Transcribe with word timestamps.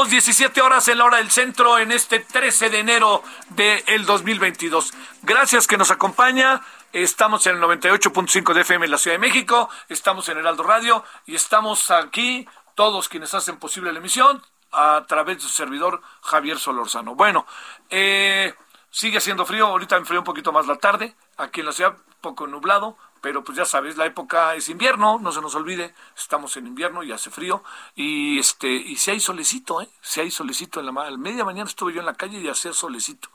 Aquí 0.00 0.08
andamos 0.08 0.10
17 0.10 0.60
horas 0.62 0.88
en 0.88 0.98
la 0.98 1.04
hora 1.04 1.16
del 1.18 1.30
centro 1.30 1.78
en 1.78 1.92
este 1.92 2.20
13 2.20 2.70
de 2.70 2.78
enero 2.78 3.22
del 3.50 4.06
2022. 4.06 4.94
Gracias 5.22 5.66
que 5.66 5.76
nos 5.76 5.90
acompaña. 5.90 6.62
Estamos 6.92 7.46
en 7.46 7.56
el 7.56 7.62
98.5 7.62 8.54
de 8.54 8.62
FM 8.62 8.86
en 8.86 8.90
la 8.90 8.98
Ciudad 8.98 9.16
de 9.16 9.20
México, 9.20 9.68
estamos 9.88 10.28
en 10.28 10.38
Heraldo 10.38 10.62
Radio 10.62 11.04
y 11.26 11.34
estamos 11.34 11.90
aquí 11.90 12.48
todos 12.74 13.08
quienes 13.08 13.34
hacen 13.34 13.58
posible 13.58 13.92
la 13.92 13.98
emisión 13.98 14.42
a 14.72 15.04
través 15.06 15.36
de 15.36 15.42
su 15.42 15.48
servidor 15.48 16.00
Javier 16.22 16.58
Solorzano. 16.58 17.14
Bueno, 17.14 17.46
eh, 17.90 18.54
sigue 18.90 19.18
haciendo 19.18 19.44
frío, 19.44 19.66
ahorita 19.66 19.96
enfrió 19.96 20.20
un 20.20 20.24
poquito 20.24 20.50
más 20.50 20.66
la 20.66 20.76
tarde, 20.76 21.14
aquí 21.36 21.60
en 21.60 21.66
la 21.66 21.72
ciudad 21.72 21.96
poco 22.20 22.46
nublado, 22.46 22.96
pero 23.20 23.44
pues 23.44 23.56
ya 23.58 23.64
sabes, 23.64 23.96
la 23.96 24.06
época 24.06 24.54
es 24.54 24.68
invierno, 24.68 25.18
no 25.18 25.32
se 25.32 25.40
nos 25.40 25.54
olvide, 25.54 25.94
estamos 26.16 26.56
en 26.56 26.66
invierno 26.66 27.02
y 27.02 27.12
hace 27.12 27.30
frío 27.30 27.62
y 27.94 28.38
este 28.38 28.68
y 28.70 28.96
si 28.96 29.10
hay 29.10 29.20
solecito, 29.20 29.80
¿eh? 29.82 29.88
Si 30.00 30.20
hay 30.20 30.30
solecito 30.30 30.80
en 30.80 30.86
la 30.86 30.92
ma- 30.92 31.06
a 31.06 31.10
media 31.16 31.44
mañana 31.44 31.68
estuve 31.68 31.92
yo 31.92 32.00
en 32.00 32.06
la 32.06 32.14
calle 32.14 32.38
y 32.40 32.48
hacía 32.48 32.72
solecito. 32.72 33.28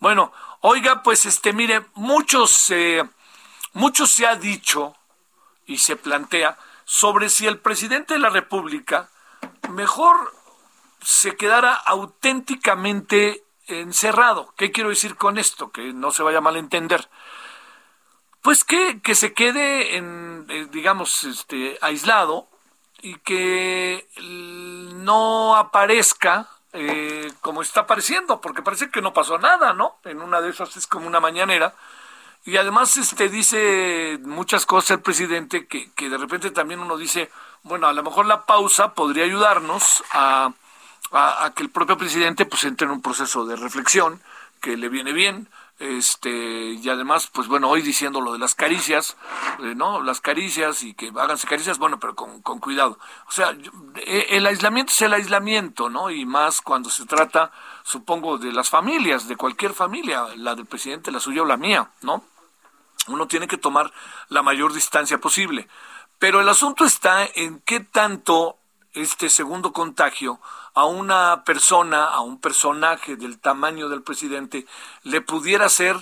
Bueno, 0.00 0.32
oiga, 0.60 1.02
pues 1.02 1.26
este 1.26 1.52
mire, 1.52 1.86
muchos 1.94 2.70
eh, 2.70 3.02
mucho 3.72 4.06
se 4.06 4.26
ha 4.26 4.36
dicho 4.36 4.94
y 5.66 5.78
se 5.78 5.96
plantea 5.96 6.58
sobre 6.84 7.28
si 7.28 7.46
el 7.46 7.58
presidente 7.58 8.14
de 8.14 8.20
la 8.20 8.30
República 8.30 9.10
mejor 9.70 10.16
se 11.02 11.36
quedara 11.36 11.74
auténticamente 11.74 13.44
encerrado. 13.66 14.52
¿Qué 14.56 14.72
quiero 14.72 14.88
decir 14.90 15.16
con 15.16 15.38
esto? 15.38 15.70
Que 15.70 15.92
no 15.92 16.10
se 16.10 16.22
vaya 16.22 16.38
a 16.38 16.40
malentender. 16.40 17.08
Pues 18.42 18.64
que, 18.64 19.00
que 19.02 19.14
se 19.14 19.32
quede 19.34 19.96
en, 19.96 20.46
eh, 20.48 20.66
digamos, 20.70 21.24
este, 21.24 21.78
aislado 21.80 22.48
y 23.02 23.16
que 23.18 24.08
no 24.94 25.56
aparezca 25.56 26.48
eh, 26.72 27.32
como 27.40 27.62
está 27.62 27.80
apareciendo, 27.80 28.40
porque 28.40 28.62
parece 28.62 28.90
que 28.90 29.02
no 29.02 29.12
pasó 29.12 29.38
nada, 29.38 29.72
¿no? 29.72 29.96
En 30.04 30.20
una 30.20 30.40
de 30.40 30.50
esas 30.50 30.76
es 30.76 30.86
como 30.86 31.06
una 31.06 31.20
mañanera. 31.20 31.74
Y 32.44 32.56
además 32.56 32.96
este 32.96 33.28
dice 33.28 34.18
muchas 34.22 34.66
cosas 34.66 34.92
el 34.92 35.00
presidente 35.00 35.66
que, 35.66 35.90
que 35.92 36.08
de 36.08 36.18
repente 36.18 36.50
también 36.50 36.80
uno 36.80 36.96
dice, 36.96 37.30
bueno, 37.62 37.88
a 37.88 37.92
lo 37.92 38.02
mejor 38.02 38.26
la 38.26 38.46
pausa 38.46 38.94
podría 38.94 39.24
ayudarnos 39.24 40.04
a, 40.12 40.52
a, 41.10 41.44
a 41.44 41.54
que 41.54 41.62
el 41.62 41.70
propio 41.70 41.98
presidente 41.98 42.46
pues 42.46 42.64
entre 42.64 42.86
en 42.86 42.92
un 42.92 43.02
proceso 43.02 43.44
de 43.44 43.56
reflexión 43.56 44.22
que 44.60 44.76
le 44.76 44.88
viene 44.88 45.12
bien, 45.12 45.48
este 45.78 46.72
y 46.72 46.88
además 46.88 47.28
pues 47.32 47.46
bueno 47.46 47.68
hoy 47.68 47.82
diciendo 47.82 48.20
lo 48.20 48.32
de 48.32 48.38
las 48.40 48.54
caricias 48.56 49.16
eh, 49.60 49.74
no 49.76 50.02
las 50.02 50.20
caricias 50.20 50.82
y 50.82 50.94
que 50.94 51.12
háganse 51.16 51.46
caricias 51.46 51.78
bueno 51.78 52.00
pero 52.00 52.14
con, 52.14 52.42
con 52.42 52.58
cuidado. 52.58 52.98
O 53.28 53.32
sea 53.32 53.56
eh, 53.96 54.26
el 54.30 54.46
aislamiento 54.46 54.92
es 54.92 55.02
el 55.02 55.12
aislamiento 55.12 55.88
no 55.88 56.10
y 56.10 56.26
más 56.26 56.60
cuando 56.60 56.90
se 56.90 57.06
trata 57.06 57.52
supongo 57.84 58.38
de 58.38 58.52
las 58.52 58.70
familias 58.70 59.28
de 59.28 59.36
cualquier 59.36 59.72
familia 59.72 60.26
la 60.36 60.54
del 60.54 60.66
presidente 60.66 61.12
la 61.12 61.20
suya 61.20 61.42
o 61.42 61.46
la 61.46 61.56
mía 61.56 61.90
no 62.02 62.24
uno 63.08 63.26
tiene 63.26 63.48
que 63.48 63.58
tomar 63.58 63.92
la 64.28 64.42
mayor 64.42 64.72
distancia 64.72 65.18
posible. 65.18 65.68
Pero 66.18 66.40
el 66.40 66.48
asunto 66.48 66.84
está 66.84 67.26
en 67.34 67.60
qué 67.60 67.80
tanto 67.80 68.58
este 68.92 69.28
segundo 69.28 69.72
contagio 69.72 70.40
a 70.78 70.84
una 70.84 71.42
persona, 71.42 72.04
a 72.04 72.20
un 72.20 72.40
personaje 72.40 73.16
del 73.16 73.40
tamaño 73.40 73.88
del 73.88 74.04
presidente, 74.04 74.64
le 75.02 75.20
pudiera 75.20 75.68
ser 75.68 75.96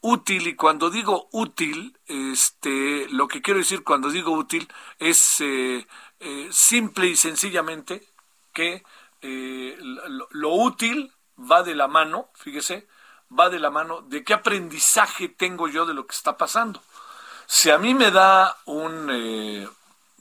útil. 0.00 0.46
Y 0.46 0.56
cuando 0.56 0.88
digo 0.88 1.28
útil, 1.32 1.98
este, 2.06 3.08
lo 3.10 3.28
que 3.28 3.42
quiero 3.42 3.58
decir 3.58 3.84
cuando 3.84 4.08
digo 4.08 4.32
útil 4.32 4.66
es 4.98 5.42
eh, 5.42 5.86
eh, 6.18 6.48
simple 6.50 7.08
y 7.08 7.16
sencillamente 7.16 8.08
que 8.54 8.82
eh, 9.20 9.76
lo, 9.80 10.28
lo 10.30 10.54
útil 10.54 11.12
va 11.38 11.62
de 11.62 11.74
la 11.74 11.86
mano, 11.86 12.30
fíjese, 12.32 12.88
va 13.38 13.50
de 13.50 13.58
la 13.58 13.68
mano 13.68 14.00
de 14.00 14.24
qué 14.24 14.32
aprendizaje 14.32 15.28
tengo 15.28 15.68
yo 15.68 15.84
de 15.84 15.92
lo 15.92 16.06
que 16.06 16.16
está 16.16 16.38
pasando. 16.38 16.82
Si 17.46 17.68
a 17.68 17.76
mí 17.76 17.92
me 17.92 18.10
da 18.10 18.56
un, 18.64 19.68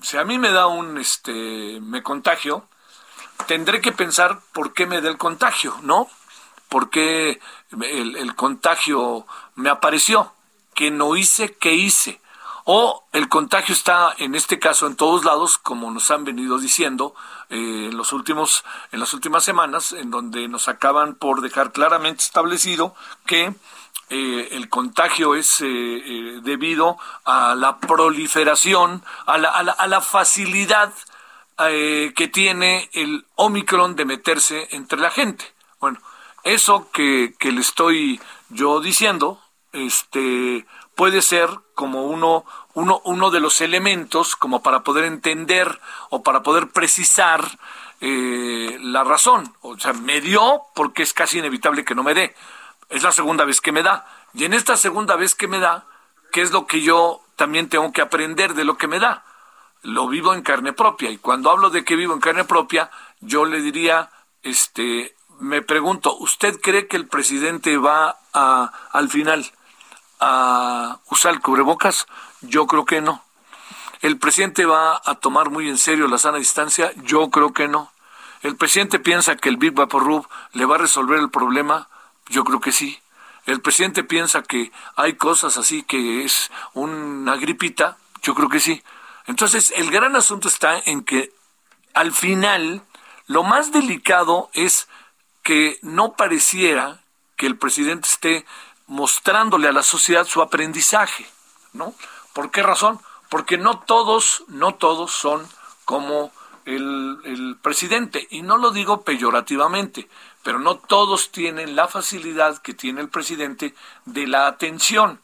si 0.01 0.17
a 0.17 0.25
mí 0.25 0.37
me 0.37 0.51
da 0.51 0.67
un, 0.67 0.97
este, 0.97 1.79
me 1.79 2.03
contagio, 2.03 2.67
tendré 3.47 3.81
que 3.81 3.91
pensar 3.91 4.39
por 4.53 4.73
qué 4.73 4.85
me 4.85 5.01
da 5.01 5.09
el 5.09 5.17
contagio, 5.17 5.75
¿no? 5.81 6.07
¿Por 6.69 6.89
qué 6.89 7.39
el, 7.81 8.15
el 8.15 8.35
contagio 8.35 9.25
me 9.55 9.69
apareció? 9.69 10.33
¿Qué 10.73 10.89
no 10.91 11.15
hice? 11.15 11.53
¿Qué 11.55 11.73
hice? 11.73 12.21
O 12.65 13.07
el 13.11 13.27
contagio 13.27 13.73
está, 13.73 14.13
en 14.17 14.35
este 14.35 14.59
caso, 14.59 14.85
en 14.85 14.95
todos 14.95 15.25
lados, 15.25 15.57
como 15.57 15.89
nos 15.91 16.11
han 16.11 16.23
venido 16.23 16.59
diciendo 16.59 17.15
eh, 17.49 17.87
en, 17.89 17.97
los 17.97 18.13
últimos, 18.13 18.63
en 18.91 18.99
las 18.99 19.13
últimas 19.13 19.43
semanas, 19.43 19.93
en 19.93 20.11
donde 20.11 20.47
nos 20.47 20.67
acaban 20.67 21.15
por 21.15 21.41
dejar 21.41 21.71
claramente 21.71 22.23
establecido 22.23 22.95
que 23.25 23.53
eh, 24.09 24.49
el 24.51 24.69
contagio 24.69 25.35
es 25.35 25.61
eh, 25.61 26.39
debido 26.43 26.97
a 27.25 27.55
la 27.55 27.79
proliferación, 27.79 29.03
a 29.25 29.37
la, 29.37 29.49
a 29.49 29.63
la, 29.63 29.71
a 29.71 29.87
la 29.87 30.01
facilidad 30.01 30.93
eh, 31.69 32.13
que 32.15 32.27
tiene 32.27 32.89
el 32.93 33.25
Omicron 33.35 33.95
de 33.95 34.05
meterse 34.05 34.67
entre 34.71 34.99
la 34.99 35.11
gente. 35.11 35.45
Bueno, 35.79 35.99
eso 36.43 36.89
que, 36.91 37.35
le 37.39 37.61
estoy 37.61 38.19
yo 38.49 38.79
diciendo, 38.79 39.39
este, 39.73 40.65
puede 40.95 41.21
ser 41.21 41.49
como 41.75 42.05
uno, 42.05 42.45
uno, 42.73 43.01
uno 43.05 43.31
de 43.31 43.39
los 43.39 43.61
elementos 43.61 44.35
como 44.35 44.63
para 44.63 44.83
poder 44.83 45.05
entender 45.05 45.79
o 46.09 46.23
para 46.23 46.43
poder 46.43 46.69
precisar 46.69 47.59
eh, 48.01 48.77
la 48.81 49.03
razón. 49.03 49.53
O 49.61 49.77
sea, 49.77 49.93
me 49.93 50.21
dio 50.21 50.63
porque 50.73 51.03
es 51.03 51.13
casi 51.13 51.39
inevitable 51.39 51.85
que 51.85 51.95
no 51.95 52.03
me 52.03 52.13
dé. 52.13 52.35
Es 52.89 53.03
la 53.03 53.11
segunda 53.11 53.45
vez 53.45 53.61
que 53.61 53.71
me 53.71 53.83
da. 53.83 54.05
Y 54.33 54.45
en 54.45 54.53
esta 54.53 54.77
segunda 54.77 55.15
vez 55.15 55.35
que 55.35 55.47
me 55.47 55.59
da, 55.59 55.85
¿qué 56.31 56.41
es 56.41 56.51
lo 56.51 56.65
que 56.65 56.81
yo 56.81 57.21
también 57.35 57.69
tengo 57.69 57.91
que 57.91 58.01
aprender 58.01 58.53
de 58.55 58.65
lo 58.65 58.77
que 58.77 58.87
me 58.87 58.99
da? 58.99 59.23
Lo 59.83 60.07
vivo 60.07 60.33
en 60.33 60.41
carne 60.41 60.73
propia. 60.73 61.09
Y 61.09 61.17
cuando 61.17 61.49
hablo 61.49 61.69
de 61.69 61.83
que 61.83 61.95
vivo 61.95 62.13
en 62.13 62.19
carne 62.19 62.43
propia, 62.43 62.91
yo 63.19 63.45
le 63.45 63.61
diría, 63.61 64.09
este, 64.43 65.15
me 65.39 65.61
pregunto, 65.61 66.15
¿usted 66.17 66.59
cree 66.61 66.87
que 66.87 66.97
el 66.97 67.07
presidente 67.07 67.77
va 67.77 68.17
a, 68.33 68.71
al 68.91 69.09
final 69.09 69.51
a 70.19 70.99
usar 71.09 71.33
el 71.33 71.41
cubrebocas? 71.41 72.07
Yo 72.41 72.67
creo 72.67 72.85
que 72.85 73.01
no. 73.01 73.23
¿El 74.01 74.17
presidente 74.17 74.65
va 74.65 75.01
a 75.03 75.15
tomar 75.15 75.49
muy 75.49 75.69
en 75.69 75.77
serio 75.77 76.07
la 76.07 76.17
sana 76.17 76.37
distancia? 76.37 76.91
Yo 77.03 77.29
creo 77.29 77.53
que 77.53 77.67
no. 77.67 77.91
¿El 78.41 78.55
presidente 78.55 78.99
piensa 78.99 79.35
que 79.35 79.49
el 79.49 79.57
Big 79.57 79.73
Vaporub 79.73 80.27
le 80.53 80.65
va 80.65 80.75
a 80.75 80.79
resolver 80.79 81.19
el 81.19 81.29
problema? 81.29 81.87
Yo 82.27 82.43
creo 82.43 82.59
que 82.59 82.71
sí. 82.71 82.99
¿El 83.45 83.61
presidente 83.61 84.03
piensa 84.03 84.41
que 84.43 84.71
hay 84.95 85.13
cosas 85.13 85.57
así 85.57 85.83
que 85.83 86.23
es 86.23 86.51
una 86.73 87.35
gripita? 87.35 87.97
Yo 88.23 88.33
creo 88.33 88.49
que 88.49 88.59
sí. 88.59 88.83
Entonces, 89.27 89.73
el 89.75 89.91
gran 89.91 90.15
asunto 90.15 90.47
está 90.47 90.79
en 90.85 91.03
que 91.03 91.31
al 91.93 92.11
final 92.13 92.83
lo 93.27 93.43
más 93.43 93.71
delicado 93.71 94.49
es 94.53 94.87
que 95.43 95.79
no 95.81 96.13
pareciera 96.13 97.01
que 97.35 97.47
el 97.47 97.57
presidente 97.57 98.07
esté 98.07 98.45
mostrándole 98.87 99.67
a 99.67 99.71
la 99.71 99.83
sociedad 99.83 100.25
su 100.25 100.41
aprendizaje, 100.41 101.25
¿no? 101.73 101.93
¿Por 102.33 102.51
qué 102.51 102.61
razón? 102.61 102.99
Porque 103.29 103.57
no 103.57 103.79
todos, 103.79 104.43
no 104.47 104.75
todos 104.75 105.11
son 105.11 105.47
como 105.85 106.31
el, 106.65 107.17
el 107.23 107.57
presidente, 107.61 108.27
y 108.29 108.41
no 108.41 108.57
lo 108.57 108.71
digo 108.71 109.01
peyorativamente, 109.01 110.07
pero 110.43 110.59
no 110.59 110.75
todos 110.75 111.31
tienen 111.31 111.75
la 111.75 111.87
facilidad 111.87 112.61
que 112.61 112.73
tiene 112.73 113.01
el 113.01 113.09
presidente 113.09 113.73
de 114.05 114.27
la 114.27 114.47
atención. 114.47 115.21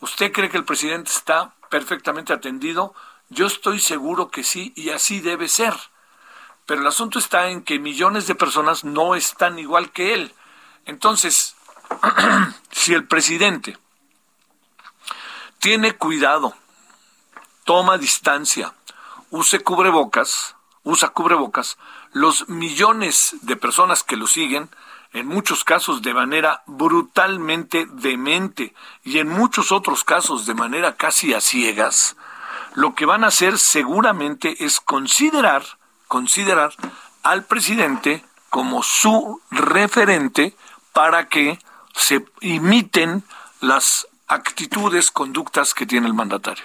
¿Usted 0.00 0.32
cree 0.32 0.48
que 0.48 0.56
el 0.56 0.64
presidente 0.64 1.10
está 1.10 1.52
perfectamente 1.68 2.32
atendido? 2.32 2.94
Yo 3.30 3.46
estoy 3.46 3.80
seguro 3.80 4.30
que 4.30 4.44
sí, 4.44 4.72
y 4.76 4.90
así 4.90 5.20
debe 5.20 5.48
ser. 5.48 5.74
Pero 6.66 6.82
el 6.82 6.86
asunto 6.86 7.18
está 7.18 7.48
en 7.48 7.62
que 7.62 7.78
millones 7.78 8.26
de 8.26 8.34
personas 8.34 8.84
no 8.84 9.14
están 9.14 9.58
igual 9.58 9.90
que 9.92 10.14
él. 10.14 10.34
Entonces, 10.84 11.56
si 12.70 12.92
el 12.92 13.06
presidente 13.06 13.78
tiene 15.60 15.92
cuidado, 15.92 16.54
toma 17.64 17.98
distancia, 17.98 18.74
use 19.30 19.60
cubrebocas, 19.60 20.56
usa 20.82 21.10
cubrebocas, 21.10 21.78
los 22.12 22.48
millones 22.48 23.36
de 23.42 23.56
personas 23.56 24.02
que 24.02 24.16
lo 24.16 24.26
siguen, 24.26 24.70
en 25.12 25.26
muchos 25.26 25.64
casos 25.64 26.02
de 26.02 26.14
manera 26.14 26.62
brutalmente 26.66 27.86
demente 27.90 28.74
y 29.02 29.18
en 29.18 29.28
muchos 29.28 29.72
otros 29.72 30.04
casos 30.04 30.46
de 30.46 30.54
manera 30.54 30.96
casi 30.96 31.34
a 31.34 31.40
ciegas, 31.40 32.16
lo 32.74 32.94
que 32.94 33.06
van 33.06 33.24
a 33.24 33.28
hacer 33.28 33.58
seguramente 33.58 34.64
es 34.64 34.80
considerar, 34.80 35.64
considerar 36.08 36.72
al 37.22 37.44
presidente 37.44 38.24
como 38.48 38.82
su 38.82 39.40
referente 39.50 40.56
para 40.92 41.28
que 41.28 41.58
se 41.94 42.24
imiten 42.40 43.24
las 43.60 44.06
actitudes, 44.26 45.10
conductas 45.10 45.74
que 45.74 45.86
tiene 45.86 46.06
el 46.06 46.14
mandatario. 46.14 46.64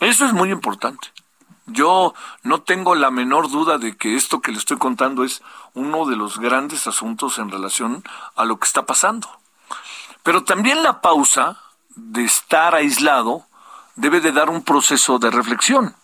Eso 0.00 0.24
es 0.24 0.32
muy 0.32 0.50
importante. 0.50 1.12
Yo 1.66 2.14
no 2.42 2.62
tengo 2.62 2.94
la 2.94 3.10
menor 3.10 3.50
duda 3.50 3.78
de 3.78 3.96
que 3.96 4.16
esto 4.16 4.40
que 4.40 4.50
le 4.50 4.58
estoy 4.58 4.76
contando 4.78 5.24
es 5.24 5.42
uno 5.74 6.06
de 6.06 6.16
los 6.16 6.38
grandes 6.38 6.86
asuntos 6.86 7.38
en 7.38 7.50
relación 7.50 8.02
a 8.34 8.44
lo 8.44 8.58
que 8.58 8.66
está 8.66 8.84
pasando. 8.84 9.28
Pero 10.22 10.44
también 10.44 10.82
la 10.82 11.00
pausa 11.00 11.60
de 11.94 12.24
estar 12.24 12.74
aislado 12.74 13.46
debe 14.02 14.20
de 14.20 14.32
dar 14.32 14.50
un 14.50 14.62
proceso 14.64 15.20
de 15.20 15.30
reflexión. 15.30 15.94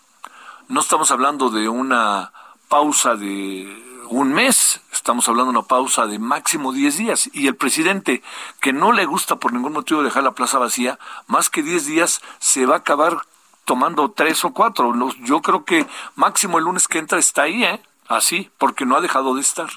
No 0.69 0.81
estamos 0.81 1.11
hablando 1.11 1.51
de 1.51 1.69
una 1.69 2.33
pausa 2.69 3.17
de 3.17 4.05
un 4.09 4.33
mes, 4.33 4.81
estamos 4.93 5.29
hablando 5.29 5.51
de 5.51 5.59
una 5.59 5.67
pausa 5.67 6.07
de 6.07 6.21
máximo 6.21 6.73
10 6.73 6.97
días. 6.97 7.29
Y 7.33 7.49
el 7.49 7.57
presidente, 7.57 8.23
que 8.61 8.73
no 8.73 8.93
le 8.93 9.05
gusta 9.05 9.41
por 9.41 9.53
ningún 9.53 9.73
motivo 9.73 10.05
dejar 10.05 10.23
la 10.23 10.31
plaza 10.31 10.61
vacía, 10.61 10.97
más 11.27 11.51
que 11.51 11.65
10 11.65 11.87
días 11.87 12.23
se 12.39 12.67
va 12.67 12.77
a 12.77 12.79
acabar 12.79 13.19
tomando 13.65 14.13
tres 14.13 14.45
o 14.45 14.53
cuatro. 14.53 14.95
Yo 15.25 15.43
creo 15.43 15.65
que 15.65 15.85
máximo 16.15 16.59
el 16.59 16.67
lunes 16.67 16.87
que 16.87 16.99
entra 16.99 17.19
está 17.19 17.43
ahí, 17.43 17.65
¿eh? 17.65 17.83
Así, 18.07 18.49
porque 18.59 18.87
no 18.87 18.97
ha 18.97 19.01
dejado 19.01 19.35
de 19.35 19.41
estar. 19.41 19.71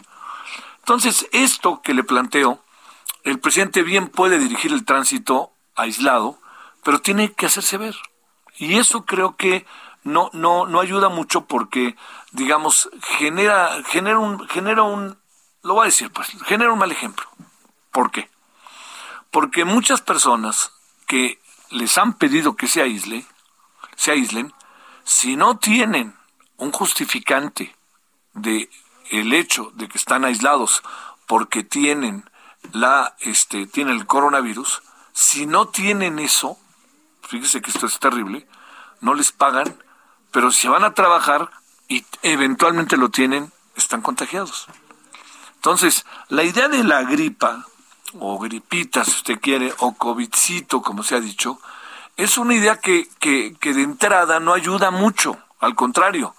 Entonces, 0.77 1.27
esto 1.31 1.81
que 1.81 1.95
le 1.95 2.03
planteo, 2.03 2.62
el 3.23 3.39
presidente 3.39 3.81
bien 3.81 4.09
puede 4.09 4.38
dirigir 4.38 4.71
el 4.73 4.85
tránsito 4.85 5.53
aislado, 5.75 6.38
pero 6.83 7.01
tiene 7.01 7.33
que 7.33 7.47
hacerse 7.47 7.77
ver. 7.77 7.95
Y 8.57 8.77
eso 8.77 9.06
creo 9.06 9.36
que 9.36 9.65
no, 10.03 10.30
no, 10.33 10.65
no 10.65 10.80
ayuda 10.80 11.09
mucho 11.09 11.45
porque, 11.45 11.95
digamos, 12.31 12.89
genera, 13.18 13.81
genera 13.88 14.19
un, 14.19 14.48
genera 14.48 14.83
un, 14.83 15.18
lo 15.63 15.75
voy 15.75 15.83
a 15.83 15.86
decir, 15.86 16.12
pues, 16.12 16.30
genera 16.45 16.71
un 16.71 16.80
mal 16.80 16.92
ejemplo. 16.92 17.25
¿Por 17.92 18.12
qué? 18.12 18.30
Porque 19.30 19.65
muchas 19.65 20.01
personas 20.01 20.71
que 21.07 21.39
les 21.69 21.98
han 21.98 22.13
pedido 22.13 22.56
que 22.56 22.68
se 22.68 22.81
aísle, 22.81 23.25
se 23.95 24.12
aíslen, 24.12 24.54
si 25.04 25.36
no 25.36 25.57
tienen 25.57 26.15
un 26.57 26.71
justificante 26.71 27.75
de 28.33 28.69
el 29.09 29.33
hecho 29.33 29.71
de 29.74 29.89
que 29.89 29.97
están 29.97 30.25
aislados 30.25 30.83
porque 31.27 31.63
tienen 31.63 32.30
la 32.71 33.15
este 33.19 33.68
tienen 33.68 33.95
el 33.95 34.06
coronavirus, 34.06 34.81
si 35.12 35.45
no 35.45 35.68
tienen 35.68 36.19
eso, 36.19 36.57
fíjese 37.31 37.62
que 37.62 37.72
esto 37.72 37.86
es 37.86 37.98
terrible, 37.98 38.45
no 39.00 39.13
les 39.13 39.31
pagan, 39.31 39.74
pero 40.31 40.51
si 40.51 40.68
van 40.68 40.83
a 40.83 40.94
trabajar 40.94 41.50
y 41.88 42.06
eventualmente 42.24 42.98
lo 42.98 43.10
tienen, 43.10 43.54
están 43.75 44.01
contagiados. 44.01 44.68
Entonces, 45.56 46.06
la 46.28 46.44
idea 46.44 46.68
de 46.68 46.83
la 46.83 47.04
gripa, 47.04 47.66
o 48.19 48.38
gripita 48.38 49.06
si 49.06 49.12
usted 49.12 49.39
quiere, 49.39 49.74
o 49.80 49.94
COVIDcito, 49.94 50.81
como 50.81 51.04
se 51.04 51.16
ha 51.16 51.22
dicho, 51.22 51.60
es 52.18 52.38
una 52.38 52.54
idea 52.54 52.81
que, 52.81 53.07
que, 53.19 53.56
que 53.60 53.74
de 53.74 53.83
entrada 53.83 54.42
no 54.42 54.54
ayuda 54.54 54.92
mucho, 54.92 55.38
al 55.62 55.75
contrario. 55.75 56.36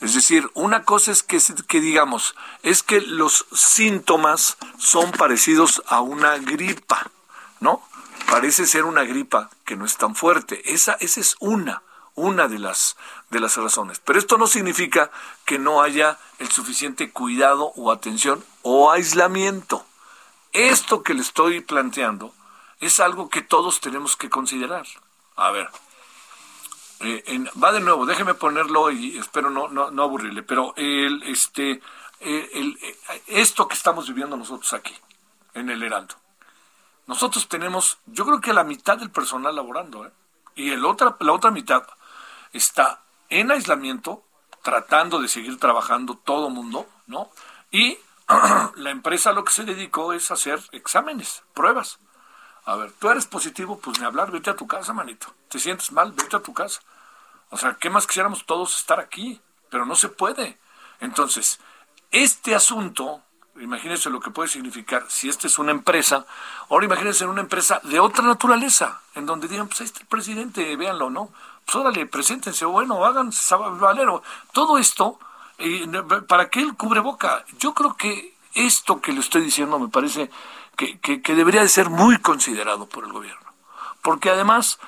Es 0.00 0.14
decir, 0.14 0.50
una 0.54 0.84
cosa 0.84 1.12
es 1.12 1.22
que, 1.22 1.38
que 1.68 1.80
digamos, 1.82 2.34
es 2.62 2.82
que 2.82 3.02
los 3.02 3.44
síntomas 3.52 4.56
son 4.78 5.12
parecidos 5.12 5.82
a 5.86 6.00
una 6.00 6.38
gripa, 6.38 7.10
¿no? 7.60 7.82
Parece 8.30 8.66
ser 8.66 8.84
una 8.84 9.02
gripa 9.02 9.50
que 9.64 9.74
no 9.74 9.84
es 9.84 9.96
tan 9.96 10.14
fuerte. 10.14 10.62
Esa, 10.72 10.92
esa 11.00 11.20
es 11.20 11.36
una, 11.40 11.82
una 12.14 12.46
de 12.46 12.60
las, 12.60 12.96
de 13.28 13.40
las 13.40 13.56
razones. 13.56 14.00
Pero 14.04 14.20
esto 14.20 14.38
no 14.38 14.46
significa 14.46 15.10
que 15.44 15.58
no 15.58 15.82
haya 15.82 16.16
el 16.38 16.48
suficiente 16.48 17.10
cuidado 17.10 17.72
o 17.74 17.90
atención 17.90 18.44
o 18.62 18.92
aislamiento. 18.92 19.84
Esto 20.52 21.02
que 21.02 21.14
le 21.14 21.22
estoy 21.22 21.60
planteando 21.60 22.32
es 22.78 23.00
algo 23.00 23.28
que 23.28 23.42
todos 23.42 23.80
tenemos 23.80 24.16
que 24.16 24.30
considerar. 24.30 24.86
A 25.34 25.50
ver, 25.50 25.68
eh, 27.00 27.44
va 27.62 27.72
de 27.72 27.80
nuevo, 27.80 28.06
déjeme 28.06 28.34
ponerlo 28.34 28.90
y 28.90 29.18
espero 29.18 29.50
no, 29.50 29.68
no, 29.68 29.90
no 29.90 30.02
aburrirle, 30.02 30.42
pero 30.42 30.72
el, 30.76 31.22
este, 31.24 31.80
eh, 32.20 32.50
el, 32.52 32.78
eh, 32.82 33.22
esto 33.26 33.66
que 33.66 33.74
estamos 33.74 34.06
viviendo 34.06 34.36
nosotros 34.36 34.72
aquí, 34.72 34.94
en 35.54 35.70
el 35.70 35.82
Heraldo, 35.82 36.14
nosotros 37.10 37.48
tenemos, 37.48 37.98
yo 38.06 38.24
creo 38.24 38.40
que 38.40 38.52
la 38.52 38.62
mitad 38.62 38.96
del 38.96 39.10
personal 39.10 39.56
laborando, 39.56 40.06
¿eh? 40.06 40.12
y 40.54 40.70
el 40.70 40.84
otra, 40.84 41.16
la 41.18 41.32
otra 41.32 41.50
mitad 41.50 41.82
está 42.52 43.02
en 43.28 43.50
aislamiento, 43.50 44.22
tratando 44.62 45.20
de 45.20 45.26
seguir 45.26 45.58
trabajando 45.58 46.14
todo 46.14 46.50
mundo, 46.50 46.88
¿no? 47.08 47.28
Y 47.72 47.98
la 48.76 48.90
empresa 48.90 49.32
lo 49.32 49.42
que 49.42 49.52
se 49.52 49.64
dedicó 49.64 50.12
es 50.12 50.30
hacer 50.30 50.60
exámenes, 50.70 51.42
pruebas. 51.52 51.98
A 52.64 52.76
ver, 52.76 52.92
tú 52.92 53.10
eres 53.10 53.26
positivo, 53.26 53.80
pues 53.80 53.98
ni 53.98 54.06
hablar, 54.06 54.30
vete 54.30 54.50
a 54.50 54.54
tu 54.54 54.68
casa, 54.68 54.92
manito. 54.92 55.34
Te 55.48 55.58
sientes 55.58 55.90
mal, 55.90 56.12
vete 56.12 56.36
a 56.36 56.40
tu 56.40 56.54
casa. 56.54 56.80
O 57.48 57.56
sea, 57.56 57.74
¿qué 57.74 57.90
más 57.90 58.06
quisiéramos 58.06 58.46
todos 58.46 58.78
estar 58.78 59.00
aquí? 59.00 59.40
Pero 59.68 59.84
no 59.84 59.96
se 59.96 60.10
puede. 60.10 60.60
Entonces, 61.00 61.58
este 62.12 62.54
asunto, 62.54 63.24
imagínense 63.60 64.10
lo 64.10 64.20
que 64.20 64.30
puede 64.30 64.48
significar 64.48 65.04
si 65.08 65.28
esta 65.28 65.46
es 65.46 65.58
una 65.58 65.70
empresa, 65.70 66.26
ahora 66.68 66.86
imagínense 66.86 67.26
una 67.26 67.42
empresa 67.42 67.80
de 67.84 68.00
otra 68.00 68.24
naturaleza, 68.24 69.00
en 69.14 69.26
donde 69.26 69.48
digan, 69.48 69.68
pues 69.68 69.80
ahí 69.80 69.86
está 69.86 70.00
el 70.00 70.06
presidente, 70.06 70.76
véanlo, 70.76 71.10
¿no? 71.10 71.30
Pues 71.64 71.76
órale, 71.76 72.06
preséntense, 72.06 72.64
bueno, 72.64 73.04
hagan 73.04 73.30
valero. 73.78 74.22
Todo 74.52 74.78
esto, 74.78 75.18
¿para 76.26 76.48
qué 76.48 76.60
el 76.60 76.74
cubreboca? 76.74 77.44
Yo 77.58 77.74
creo 77.74 77.96
que 77.96 78.34
esto 78.54 79.00
que 79.00 79.12
le 79.12 79.20
estoy 79.20 79.42
diciendo 79.42 79.78
me 79.78 79.88
parece 79.88 80.30
que, 80.76 81.34
debería 81.34 81.62
de 81.62 81.68
ser 81.68 81.90
muy 81.90 82.18
considerado 82.18 82.86
por 82.86 83.04
el 83.04 83.12
gobierno. 83.12 83.52
Porque 84.02 84.30
además 84.30 84.78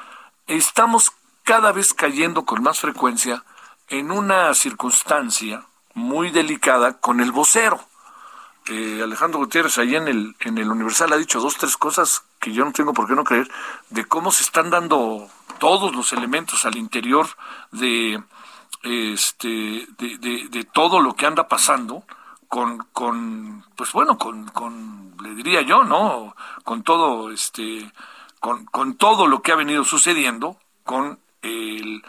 estamos 0.47 1.12
cada 1.45 1.73
vez 1.73 1.93
cayendo 1.93 2.45
con 2.45 2.62
más 2.62 2.81
frecuencia 2.81 3.45
en 3.88 4.11
una 4.11 4.55
circunstancia 4.55 5.67
muy 5.95 6.31
delicada 6.31 6.99
con 6.99 7.21
el 7.21 7.33
vocero. 7.33 7.81
Alejandro 8.69 9.40
Gutiérrez 9.40 9.78
ahí 9.78 9.97
en 9.97 10.09
el, 10.09 10.37
en 10.40 10.59
el 10.59 10.71
Universal 10.71 11.12
ha 11.12 11.16
dicho 11.16 11.40
dos, 11.40 11.57
tres 11.57 11.76
cosas 11.76 12.25
que 12.38 12.52
yo 12.52 12.64
no 12.64 12.73
tengo 12.73 12.92
por 12.92 13.09
qué 13.09 13.14
no 13.14 13.25
creer, 13.25 13.50
de 13.90 14.04
cómo 14.04 14.31
se 14.31 14.45
están 14.45 14.71
dando 14.71 15.28
todos 15.59 15.95
los 15.95 16.12
elementos 16.12 16.64
al 16.64 16.76
interior 16.76 17.26
de, 17.73 18.23
este, 18.83 19.87
de, 19.99 20.69
todo 20.73 21.00
lo 21.00 21.14
que 21.14 21.26
anda 21.26 21.49
pasando 21.49 22.04
con, 22.49 22.78
con 22.92 23.64
pues 23.76 23.92
bueno, 23.92 24.19
con, 24.19 24.47
con, 24.49 25.16
le 25.23 25.35
diría 25.35 25.62
yo, 25.62 25.85
¿no? 25.85 26.35
Con 26.64 26.83
todo, 26.83 27.31
este, 27.31 27.90
con, 28.40 28.66
con 28.66 28.97
todo 28.97 29.26
lo 29.26 29.42
que 29.42 29.52
ha 29.52 29.57
venido 29.57 29.85
sucediendo, 29.85 30.57
con 30.85 31.19
el, 31.42 32.02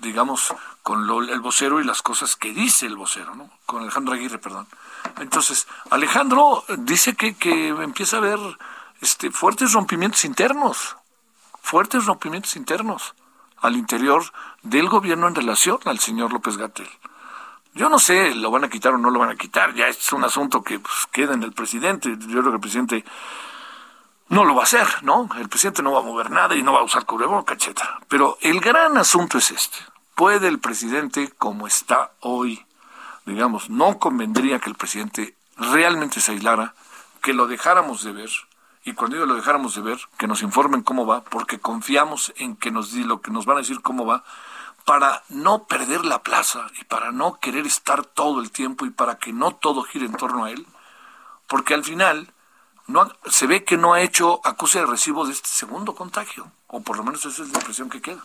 digamos, 0.00 0.54
con 0.82 1.06
lo, 1.06 1.22
el 1.22 1.40
vocero 1.40 1.80
y 1.80 1.84
las 1.84 2.02
cosas 2.02 2.36
que 2.36 2.52
dice 2.52 2.86
el 2.86 2.96
vocero, 2.96 3.34
¿no? 3.34 3.50
Con 3.66 3.82
Alejandro 3.82 4.14
Aguirre, 4.14 4.38
perdón. 4.38 4.66
Entonces, 5.18 5.66
Alejandro 5.90 6.64
dice 6.78 7.14
que, 7.14 7.34
que 7.34 7.68
empieza 7.68 8.16
a 8.16 8.20
haber 8.20 8.38
este, 9.00 9.30
fuertes 9.30 9.72
rompimientos 9.72 10.24
internos, 10.24 10.96
fuertes 11.60 12.06
rompimientos 12.06 12.56
internos 12.56 13.14
al 13.58 13.76
interior 13.76 14.24
del 14.62 14.88
gobierno 14.88 15.28
en 15.28 15.34
relación 15.34 15.78
al 15.84 15.98
señor 15.98 16.32
López 16.32 16.56
Gatel. 16.56 16.88
Yo 17.74 17.88
no 17.88 17.98
sé, 17.98 18.34
lo 18.34 18.50
van 18.50 18.64
a 18.64 18.68
quitar 18.68 18.92
o 18.92 18.98
no 18.98 19.10
lo 19.10 19.18
van 19.18 19.30
a 19.30 19.36
quitar, 19.36 19.74
ya 19.74 19.88
es 19.88 20.12
un 20.12 20.24
asunto 20.24 20.62
que 20.62 20.78
pues, 20.78 21.08
queda 21.10 21.34
en 21.34 21.42
el 21.42 21.52
presidente. 21.52 22.10
Yo 22.18 22.40
creo 22.40 22.50
que 22.50 22.56
el 22.56 22.60
presidente 22.60 23.04
no 24.28 24.44
lo 24.44 24.54
va 24.54 24.62
a 24.62 24.64
hacer, 24.64 24.86
¿no? 25.02 25.28
El 25.38 25.48
presidente 25.48 25.82
no 25.82 25.92
va 25.92 26.00
a 26.00 26.02
mover 26.02 26.30
nada 26.30 26.54
y 26.54 26.62
no 26.62 26.72
va 26.72 26.80
a 26.80 26.84
usar 26.84 27.06
cubreboca, 27.06 27.54
etcétera. 27.54 28.00
Pero 28.08 28.36
el 28.40 28.60
gran 28.60 28.98
asunto 28.98 29.38
es 29.38 29.50
este. 29.50 29.78
¿Puede 30.14 30.48
el 30.48 30.58
presidente, 30.58 31.32
como 31.38 31.66
está 31.66 32.12
hoy, 32.20 32.64
digamos, 33.26 33.70
no 33.70 33.98
convendría 33.98 34.58
que 34.58 34.70
el 34.70 34.76
presidente 34.76 35.36
realmente 35.56 36.20
se 36.20 36.32
aislara, 36.32 36.74
que 37.22 37.32
lo 37.32 37.46
dejáramos 37.46 38.02
de 38.02 38.12
ver, 38.12 38.30
y 38.84 38.94
cuando 38.94 39.16
digo 39.16 39.26
lo 39.26 39.36
dejáramos 39.36 39.74
de 39.74 39.82
ver, 39.82 40.00
que 40.18 40.26
nos 40.26 40.42
informen 40.42 40.82
cómo 40.82 41.06
va, 41.06 41.22
porque 41.22 41.60
confiamos 41.60 42.32
en 42.36 42.56
que 42.56 42.70
nos 42.70 42.92
di 42.92 43.04
lo 43.04 43.20
que 43.20 43.30
nos 43.30 43.46
van 43.46 43.58
a 43.58 43.60
decir 43.60 43.80
cómo 43.80 44.04
va, 44.04 44.24
para 44.84 45.22
no 45.28 45.64
perder 45.64 46.04
la 46.04 46.22
plaza 46.22 46.66
y 46.80 46.84
para 46.84 47.12
no 47.12 47.38
querer 47.38 47.66
estar 47.66 48.04
todo 48.04 48.40
el 48.40 48.50
tiempo 48.50 48.84
y 48.84 48.90
para 48.90 49.18
que 49.18 49.32
no 49.32 49.54
todo 49.54 49.84
gire 49.84 50.06
en 50.06 50.14
torno 50.14 50.44
a 50.44 50.50
él, 50.50 50.66
porque 51.46 51.74
al 51.74 51.84
final 51.84 52.32
no 52.88 53.10
se 53.26 53.46
ve 53.46 53.64
que 53.64 53.76
no 53.76 53.94
ha 53.94 54.00
hecho 54.00 54.40
acuse 54.44 54.80
de 54.80 54.86
recibo 54.86 55.24
de 55.24 55.32
este 55.32 55.48
segundo 55.48 55.94
contagio, 55.94 56.50
o 56.66 56.80
por 56.80 56.96
lo 56.96 57.04
menos 57.04 57.24
esa 57.24 57.42
es 57.42 57.50
la 57.50 57.58
impresión 57.60 57.88
que 57.88 58.02
queda. 58.02 58.24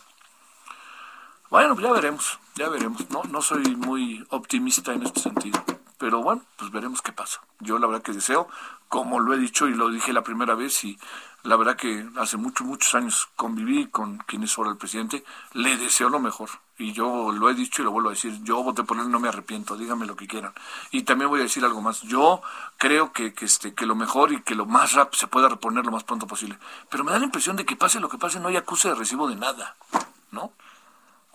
Bueno, 1.50 1.80
ya 1.80 1.90
veremos, 1.92 2.38
ya 2.56 2.68
veremos. 2.68 3.08
No, 3.10 3.22
no 3.24 3.40
soy 3.40 3.74
muy 3.74 4.26
optimista 4.28 4.92
en 4.92 5.02
este 5.02 5.20
sentido. 5.20 5.64
Pero 5.96 6.22
bueno, 6.22 6.42
pues 6.56 6.70
veremos 6.70 7.00
qué 7.02 7.12
pasa. 7.12 7.40
Yo 7.58 7.78
la 7.78 7.86
verdad 7.86 8.02
que 8.02 8.12
deseo, 8.12 8.48
como 8.88 9.18
lo 9.18 9.34
he 9.34 9.38
dicho 9.38 9.66
y 9.66 9.74
lo 9.74 9.88
dije 9.90 10.12
la 10.12 10.22
primera 10.22 10.54
vez, 10.54 10.84
y 10.84 10.98
la 11.42 11.56
verdad 11.56 11.76
que 11.76 12.06
hace 12.16 12.36
muchos, 12.36 12.66
muchos 12.66 12.94
años 12.94 13.28
conviví 13.34 13.88
con 13.88 14.18
quien 14.18 14.44
es 14.44 14.56
ahora 14.56 14.70
el 14.70 14.76
presidente, 14.76 15.24
le 15.54 15.76
deseo 15.76 16.08
lo 16.10 16.20
mejor. 16.20 16.50
Y 16.76 16.92
yo 16.92 17.32
lo 17.32 17.50
he 17.50 17.54
dicho 17.54 17.82
y 17.82 17.84
lo 17.84 17.90
vuelvo 17.90 18.10
a 18.10 18.12
decir, 18.12 18.38
yo 18.44 18.62
voté 18.62 18.84
por 18.84 18.98
él, 18.98 19.10
no 19.10 19.18
me 19.18 19.28
arrepiento, 19.28 19.76
díganme 19.76 20.06
lo 20.06 20.14
que 20.14 20.28
quieran. 20.28 20.52
Y 20.92 21.02
también 21.02 21.30
voy 21.30 21.40
a 21.40 21.44
decir 21.44 21.64
algo 21.64 21.80
más, 21.80 22.02
yo 22.02 22.42
creo 22.76 23.12
que, 23.12 23.32
que, 23.34 23.46
este, 23.46 23.74
que 23.74 23.86
lo 23.86 23.96
mejor 23.96 24.32
y 24.32 24.42
que 24.42 24.54
lo 24.54 24.66
más 24.66 24.92
rápido 24.92 25.18
se 25.18 25.26
pueda 25.26 25.48
reponer 25.48 25.84
lo 25.84 25.90
más 25.92 26.04
pronto 26.04 26.28
posible. 26.28 26.58
Pero 26.90 27.02
me 27.02 27.10
da 27.10 27.18
la 27.18 27.24
impresión 27.24 27.56
de 27.56 27.64
que 27.64 27.74
pase 27.74 27.98
lo 27.98 28.10
que 28.10 28.18
pase, 28.18 28.38
no 28.38 28.48
hay 28.48 28.56
acuse 28.56 28.88
de 28.88 28.94
recibo 28.94 29.26
de 29.26 29.34
nada, 29.34 29.74
¿no? 30.30 30.52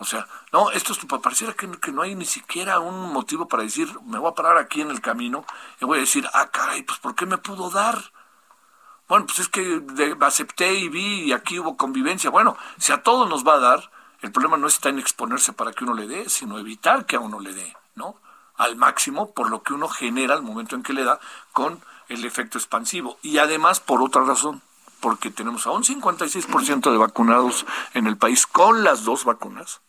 O 0.04 0.06
sea, 0.06 0.28
no, 0.52 0.70
esto 0.70 0.92
es, 0.92 0.98
pareciera 1.22 1.54
que, 1.54 1.66
que, 1.80 1.90
no 1.90 2.02
hay 2.02 2.14
ni 2.14 2.26
siquiera 2.26 2.78
un 2.78 3.10
motivo 3.10 3.48
para 3.48 3.62
decir, 3.62 3.88
me 4.04 4.18
voy 4.18 4.30
a 4.30 4.34
parar 4.34 4.58
aquí 4.58 4.82
en 4.82 4.90
el 4.90 5.00
camino 5.00 5.46
y 5.80 5.86
voy 5.86 5.96
a 5.96 6.00
decir, 6.02 6.28
ah, 6.34 6.50
caray, 6.50 6.82
pues 6.82 6.98
¿por 6.98 7.14
qué 7.14 7.24
me 7.24 7.38
pudo 7.38 7.70
dar? 7.70 8.12
Bueno, 9.08 9.24
pues 9.24 9.38
es 9.38 9.48
que 9.48 9.82
acepté 10.20 10.74
y 10.74 10.90
vi 10.90 11.22
y 11.22 11.32
aquí 11.32 11.58
hubo 11.58 11.78
convivencia. 11.78 12.28
Bueno, 12.28 12.54
si 12.76 12.92
a 12.92 13.02
todos 13.02 13.26
nos 13.30 13.48
va 13.48 13.54
a 13.54 13.60
dar, 13.60 13.90
el 14.20 14.30
problema 14.30 14.58
no 14.58 14.66
está 14.66 14.90
en 14.90 14.98
exponerse 14.98 15.54
para 15.54 15.72
que 15.72 15.84
uno 15.84 15.94
le 15.94 16.06
dé, 16.06 16.28
sino 16.28 16.58
evitar 16.58 17.06
que 17.06 17.16
a 17.16 17.20
uno 17.20 17.40
le 17.40 17.54
dé, 17.54 17.74
¿no? 17.94 18.16
Al 18.56 18.76
máximo 18.76 19.32
por 19.32 19.48
lo 19.48 19.62
que 19.62 19.72
uno 19.72 19.88
genera 19.88 20.34
al 20.34 20.42
momento 20.42 20.76
en 20.76 20.82
que 20.82 20.92
le 20.92 21.04
da 21.04 21.18
con 21.54 21.82
el 22.08 22.26
efecto 22.26 22.58
expansivo. 22.58 23.16
Y 23.22 23.38
además 23.38 23.80
por 23.80 24.02
otra 24.02 24.22
razón, 24.22 24.60
porque 25.00 25.30
tenemos 25.30 25.66
a 25.66 25.70
un 25.70 25.82
56% 25.82 26.90
de 26.90 26.98
vacunados 26.98 27.64
en 27.94 28.06
el 28.06 28.18
país 28.18 28.46
con 28.46 28.84
las 28.84 29.04
dos 29.04 29.24
vacunas 29.24 29.80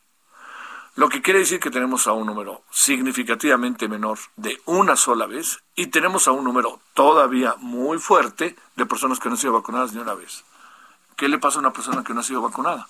lo 0.96 1.10
que 1.10 1.22
quiere 1.22 1.40
decir 1.40 1.60
que 1.60 1.70
tenemos 1.70 2.08
a 2.08 2.14
un 2.14 2.26
número 2.26 2.64
significativamente 2.72 3.90
menor 3.90 4.18
de 4.38 4.62
una 4.66 4.96
sola 4.96 5.26
vez 5.26 5.62
y 5.76 5.88
tenemos 5.88 6.28
a 6.28 6.32
un 6.32 6.46
número 6.46 6.80
todavía 6.94 7.56
muy 7.60 8.00
fuerte 8.00 8.56
de 8.76 8.86
personas 8.86 9.20
que 9.20 9.28
no 9.28 9.36
han 9.36 9.40
sido 9.40 9.54
vacunadas 9.54 9.94
ni 9.94 10.00
una 10.00 10.14
vez. 10.14 10.46
¿Qué 11.18 11.28
le 11.28 11.38
pasa 11.38 11.58
a 11.58 11.60
una 11.60 11.74
persona 11.74 12.04
que 12.04 12.14
no 12.14 12.22
ha 12.22 12.24
sido 12.24 12.42
vacunada? 12.42 12.88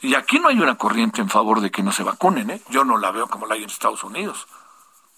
Y 0.00 0.14
aquí 0.14 0.38
no 0.38 0.48
hay 0.48 0.58
una 0.58 0.76
corriente 0.76 1.20
en 1.20 1.28
favor 1.28 1.60
de 1.60 1.70
que 1.70 1.82
no 1.82 1.92
se 1.92 2.02
vacunen, 2.02 2.50
¿eh? 2.50 2.62
Yo 2.70 2.84
no 2.84 2.96
la 2.96 3.10
veo 3.10 3.26
como 3.28 3.46
la 3.46 3.54
hay 3.54 3.64
en 3.64 3.70
Estados 3.70 4.04
Unidos. 4.04 4.46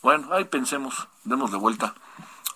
Bueno, 0.03 0.33
ahí 0.33 0.45
pensemos, 0.45 1.07
demos 1.25 1.53
de 1.53 1.59
vuelta 1.59 1.95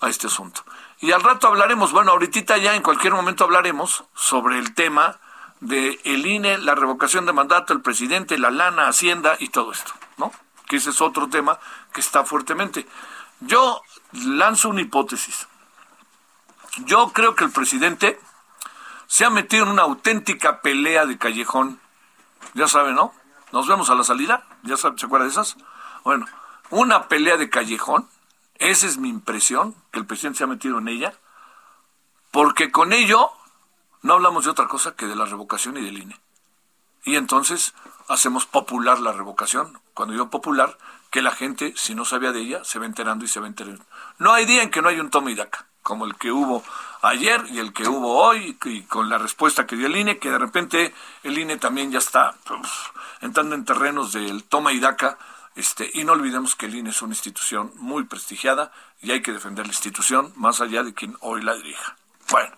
a 0.01 0.09
este 0.09 0.27
asunto. 0.27 0.63
Y 0.99 1.11
al 1.11 1.21
rato 1.21 1.47
hablaremos, 1.47 1.91
bueno, 1.91 2.11
ahorita 2.11 2.57
ya 2.57 2.75
en 2.75 2.81
cualquier 2.81 3.13
momento 3.13 3.43
hablaremos 3.43 4.03
sobre 4.15 4.57
el 4.57 4.73
tema 4.73 5.19
de 5.59 5.99
el 6.03 6.25
INE, 6.25 6.57
la 6.57 6.75
revocación 6.75 7.25
de 7.25 7.33
mandato, 7.33 7.73
el 7.73 7.81
presidente, 7.81 8.37
la 8.37 8.51
lana, 8.51 8.87
Hacienda 8.87 9.37
y 9.39 9.49
todo 9.49 9.71
esto, 9.71 9.93
¿no? 10.17 10.31
Que 10.67 10.77
ese 10.77 10.89
es 10.89 11.01
otro 11.01 11.29
tema 11.29 11.59
que 11.93 12.01
está 12.01 12.23
fuertemente. 12.23 12.87
Yo 13.39 13.81
lanzo 14.11 14.69
una 14.69 14.81
hipótesis. 14.81 15.47
Yo 16.85 17.11
creo 17.13 17.35
que 17.35 17.43
el 17.43 17.51
presidente 17.51 18.19
se 19.07 19.25
ha 19.25 19.29
metido 19.29 19.63
en 19.63 19.71
una 19.71 19.83
auténtica 19.83 20.61
pelea 20.61 21.05
de 21.05 21.17
callejón. 21.17 21.79
Ya 22.53 22.67
sabe, 22.67 22.93
¿no? 22.93 23.13
Nos 23.51 23.67
vemos 23.67 23.89
a 23.89 23.95
la 23.95 24.03
salida. 24.03 24.43
¿Ya 24.63 24.77
sabe, 24.77 24.97
se 24.97 25.05
acuerda 25.05 25.25
de 25.25 25.31
esas? 25.31 25.57
Bueno, 26.03 26.25
una 26.69 27.07
pelea 27.07 27.37
de 27.37 27.49
callejón. 27.49 28.07
Esa 28.55 28.87
es 28.87 28.97
mi 28.97 29.09
impresión, 29.09 29.75
que 29.91 29.99
el 29.99 30.05
presidente 30.05 30.39
se 30.39 30.43
ha 30.45 30.47
metido 30.47 30.79
en 30.79 30.87
ella. 30.87 31.13
Porque 32.31 32.71
con 32.71 32.93
ello 32.93 33.31
no 34.05 34.13
hablamos 34.13 34.45
de 34.45 34.51
otra 34.51 34.67
cosa 34.67 34.95
que 34.95 35.07
de 35.07 35.15
la 35.15 35.25
revocación 35.25 35.77
y 35.77 35.81
del 35.81 35.97
INE. 35.97 36.19
Y 37.05 37.15
entonces 37.15 37.73
hacemos 38.07 38.45
popular 38.45 38.99
la 38.99 39.11
revocación. 39.11 39.79
Cuando 39.95 40.13
digo 40.13 40.29
popular, 40.29 40.77
que 41.09 41.23
la 41.23 41.31
gente, 41.31 41.73
si 41.75 41.95
no 41.95 42.05
sabía 42.05 42.31
de 42.31 42.41
ella, 42.41 42.63
se 42.63 42.77
va 42.77 42.85
enterando 42.85 43.25
y 43.25 43.27
se 43.27 43.39
va 43.39 43.47
enterando. 43.47 43.83
No 44.19 44.31
hay 44.31 44.45
día 44.45 44.61
en 44.61 44.69
que 44.69 44.83
no 44.83 44.89
haya 44.89 45.01
un 45.01 45.09
toma 45.09 45.31
y 45.31 45.35
daca, 45.35 45.65
como 45.81 46.05
el 46.05 46.13
que 46.17 46.31
hubo 46.31 46.63
ayer 47.01 47.45
y 47.49 47.57
el 47.57 47.73
que 47.73 47.87
hubo 47.87 48.13
hoy, 48.13 48.55
y 48.65 48.83
con 48.83 49.09
la 49.09 49.17
respuesta 49.17 49.65
que 49.65 49.75
dio 49.75 49.87
el 49.87 49.95
INE, 49.95 50.19
que 50.19 50.29
de 50.29 50.37
repente 50.37 50.93
el 51.23 51.39
INE 51.39 51.57
también 51.57 51.91
ya 51.91 51.97
está 51.97 52.35
pues, 52.43 52.69
entrando 53.21 53.55
en 53.55 53.65
terrenos 53.65 54.13
del 54.13 54.43
toma 54.43 54.71
y 54.71 54.79
daca. 54.79 55.17
Este, 55.55 55.89
y 55.91 56.03
no 56.03 56.11
olvidemos 56.11 56.55
que 56.55 56.67
el 56.67 56.75
INE 56.75 56.91
es 56.91 57.01
una 57.01 57.15
institución 57.15 57.71
muy 57.77 58.03
prestigiada 58.03 58.71
y 59.01 59.13
hay 59.13 59.23
que 59.23 59.31
defender 59.31 59.65
la 59.65 59.73
institución 59.73 60.31
más 60.35 60.61
allá 60.61 60.83
de 60.83 60.93
quien 60.93 61.17
hoy 61.21 61.41
la 61.41 61.55
dirija. 61.55 61.95
Bueno, 62.29 62.55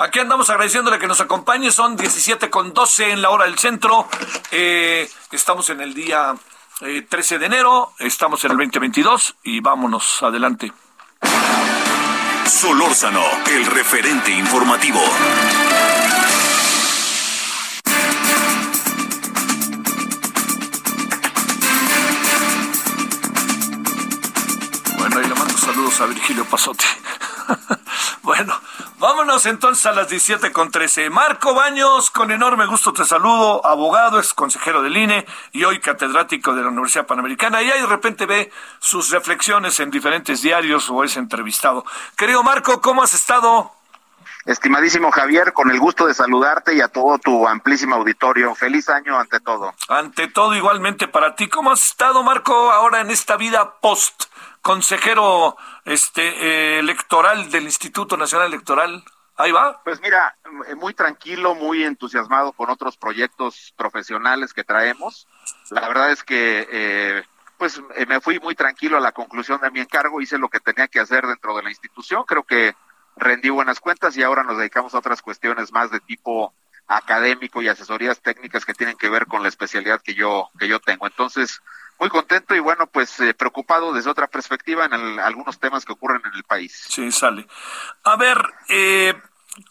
Aquí 0.00 0.18
andamos 0.18 0.48
agradeciéndole 0.48 0.98
que 0.98 1.06
nos 1.06 1.20
acompañe. 1.20 1.70
Son 1.70 1.94
17 1.94 2.48
con 2.48 2.72
12 2.72 3.10
en 3.10 3.20
la 3.20 3.28
hora 3.28 3.44
del 3.44 3.58
centro. 3.58 4.08
Eh, 4.50 5.06
estamos 5.30 5.68
en 5.68 5.82
el 5.82 5.92
día 5.92 6.34
13 6.78 7.34
eh, 7.34 7.38
de 7.38 7.44
enero. 7.44 7.92
Estamos 7.98 8.42
en 8.46 8.52
el 8.52 8.56
2022 8.56 9.36
y 9.42 9.60
vámonos 9.60 10.22
adelante. 10.22 10.72
Solórzano, 12.46 13.22
el 13.50 13.66
referente 13.66 14.30
informativo. 14.30 15.00
Bueno, 24.96 25.18
ahí 25.18 25.28
le 25.28 25.34
mando 25.34 25.58
saludos 25.58 26.00
a 26.00 26.06
Virgilio 26.06 26.46
Pasote. 26.46 26.86
bueno, 28.22 28.58
vámonos 29.00 29.46
entonces 29.46 29.86
a 29.86 29.92
las 29.92 30.08
17 30.08 30.52
con 30.52 30.70
13. 30.70 31.08
Marco 31.08 31.54
Baños, 31.54 32.10
con 32.10 32.30
enorme 32.30 32.66
gusto 32.66 32.92
te 32.92 33.04
saludo, 33.04 33.64
abogado, 33.66 34.18
ex 34.18 34.34
consejero 34.34 34.82
del 34.82 34.96
INE 34.96 35.26
y 35.52 35.64
hoy 35.64 35.80
catedrático 35.80 36.54
de 36.54 36.62
la 36.62 36.68
Universidad 36.68 37.06
Panamericana. 37.06 37.62
Y 37.62 37.70
ahí 37.70 37.80
de 37.80 37.86
repente 37.86 38.26
ve 38.26 38.52
sus 38.78 39.10
reflexiones 39.10 39.80
en 39.80 39.90
diferentes 39.90 40.42
diarios 40.42 40.90
o 40.90 41.02
es 41.02 41.16
entrevistado. 41.16 41.84
Querido 42.14 42.42
Marco, 42.42 42.80
¿cómo 42.82 43.02
has 43.02 43.14
estado? 43.14 43.72
Estimadísimo 44.44 45.10
Javier, 45.10 45.52
con 45.54 45.70
el 45.70 45.80
gusto 45.80 46.06
de 46.06 46.14
saludarte 46.14 46.74
y 46.74 46.82
a 46.82 46.88
todo 46.88 47.18
tu 47.18 47.48
amplísimo 47.48 47.96
auditorio. 47.96 48.54
Feliz 48.54 48.88
año 48.90 49.18
ante 49.18 49.40
todo. 49.40 49.74
Ante 49.88 50.28
todo, 50.28 50.54
igualmente 50.54 51.08
para 51.08 51.34
ti. 51.34 51.48
¿Cómo 51.48 51.72
has 51.72 51.82
estado, 51.84 52.22
Marco, 52.22 52.70
ahora 52.70 53.00
en 53.00 53.10
esta 53.10 53.36
vida 53.36 53.76
post 53.80 54.24
consejero 54.62 55.56
este 55.84 56.22
eh, 56.22 56.78
electoral 56.78 57.50
del 57.50 57.64
Instituto 57.64 58.16
Nacional 58.16 58.48
Electoral. 58.48 59.04
Ahí 59.36 59.52
va. 59.52 59.80
Pues 59.84 60.00
mira, 60.00 60.36
eh, 60.68 60.74
muy 60.74 60.92
tranquilo, 60.92 61.54
muy 61.54 61.82
entusiasmado 61.84 62.52
con 62.52 62.68
otros 62.68 62.96
proyectos 62.96 63.72
profesionales 63.76 64.52
que 64.52 64.64
traemos. 64.64 65.26
La 65.70 65.88
verdad 65.88 66.10
es 66.12 66.22
que 66.22 66.68
eh, 66.70 67.24
pues 67.56 67.80
me 68.08 68.20
fui 68.20 68.38
muy 68.40 68.54
tranquilo 68.54 68.96
a 68.96 69.00
la 69.00 69.12
conclusión 69.12 69.60
de 69.60 69.70
mi 69.70 69.80
encargo, 69.80 70.20
hice 70.20 70.38
lo 70.38 70.48
que 70.48 70.60
tenía 70.60 70.88
que 70.88 71.00
hacer 71.00 71.26
dentro 71.26 71.56
de 71.56 71.62
la 71.62 71.70
institución, 71.70 72.24
creo 72.26 72.42
que 72.42 72.74
rendí 73.16 73.50
buenas 73.50 73.80
cuentas 73.80 74.16
y 74.16 74.22
ahora 74.22 74.42
nos 74.42 74.56
dedicamos 74.56 74.94
a 74.94 74.98
otras 74.98 75.20
cuestiones 75.20 75.70
más 75.72 75.90
de 75.90 76.00
tipo 76.00 76.54
académico 76.86 77.62
y 77.62 77.68
asesorías 77.68 78.20
técnicas 78.20 78.64
que 78.64 78.74
tienen 78.74 78.96
que 78.96 79.10
ver 79.10 79.26
con 79.26 79.42
la 79.42 79.48
especialidad 79.48 80.00
que 80.02 80.14
yo 80.14 80.50
que 80.58 80.68
yo 80.68 80.80
tengo. 80.80 81.06
Entonces, 81.06 81.60
muy 82.00 82.08
contento 82.08 82.54
y 82.54 82.60
bueno, 82.60 82.86
pues 82.86 83.20
eh, 83.20 83.34
preocupado 83.34 83.92
desde 83.92 84.10
otra 84.10 84.26
perspectiva 84.26 84.86
en 84.86 85.20
algunos 85.20 85.60
temas 85.60 85.84
que 85.84 85.92
ocurren 85.92 86.22
en 86.24 86.34
el 86.34 86.44
país. 86.44 86.86
Sí, 86.88 87.12
sale. 87.12 87.46
A 88.04 88.16
ver, 88.16 88.42
eh, 88.70 89.14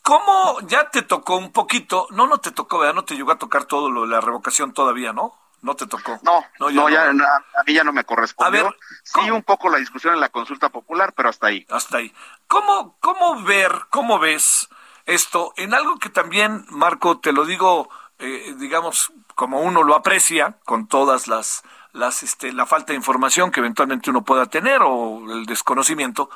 ¿cómo 0.03 0.59
ya 0.61 0.91
te 0.91 1.01
tocó 1.01 1.37
un 1.37 1.51
poquito? 1.51 2.07
No, 2.11 2.27
no 2.27 2.37
te 2.37 2.51
tocó, 2.51 2.77
¿verdad? 2.77 2.93
No 2.93 3.03
te 3.03 3.15
llegó 3.15 3.31
a 3.31 3.39
tocar 3.39 3.65
todo 3.65 3.89
lo 3.89 4.03
de 4.03 4.09
la 4.09 4.21
revocación 4.21 4.73
todavía, 4.73 5.11
¿no? 5.11 5.33
No 5.61 5.75
te 5.75 5.87
tocó. 5.87 6.19
No, 6.21 6.45
no, 6.59 6.89
ya, 6.89 7.09
a 7.09 7.63
mí 7.65 7.73
ya 7.73 7.83
no 7.83 7.91
me 7.91 8.05
correspondió. 8.05 8.61
A 8.61 8.63
ver, 8.63 8.75
sí, 9.03 9.29
un 9.29 9.43
poco 9.43 9.67
la 9.69 9.77
discusión 9.77 10.13
en 10.13 10.21
la 10.21 10.29
consulta 10.29 10.69
popular, 10.69 11.13
pero 11.13 11.29
hasta 11.29 11.47
ahí. 11.47 11.65
Hasta 11.69 11.97
ahí. 11.97 12.13
¿Cómo, 12.47 12.97
cómo 13.01 13.41
ver, 13.43 13.71
cómo 13.89 14.19
ves 14.19 14.69
esto 15.05 15.53
en 15.57 15.73
algo 15.73 15.97
que 15.97 16.09
también, 16.09 16.65
Marco, 16.69 17.19
te 17.19 17.33
lo 17.33 17.43
digo, 17.43 17.89
eh, 18.19 18.53
digamos, 18.57 19.11
como 19.35 19.61
uno 19.61 19.83
lo 19.83 19.95
aprecia, 19.95 20.59
con 20.63 20.87
todas 20.87 21.27
las 21.27 21.63
las, 21.93 22.23
este, 22.23 22.51
la 22.53 22.65
falta 22.65 22.93
de 22.93 22.97
información 22.97 23.51
que 23.51 23.59
eventualmente 23.59 24.09
uno 24.09 24.23
pueda 24.23 24.45
tener 24.45 24.81
o 24.83 25.31
el 25.31 25.45
desconocimiento, 25.45 26.29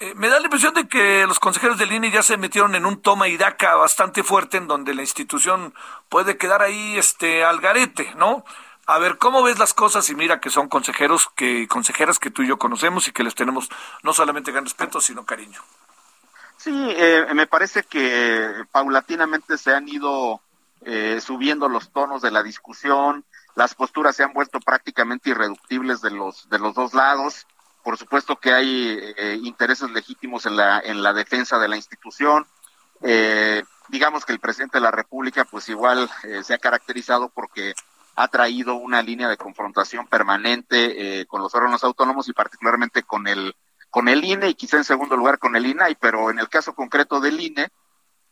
Eh, 0.00 0.12
me 0.16 0.28
da 0.28 0.40
la 0.40 0.46
impresión 0.46 0.74
de 0.74 0.88
que 0.88 1.24
los 1.24 1.38
consejeros 1.38 1.78
del 1.78 1.92
INE 1.92 2.10
ya 2.10 2.22
se 2.22 2.36
metieron 2.36 2.74
en 2.74 2.84
un 2.84 3.00
toma 3.00 3.28
y 3.28 3.36
daca 3.36 3.76
bastante 3.76 4.24
fuerte 4.24 4.56
en 4.56 4.66
donde 4.66 4.92
la 4.92 5.02
institución 5.02 5.72
puede 6.08 6.36
quedar 6.36 6.62
ahí 6.62 6.98
este 6.98 7.44
al 7.44 7.60
garete, 7.60 8.12
¿no? 8.16 8.44
A 8.86 8.98
ver, 8.98 9.18
¿cómo 9.18 9.44
ves 9.44 9.60
las 9.60 9.72
cosas? 9.72 10.10
Y 10.10 10.16
mira 10.16 10.40
que 10.40 10.50
son 10.50 10.68
consejeros 10.68 11.30
que 11.36 11.68
consejeras 11.68 12.18
que 12.18 12.32
tú 12.32 12.42
y 12.42 12.48
yo 12.48 12.58
conocemos 12.58 13.06
y 13.06 13.12
que 13.12 13.22
les 13.22 13.36
tenemos 13.36 13.68
no 14.02 14.12
solamente 14.12 14.50
gran 14.50 14.64
respeto, 14.64 15.00
sino 15.00 15.24
cariño. 15.24 15.62
Sí, 16.56 16.74
eh, 16.74 17.26
me 17.32 17.46
parece 17.46 17.84
que 17.84 18.64
paulatinamente 18.72 19.56
se 19.56 19.72
han 19.72 19.88
ido 19.88 20.40
eh, 20.84 21.20
subiendo 21.20 21.68
los 21.68 21.92
tonos 21.92 22.20
de 22.20 22.32
la 22.32 22.42
discusión, 22.42 23.24
las 23.54 23.74
posturas 23.74 24.16
se 24.16 24.24
han 24.24 24.32
vuelto 24.32 24.60
prácticamente 24.60 25.30
irreductibles 25.30 26.00
de 26.00 26.10
los 26.10 26.48
de 26.48 26.58
los 26.58 26.74
dos 26.74 26.94
lados. 26.94 27.46
Por 27.82 27.98
supuesto 27.98 28.36
que 28.36 28.52
hay 28.52 28.98
eh, 29.16 29.38
intereses 29.42 29.90
legítimos 29.90 30.46
en 30.46 30.56
la 30.56 30.80
en 30.80 31.02
la 31.02 31.12
defensa 31.12 31.58
de 31.58 31.68
la 31.68 31.76
institución. 31.76 32.46
digamos 33.88 34.24
que 34.24 34.32
el 34.32 34.40
presidente 34.40 34.78
de 34.78 34.82
la 34.82 34.90
República, 34.90 35.44
pues 35.44 35.68
igual 35.68 36.10
se 36.42 36.54
ha 36.54 36.58
caracterizado 36.58 37.28
porque 37.28 37.74
ha 38.16 38.28
traído 38.28 38.76
una 38.76 39.02
línea 39.02 39.28
de 39.28 39.36
confrontación 39.36 40.06
permanente 40.06 41.20
eh, 41.20 41.26
con 41.26 41.42
los 41.42 41.54
órganos 41.54 41.82
autónomos 41.84 42.28
y 42.28 42.32
particularmente 42.32 43.02
con 43.02 43.26
el 43.26 43.54
con 43.90 44.08
el 44.08 44.24
INE 44.24 44.48
y 44.48 44.54
quizá 44.54 44.76
en 44.76 44.84
segundo 44.84 45.16
lugar 45.16 45.38
con 45.38 45.54
el 45.54 45.66
INAI, 45.66 45.94
pero 45.94 46.28
en 46.30 46.40
el 46.40 46.48
caso 46.48 46.74
concreto 46.74 47.20
del 47.20 47.40
INE, 47.40 47.68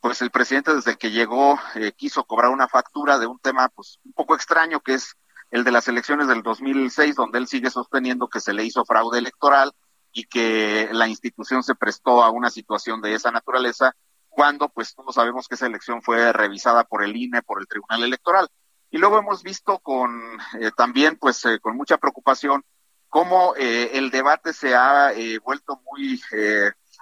pues 0.02 0.20
el 0.20 0.32
presidente 0.32 0.74
desde 0.74 0.96
que 0.96 1.12
llegó 1.12 1.58
eh, 1.76 1.92
quiso 1.92 2.24
cobrar 2.24 2.50
una 2.50 2.68
factura 2.68 3.20
de 3.20 3.26
un 3.28 3.38
tema 3.38 3.68
pues 3.68 4.00
un 4.04 4.12
poco 4.12 4.34
extraño 4.34 4.80
que 4.80 4.94
es 4.94 5.16
el 5.52 5.62
de 5.62 5.70
las 5.70 5.86
elecciones 5.86 6.26
del 6.26 6.42
2006, 6.42 7.14
donde 7.14 7.38
él 7.38 7.46
sigue 7.46 7.70
sosteniendo 7.70 8.28
que 8.28 8.40
se 8.40 8.52
le 8.52 8.64
hizo 8.64 8.84
fraude 8.84 9.20
electoral 9.20 9.72
y 10.12 10.24
que 10.24 10.88
la 10.90 11.06
institución 11.06 11.62
se 11.62 11.76
prestó 11.76 12.24
a 12.24 12.30
una 12.30 12.50
situación 12.50 13.00
de 13.00 13.14
esa 13.14 13.30
naturaleza, 13.30 13.94
cuando 14.28 14.68
pues 14.70 14.92
todos 14.94 15.14
sabemos 15.14 15.46
que 15.46 15.54
esa 15.54 15.66
elección 15.66 16.02
fue 16.02 16.32
revisada 16.32 16.82
por 16.82 17.04
el 17.04 17.14
INE, 17.14 17.42
por 17.42 17.60
el 17.60 17.68
Tribunal 17.68 18.02
Electoral. 18.02 18.48
Y 18.90 18.98
luego 18.98 19.18
hemos 19.18 19.42
visto 19.44 19.78
con 19.78 20.20
eh, 20.58 20.70
también, 20.76 21.16
pues, 21.16 21.44
eh, 21.44 21.60
con 21.60 21.76
mucha 21.76 21.96
preocupación 21.96 22.64
cómo 23.08 23.54
eh, 23.56 23.90
el 23.94 24.10
debate 24.10 24.52
se 24.52 24.74
ha 24.74 25.12
vuelto 25.44 25.80
muy 25.92 26.20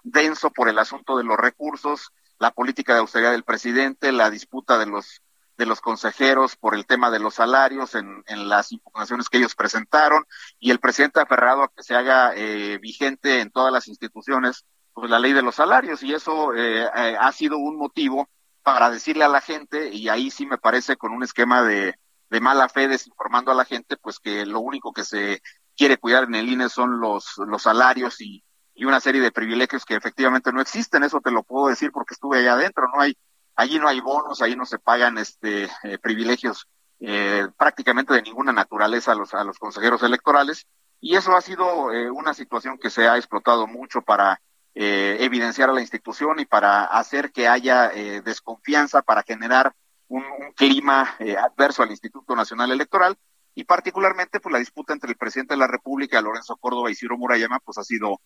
denso 0.03 0.51
por 0.51 0.69
el 0.69 0.79
asunto 0.79 1.17
de 1.17 1.23
los 1.23 1.37
recursos, 1.37 2.13
la 2.41 2.51
política 2.51 2.95
de 2.95 3.01
austeridad 3.01 3.31
del 3.31 3.45
presidente, 3.45 4.11
la 4.11 4.31
disputa 4.31 4.79
de 4.79 4.87
los 4.87 5.23
de 5.57 5.67
los 5.67 5.83
consejeros 5.83 6.57
por 6.57 6.75
el 6.75 6.87
tema 6.87 7.11
de 7.11 7.21
los 7.21 7.35
salarios 7.35 7.95
en, 7.95 8.25
en 8.27 8.49
las 8.49 8.73
impugnaciones 8.73 9.29
que 9.29 9.37
ellos 9.37 9.55
presentaron 9.55 10.25
y 10.59 10.71
el 10.71 10.81
presidente 10.81 11.21
aferrado 11.21 11.63
a 11.63 11.69
que 11.69 11.83
se 11.83 11.95
haga 11.95 12.33
vigente 12.81 13.41
en 13.41 13.51
todas 13.51 13.71
las 13.71 13.87
instituciones 13.87 14.65
pues 14.95 15.11
la 15.11 15.19
ley 15.19 15.35
de 15.35 15.43
los 15.43 15.57
salarios 15.57 16.03
y 16.03 16.15
eso 16.15 16.53
ha 16.55 17.33
sido 17.33 17.59
un 17.59 17.77
motivo 17.77 18.27
para 18.63 18.91
decirle 18.91 19.25
a 19.25 19.29
la 19.29 19.41
gente, 19.41 19.91
y 19.93 20.09
ahí 20.09 20.31
sí 20.31 20.47
me 20.47 20.59
parece 20.59 20.97
con 20.97 21.13
un 21.13 21.23
esquema 21.23 21.63
de, 21.63 21.95
de 22.29 22.41
mala 22.41 22.69
fe 22.69 22.89
desinformando 22.89 23.51
a 23.51 23.55
la 23.55 23.65
gente, 23.65 23.97
pues 23.97 24.19
que 24.19 24.47
lo 24.47 24.61
único 24.61 24.93
que 24.93 25.05
se 25.05 25.43
quiere 25.77 25.99
cuidar 25.99 26.25
en 26.25 26.35
el 26.35 26.49
INE 26.49 26.69
son 26.69 27.01
los, 27.01 27.39
los 27.39 27.63
salarios 27.63 28.21
y, 28.21 28.45
y 28.81 28.87
una 28.87 28.99
serie 28.99 29.21
de 29.21 29.31
privilegios 29.31 29.85
que 29.85 29.95
efectivamente 29.95 30.51
no 30.55 30.63
existen, 30.63 31.03
eso 31.05 31.21
te 31.21 31.31
lo 31.31 31.43
puedo 31.43 31.69
decir 31.69 31.93
porque 31.93 32.15
estuve 32.15 32.39
allá 32.39 32.55
adentro, 32.55 32.89
no 32.89 33.03
hay, 33.03 33.15
allí 33.55 33.79
no 33.79 33.87
hay 33.87 34.01
bonos, 34.01 34.41
allí 34.41 34.57
no 34.57 34.65
se 34.65 34.79
pagan 34.79 35.19
este 35.19 35.65
eh, 35.83 35.99
privilegios 36.01 36.67
eh, 36.99 37.47
prácticamente 37.59 38.15
de 38.15 38.23
ninguna 38.23 38.55
naturaleza 38.55 39.13
a 39.13 39.17
los, 39.17 39.35
a 39.35 39.45
los 39.45 39.59
consejeros 39.59 40.03
electorales, 40.03 40.67
y 40.99 41.15
eso 41.15 41.37
ha 41.37 41.43
sido 41.43 41.93
eh, 41.93 42.11
una 42.11 42.33
situación 42.33 42.79
que 42.79 42.89
se 42.89 43.07
ha 43.07 43.19
explotado 43.19 43.67
mucho 43.67 44.01
para 44.01 44.41
eh, 44.75 45.19
evidenciar 45.21 45.69
a 45.69 45.75
la 45.75 45.83
institución 45.83 46.41
y 46.41 46.47
para 46.47 46.85
hacer 46.85 47.33
que 47.33 47.49
haya 47.49 47.91
desconfianza, 48.25 49.03
para 49.03 49.23
generar 49.25 49.75
un, 50.09 50.25
clima 50.57 51.17
adverso 51.39 51.83
al 51.83 51.91
Instituto 51.91 52.35
Nacional 52.35 52.73
Electoral 52.73 53.19
y 53.61 53.65
particularmente 53.65 54.41
pues 54.41 54.55
la 54.55 54.59
disputa 54.59 54.95
entre 54.95 55.11
el 55.11 55.19
presidente 55.19 55.53
de 55.53 55.59
la 55.59 55.67
República, 55.67 56.19
Lorenzo 56.23 56.57
Córdoba 56.57 56.91
y 56.91 56.95
Ciro 56.95 57.19
Murayama, 57.19 57.61
pues 57.61 57.77
ha 57.77 57.85
sido 57.85 58.23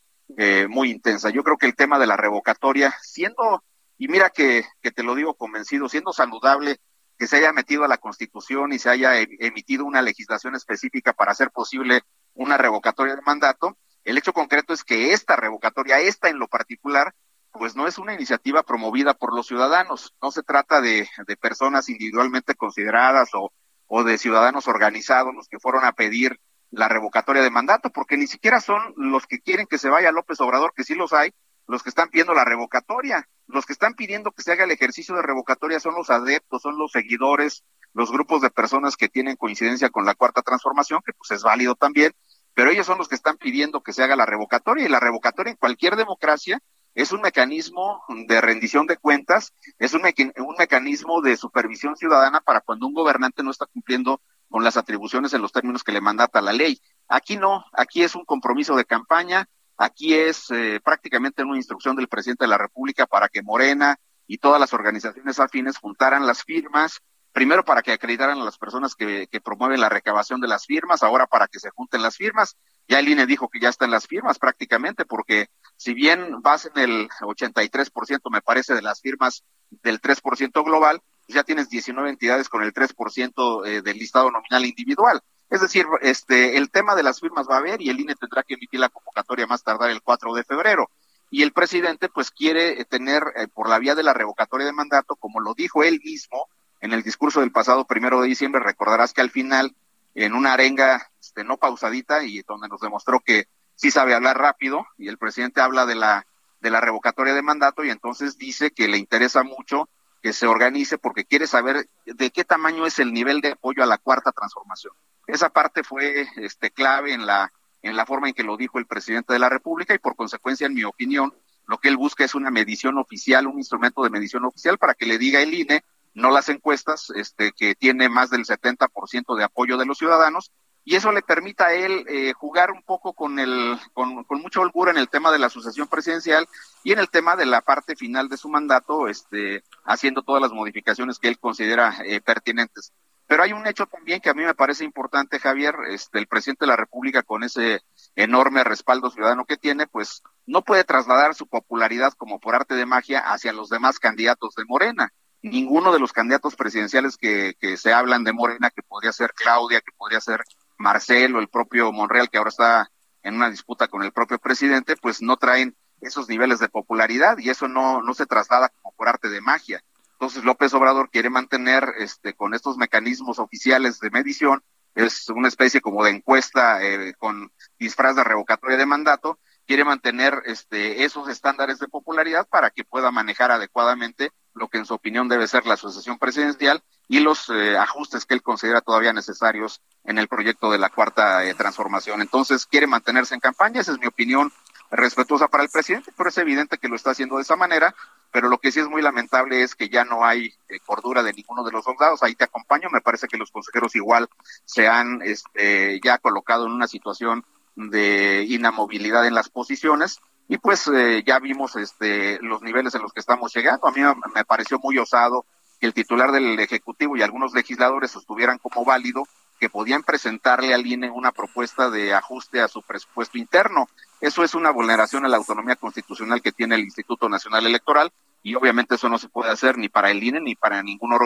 muy 0.68 0.92
intensa. 0.92 1.30
Yo 1.30 1.42
creo 1.42 1.56
que 1.56 1.66
el 1.66 1.74
tema 1.74 1.98
de 1.98 2.06
la 2.06 2.16
revocatoria, 2.16 2.94
siendo, 3.02 3.64
y 3.98 4.06
mira 4.06 4.30
que, 4.30 4.64
que 4.80 4.92
te 4.92 5.02
lo 5.02 5.16
digo 5.16 5.34
convencido, 5.34 5.88
siendo 5.88 6.12
saludable 6.12 6.78
que 7.18 7.26
se 7.26 7.38
haya 7.38 7.52
metido 7.52 7.82
a 7.82 7.88
la 7.88 7.98
Constitución 7.98 8.72
y 8.72 8.78
se 8.78 8.90
haya 8.90 9.20
e, 9.20 9.26
emitido 9.40 9.84
una 9.84 10.02
legislación 10.02 10.54
específica 10.54 11.12
para 11.12 11.32
hacer 11.32 11.50
posible 11.50 12.02
una 12.34 12.56
revocatoria 12.56 13.16
de 13.16 13.22
mandato, 13.22 13.76
el 14.04 14.16
hecho 14.16 14.32
concreto 14.32 14.72
es 14.72 14.84
que 14.84 15.14
esta 15.14 15.34
revocatoria, 15.34 15.98
esta 15.98 16.28
en 16.28 16.38
lo 16.38 16.46
particular, 16.46 17.12
pues 17.50 17.74
no 17.74 17.88
es 17.88 17.98
una 17.98 18.14
iniciativa 18.14 18.62
promovida 18.62 19.14
por 19.14 19.34
los 19.34 19.48
ciudadanos. 19.48 20.14
No 20.22 20.30
se 20.30 20.44
trata 20.44 20.80
de, 20.80 21.08
de 21.26 21.36
personas 21.36 21.88
individualmente 21.88 22.54
consideradas 22.54 23.30
o, 23.34 23.52
o 23.86 24.04
de 24.04 24.18
ciudadanos 24.18 24.68
organizados 24.68 25.34
los 25.34 25.48
que 25.48 25.58
fueron 25.58 25.84
a 25.84 25.92
pedir 25.92 26.40
la 26.70 26.88
revocatoria 26.88 27.42
de 27.42 27.50
mandato, 27.50 27.90
porque 27.90 28.16
ni 28.16 28.26
siquiera 28.26 28.60
son 28.60 28.94
los 28.96 29.26
que 29.26 29.40
quieren 29.40 29.66
que 29.66 29.78
se 29.78 29.88
vaya 29.88 30.12
López 30.12 30.40
Obrador, 30.40 30.72
que 30.74 30.84
sí 30.84 30.94
los 30.94 31.12
hay, 31.12 31.32
los 31.66 31.82
que 31.82 31.88
están 31.88 32.08
pidiendo 32.08 32.34
la 32.34 32.44
revocatoria. 32.44 33.28
Los 33.46 33.66
que 33.66 33.72
están 33.72 33.94
pidiendo 33.94 34.32
que 34.32 34.42
se 34.42 34.52
haga 34.52 34.64
el 34.64 34.70
ejercicio 34.70 35.14
de 35.14 35.22
revocatoria 35.22 35.78
son 35.78 35.94
los 35.94 36.10
adeptos, 36.10 36.62
son 36.62 36.78
los 36.78 36.92
seguidores, 36.92 37.62
los 37.92 38.10
grupos 38.10 38.42
de 38.42 38.50
personas 38.50 38.96
que 38.96 39.08
tienen 39.08 39.36
coincidencia 39.36 39.90
con 39.90 40.04
la 40.04 40.14
cuarta 40.14 40.42
transformación, 40.42 41.00
que 41.04 41.12
pues 41.12 41.30
es 41.30 41.42
válido 41.42 41.74
también, 41.74 42.12
pero 42.54 42.70
ellos 42.70 42.86
son 42.86 42.98
los 42.98 43.08
que 43.08 43.14
están 43.14 43.36
pidiendo 43.36 43.82
que 43.82 43.92
se 43.92 44.02
haga 44.02 44.16
la 44.16 44.26
revocatoria 44.26 44.86
y 44.86 44.88
la 44.88 45.00
revocatoria 45.00 45.50
en 45.50 45.56
cualquier 45.56 45.96
democracia 45.96 46.60
es 46.94 47.12
un 47.12 47.20
mecanismo 47.20 48.02
de 48.26 48.40
rendición 48.40 48.86
de 48.86 48.96
cuentas, 48.96 49.52
es 49.78 49.94
un, 49.94 50.02
un 50.02 50.54
mecanismo 50.58 51.20
de 51.20 51.36
supervisión 51.36 51.96
ciudadana 51.96 52.40
para 52.40 52.60
cuando 52.60 52.86
un 52.86 52.94
gobernante 52.94 53.42
no 53.42 53.50
está 53.50 53.66
cumpliendo 53.66 54.20
con 54.48 54.62
las 54.62 54.76
atribuciones 54.76 55.32
en 55.32 55.42
los 55.42 55.52
términos 55.52 55.82
que 55.82 55.92
le 55.92 56.00
mandata 56.00 56.40
la 56.40 56.52
ley. 56.52 56.80
Aquí 57.08 57.36
no, 57.36 57.64
aquí 57.72 58.02
es 58.02 58.14
un 58.14 58.24
compromiso 58.24 58.76
de 58.76 58.84
campaña, 58.84 59.48
aquí 59.76 60.14
es 60.14 60.50
eh, 60.50 60.80
prácticamente 60.84 61.42
una 61.42 61.56
instrucción 61.56 61.96
del 61.96 62.08
presidente 62.08 62.44
de 62.44 62.48
la 62.48 62.58
República 62.58 63.06
para 63.06 63.28
que 63.28 63.42
Morena 63.42 63.98
y 64.26 64.38
todas 64.38 64.60
las 64.60 64.72
organizaciones 64.72 65.40
afines 65.40 65.78
juntaran 65.78 66.26
las 66.26 66.44
firmas 66.44 67.02
primero 67.34 67.64
para 67.64 67.82
que 67.82 67.90
acreditaran 67.90 68.38
a 68.40 68.44
las 68.44 68.56
personas 68.56 68.94
que, 68.94 69.28
promueven 69.42 69.80
la 69.80 69.88
recabación 69.88 70.40
de 70.40 70.46
las 70.46 70.66
firmas, 70.66 71.02
ahora 71.02 71.26
para 71.26 71.48
que 71.48 71.58
se 71.58 71.68
junten 71.70 72.00
las 72.00 72.16
firmas. 72.16 72.56
Ya 72.86 73.00
el 73.00 73.08
INE 73.08 73.26
dijo 73.26 73.48
que 73.48 73.58
ya 73.58 73.70
están 73.70 73.90
las 73.90 74.06
firmas 74.06 74.38
prácticamente, 74.38 75.04
porque 75.04 75.48
si 75.84 75.92
bien 75.92 76.40
vas 76.40 76.64
en 76.64 76.78
el 76.82 77.08
83%, 77.20 78.30
me 78.30 78.40
parece, 78.40 78.72
de 78.72 78.80
las 78.80 79.02
firmas 79.02 79.44
del 79.82 80.00
3% 80.00 80.64
global, 80.64 81.02
ya 81.28 81.44
tienes 81.44 81.68
19 81.68 82.08
entidades 82.08 82.48
con 82.48 82.62
el 82.62 82.72
3% 82.72 83.66
eh, 83.66 83.82
del 83.82 83.98
listado 83.98 84.30
nominal 84.30 84.64
individual. 84.64 85.20
Es 85.50 85.60
decir, 85.60 85.84
este, 86.00 86.56
el 86.56 86.70
tema 86.70 86.94
de 86.94 87.02
las 87.02 87.20
firmas 87.20 87.46
va 87.50 87.56
a 87.56 87.58
haber 87.58 87.82
y 87.82 87.90
el 87.90 88.00
INE 88.00 88.14
tendrá 88.14 88.42
que 88.42 88.54
emitir 88.54 88.80
la 88.80 88.88
convocatoria 88.88 89.46
más 89.46 89.62
tardar 89.62 89.90
el 89.90 90.00
4 90.00 90.32
de 90.32 90.44
febrero. 90.44 90.88
Y 91.30 91.42
el 91.42 91.52
presidente, 91.52 92.08
pues, 92.08 92.30
quiere 92.30 92.86
tener 92.86 93.22
eh, 93.36 93.46
por 93.48 93.68
la 93.68 93.78
vía 93.78 93.94
de 93.94 94.04
la 94.04 94.14
revocatoria 94.14 94.66
de 94.66 94.72
mandato, 94.72 95.16
como 95.16 95.40
lo 95.40 95.52
dijo 95.52 95.82
él 95.84 96.00
mismo, 96.02 96.48
en 96.80 96.94
el 96.94 97.02
discurso 97.02 97.40
del 97.40 97.52
pasado 97.52 97.84
primero 97.84 98.22
de 98.22 98.28
diciembre, 98.28 98.62
recordarás 98.62 99.12
que 99.12 99.20
al 99.20 99.30
final, 99.30 99.76
en 100.14 100.32
una 100.32 100.54
arenga 100.54 101.10
este, 101.20 101.44
no 101.44 101.58
pausadita 101.58 102.24
y 102.24 102.40
donde 102.40 102.68
nos 102.68 102.80
demostró 102.80 103.20
que 103.20 103.48
sí 103.74 103.90
sabe 103.90 104.14
hablar 104.14 104.38
rápido, 104.38 104.86
y 104.98 105.08
el 105.08 105.18
presidente 105.18 105.60
habla 105.60 105.86
de 105.86 105.94
la, 105.94 106.26
de 106.60 106.70
la 106.70 106.80
revocatoria 106.80 107.34
de 107.34 107.42
mandato 107.42 107.84
y 107.84 107.90
entonces 107.90 108.38
dice 108.38 108.70
que 108.70 108.88
le 108.88 108.98
interesa 108.98 109.42
mucho 109.42 109.88
que 110.22 110.32
se 110.32 110.46
organice 110.46 110.96
porque 110.96 111.26
quiere 111.26 111.46
saber 111.46 111.86
de 112.06 112.30
qué 112.30 112.44
tamaño 112.44 112.86
es 112.86 112.98
el 112.98 113.12
nivel 113.12 113.42
de 113.42 113.52
apoyo 113.52 113.82
a 113.82 113.86
la 113.86 113.98
cuarta 113.98 114.32
transformación. 114.32 114.94
Esa 115.26 115.50
parte 115.50 115.84
fue 115.84 116.26
este, 116.36 116.70
clave 116.70 117.12
en 117.12 117.26
la, 117.26 117.52
en 117.82 117.96
la 117.96 118.06
forma 118.06 118.28
en 118.28 118.34
que 118.34 118.42
lo 118.42 118.56
dijo 118.56 118.78
el 118.78 118.86
presidente 118.86 119.34
de 119.34 119.38
la 119.38 119.50
República 119.50 119.94
y 119.94 119.98
por 119.98 120.16
consecuencia, 120.16 120.66
en 120.66 120.74
mi 120.74 120.84
opinión, 120.84 121.34
lo 121.66 121.78
que 121.78 121.88
él 121.88 121.98
busca 121.98 122.24
es 122.24 122.34
una 122.34 122.50
medición 122.50 122.96
oficial, 122.96 123.46
un 123.46 123.58
instrumento 123.58 124.02
de 124.02 124.10
medición 124.10 124.44
oficial 124.46 124.78
para 124.78 124.94
que 124.94 125.06
le 125.06 125.18
diga 125.18 125.40
el 125.40 125.52
INE 125.52 125.84
no 126.14 126.30
las 126.30 126.48
encuestas, 126.48 127.10
este, 127.16 127.52
que 127.52 127.74
tiene 127.74 128.08
más 128.08 128.30
del 128.30 128.44
70% 128.44 129.36
de 129.36 129.44
apoyo 129.44 129.76
de 129.76 129.84
los 129.84 129.98
ciudadanos, 129.98 130.52
y 130.84 130.96
eso 130.96 131.10
le 131.12 131.22
permita 131.22 131.66
a 131.66 131.72
él 131.72 132.04
eh, 132.08 132.32
jugar 132.34 132.70
un 132.70 132.82
poco 132.82 133.14
con, 133.14 133.38
el, 133.38 133.78
con, 133.94 134.24
con 134.24 134.42
mucha 134.42 134.60
holgura 134.60 134.90
en 134.90 134.98
el 134.98 135.08
tema 135.08 135.32
de 135.32 135.38
la 135.38 135.48
sucesión 135.48 135.88
presidencial 135.88 136.46
y 136.82 136.92
en 136.92 136.98
el 136.98 137.08
tema 137.08 137.36
de 137.36 137.46
la 137.46 137.62
parte 137.62 137.96
final 137.96 138.28
de 138.28 138.36
su 138.36 138.50
mandato, 138.50 139.08
este, 139.08 139.64
haciendo 139.84 140.22
todas 140.22 140.42
las 140.42 140.52
modificaciones 140.52 141.18
que 141.18 141.28
él 141.28 141.38
considera 141.38 141.96
eh, 142.04 142.20
pertinentes. 142.20 142.92
Pero 143.26 143.42
hay 143.42 143.54
un 143.54 143.66
hecho 143.66 143.86
también 143.86 144.20
que 144.20 144.28
a 144.28 144.34
mí 144.34 144.42
me 144.42 144.54
parece 144.54 144.84
importante, 144.84 145.38
Javier, 145.38 145.74
este, 145.88 146.18
el 146.18 146.26
presidente 146.26 146.66
de 146.66 146.70
la 146.70 146.76
República 146.76 147.22
con 147.22 147.42
ese 147.42 147.80
enorme 148.14 148.62
respaldo 148.62 149.10
ciudadano 149.10 149.46
que 149.46 149.56
tiene, 149.56 149.86
pues 149.86 150.22
no 150.44 150.60
puede 150.60 150.84
trasladar 150.84 151.34
su 151.34 151.46
popularidad 151.46 152.12
como 152.12 152.38
por 152.38 152.54
arte 152.54 152.74
de 152.74 152.84
magia 152.84 153.20
hacia 153.20 153.54
los 153.54 153.70
demás 153.70 153.98
candidatos 153.98 154.54
de 154.54 154.66
Morena 154.66 155.10
ninguno 155.44 155.92
de 155.92 155.98
los 155.98 156.14
candidatos 156.14 156.56
presidenciales 156.56 157.18
que, 157.18 157.54
que 157.60 157.76
se 157.76 157.92
hablan 157.92 158.24
de 158.24 158.32
Morena, 158.32 158.70
que 158.70 158.82
podría 158.82 159.12
ser 159.12 159.34
Claudia, 159.34 159.82
que 159.82 159.92
podría 159.96 160.18
ser 160.20 160.42
Marcelo, 160.78 161.40
el 161.40 161.48
propio 161.48 161.92
Monreal, 161.92 162.30
que 162.30 162.38
ahora 162.38 162.50
está 162.50 162.90
en 163.22 163.36
una 163.36 163.50
disputa 163.50 163.88
con 163.88 164.02
el 164.02 164.12
propio 164.12 164.38
presidente, 164.38 164.96
pues 164.96 165.22
no 165.22 165.36
traen 165.36 165.76
esos 166.00 166.28
niveles 166.28 166.58
de 166.58 166.68
popularidad 166.68 167.38
y 167.38 167.50
eso 167.50 167.68
no, 167.68 168.02
no 168.02 168.14
se 168.14 168.26
traslada 168.26 168.68
como 168.68 168.94
por 168.94 169.08
arte 169.08 169.28
de 169.28 169.40
magia. 169.40 169.82
Entonces 170.12 170.44
López 170.44 170.72
Obrador 170.74 171.10
quiere 171.10 171.30
mantener 171.30 171.94
este, 171.98 172.34
con 172.34 172.54
estos 172.54 172.76
mecanismos 172.76 173.38
oficiales 173.38 173.98
de 174.00 174.10
medición, 174.10 174.62
es 174.94 175.28
una 175.28 175.48
especie 175.48 175.80
como 175.80 176.04
de 176.04 176.10
encuesta 176.10 176.82
eh, 176.84 177.14
con 177.18 177.50
disfraz 177.78 178.14
de 178.14 178.24
revocatoria 178.24 178.76
de 178.76 178.86
mandato, 178.86 179.40
quiere 179.66 179.84
mantener 179.84 180.42
este, 180.46 181.04
esos 181.04 181.28
estándares 181.28 181.78
de 181.78 181.88
popularidad 181.88 182.46
para 182.48 182.70
que 182.70 182.84
pueda 182.84 183.10
manejar 183.10 183.50
adecuadamente 183.50 184.30
lo 184.54 184.68
que 184.68 184.78
en 184.78 184.86
su 184.86 184.94
opinión 184.94 185.28
debe 185.28 185.48
ser 185.48 185.66
la 185.66 185.76
sucesión 185.76 186.18
presidencial 186.18 186.82
y 187.08 187.20
los 187.20 187.50
eh, 187.50 187.76
ajustes 187.76 188.24
que 188.24 188.34
él 188.34 188.42
considera 188.42 188.80
todavía 188.80 189.12
necesarios 189.12 189.80
en 190.04 190.18
el 190.18 190.28
proyecto 190.28 190.70
de 190.70 190.78
la 190.78 190.90
cuarta 190.90 191.44
eh, 191.44 191.54
transformación. 191.54 192.22
Entonces, 192.22 192.66
quiere 192.66 192.86
mantenerse 192.86 193.34
en 193.34 193.40
campaña, 193.40 193.80
esa 193.80 193.92
es 193.92 193.98
mi 193.98 194.06
opinión 194.06 194.52
respetuosa 194.90 195.48
para 195.48 195.64
el 195.64 195.70
presidente, 195.70 196.12
pero 196.16 196.28
es 196.28 196.38
evidente 196.38 196.78
que 196.78 196.88
lo 196.88 196.96
está 196.96 197.10
haciendo 197.10 197.36
de 197.36 197.42
esa 197.42 197.56
manera, 197.56 197.94
pero 198.30 198.48
lo 198.48 198.58
que 198.58 198.70
sí 198.70 198.80
es 198.80 198.88
muy 198.88 199.02
lamentable 199.02 199.62
es 199.62 199.74
que 199.74 199.88
ya 199.88 200.04
no 200.04 200.24
hay 200.24 200.54
eh, 200.68 200.78
cordura 200.84 201.22
de 201.22 201.32
ninguno 201.32 201.64
de 201.64 201.72
los 201.72 201.84
soldados, 201.84 202.22
ahí 202.22 202.34
te 202.34 202.44
acompaño, 202.44 202.88
me 202.90 203.00
parece 203.00 203.26
que 203.26 203.36
los 203.36 203.50
consejeros 203.50 203.96
igual 203.96 204.28
se 204.64 204.86
han 204.86 205.20
este, 205.22 206.00
ya 206.02 206.18
colocado 206.18 206.66
en 206.66 206.72
una 206.72 206.86
situación 206.86 207.44
de 207.76 208.46
inamovilidad 208.48 209.26
en 209.26 209.34
las 209.34 209.48
posiciones 209.48 210.20
y 210.48 210.58
pues 210.58 210.88
eh, 210.88 211.22
ya 211.26 211.38
vimos 211.38 211.76
este 211.76 212.38
los 212.42 212.62
niveles 212.62 212.94
en 212.94 213.02
los 213.02 213.12
que 213.12 213.20
estamos 213.20 213.54
llegando. 213.54 213.86
A 213.86 213.92
mí 213.92 214.02
me 214.34 214.44
pareció 214.44 214.78
muy 214.78 214.98
osado 214.98 215.46
que 215.80 215.86
el 215.86 215.94
titular 215.94 216.32
del 216.32 216.58
Ejecutivo 216.60 217.16
y 217.16 217.22
algunos 217.22 217.54
legisladores 217.54 218.10
sostuvieran 218.10 218.58
como 218.58 218.84
válido 218.84 219.24
que 219.58 219.70
podían 219.70 220.02
presentarle 220.02 220.74
al 220.74 220.86
INE 220.86 221.10
una 221.10 221.32
propuesta 221.32 221.88
de 221.88 222.12
ajuste 222.12 222.60
a 222.60 222.68
su 222.68 222.82
presupuesto 222.82 223.38
interno. 223.38 223.88
Eso 224.20 224.44
es 224.44 224.54
una 224.54 224.70
vulneración 224.70 225.24
a 225.24 225.28
la 225.28 225.36
autonomía 225.36 225.76
constitucional 225.76 226.42
que 226.42 226.52
tiene 226.52 226.74
el 226.74 226.82
Instituto 226.82 227.28
Nacional 227.28 227.66
Electoral 227.66 228.12
y 228.42 228.54
obviamente 228.54 228.96
eso 228.96 229.08
no 229.08 229.16
se 229.16 229.28
puede 229.30 229.50
hacer 229.50 229.78
ni 229.78 229.88
para 229.88 230.10
el 230.10 230.22
INE 230.22 230.40
ni 230.40 230.54
para 230.54 230.82
ninguno, 230.82 231.18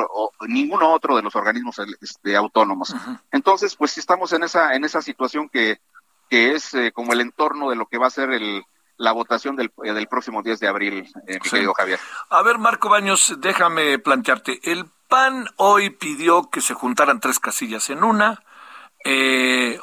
ninguno 0.46 0.92
otro 0.92 1.16
de 1.16 1.22
los 1.22 1.34
organismos 1.34 1.80
este, 2.00 2.36
autónomos. 2.36 2.94
Entonces, 3.32 3.74
pues 3.74 3.98
estamos 3.98 4.32
en 4.32 4.44
esa 4.44 4.74
en 4.74 4.84
esa 4.84 5.02
situación 5.02 5.48
que 5.48 5.80
que 6.30 6.54
es 6.54 6.74
eh, 6.74 6.92
como 6.92 7.14
el 7.14 7.22
entorno 7.22 7.70
de 7.70 7.76
lo 7.76 7.86
que 7.86 7.98
va 7.98 8.06
a 8.06 8.10
ser 8.10 8.30
el, 8.30 8.62
la 8.98 9.12
votación 9.12 9.56
del, 9.56 9.72
eh, 9.84 9.92
del 9.92 10.08
próximo 10.08 10.42
10 10.42 10.60
de 10.60 10.68
abril, 10.68 11.10
eh, 11.26 11.38
mi 11.42 11.50
querido 11.50 11.72
Javier. 11.74 11.98
A 12.28 12.42
ver, 12.42 12.58
Marco 12.58 12.88
Baños, 12.88 13.34
déjame 13.38 13.98
plantearte. 13.98 14.60
El 14.64 14.86
PAN 15.08 15.48
hoy 15.56 15.90
pidió 15.90 16.50
que 16.50 16.60
se 16.60 16.74
juntaran 16.74 17.20
tres 17.20 17.38
casillas 17.38 17.88
en 17.90 18.04
una. 18.04 18.42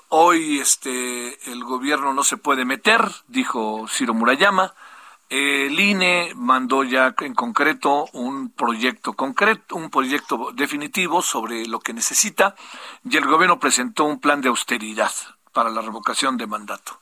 hoy 0.09 0.59
este 0.59 1.51
el 1.51 1.63
gobierno 1.63 2.13
no 2.13 2.23
se 2.23 2.37
puede 2.37 2.63
meter, 2.65 3.01
dijo 3.27 3.87
Ciro 3.87 4.13
Murayama. 4.13 4.73
El 5.29 5.79
INE 5.79 6.33
mandó 6.35 6.83
ya 6.83 7.15
en 7.19 7.33
concreto 7.33 8.05
un 8.13 8.51
proyecto 8.51 9.13
concreto, 9.13 9.75
un 9.75 9.89
proyecto 9.89 10.51
definitivo 10.53 11.23
sobre 11.23 11.65
lo 11.65 11.79
que 11.79 11.93
necesita 11.93 12.55
y 13.03 13.17
el 13.17 13.25
gobierno 13.25 13.59
presentó 13.59 14.05
un 14.05 14.19
plan 14.19 14.41
de 14.41 14.49
austeridad 14.49 15.11
para 15.51 15.71
la 15.71 15.81
revocación 15.81 16.37
de 16.37 16.45
mandato. 16.45 16.99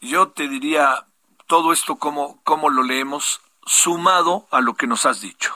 Yo 0.00 0.30
te 0.30 0.48
diría 0.48 1.06
todo 1.50 1.72
esto 1.72 1.96
cómo, 1.96 2.40
cómo 2.44 2.70
lo 2.70 2.84
leemos 2.84 3.42
sumado 3.66 4.46
a 4.52 4.60
lo 4.60 4.74
que 4.74 4.86
nos 4.86 5.04
has 5.04 5.20
dicho. 5.20 5.52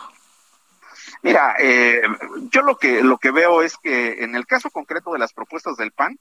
Mira, 1.22 1.54
eh, 1.60 2.02
yo 2.50 2.62
lo 2.62 2.76
que 2.76 3.04
lo 3.04 3.16
que 3.16 3.30
veo 3.30 3.62
es 3.62 3.78
que 3.78 4.24
en 4.24 4.34
el 4.34 4.44
caso 4.44 4.70
concreto 4.70 5.12
de 5.12 5.20
las 5.20 5.32
propuestas 5.32 5.76
del 5.76 5.92
PAN 5.92 6.18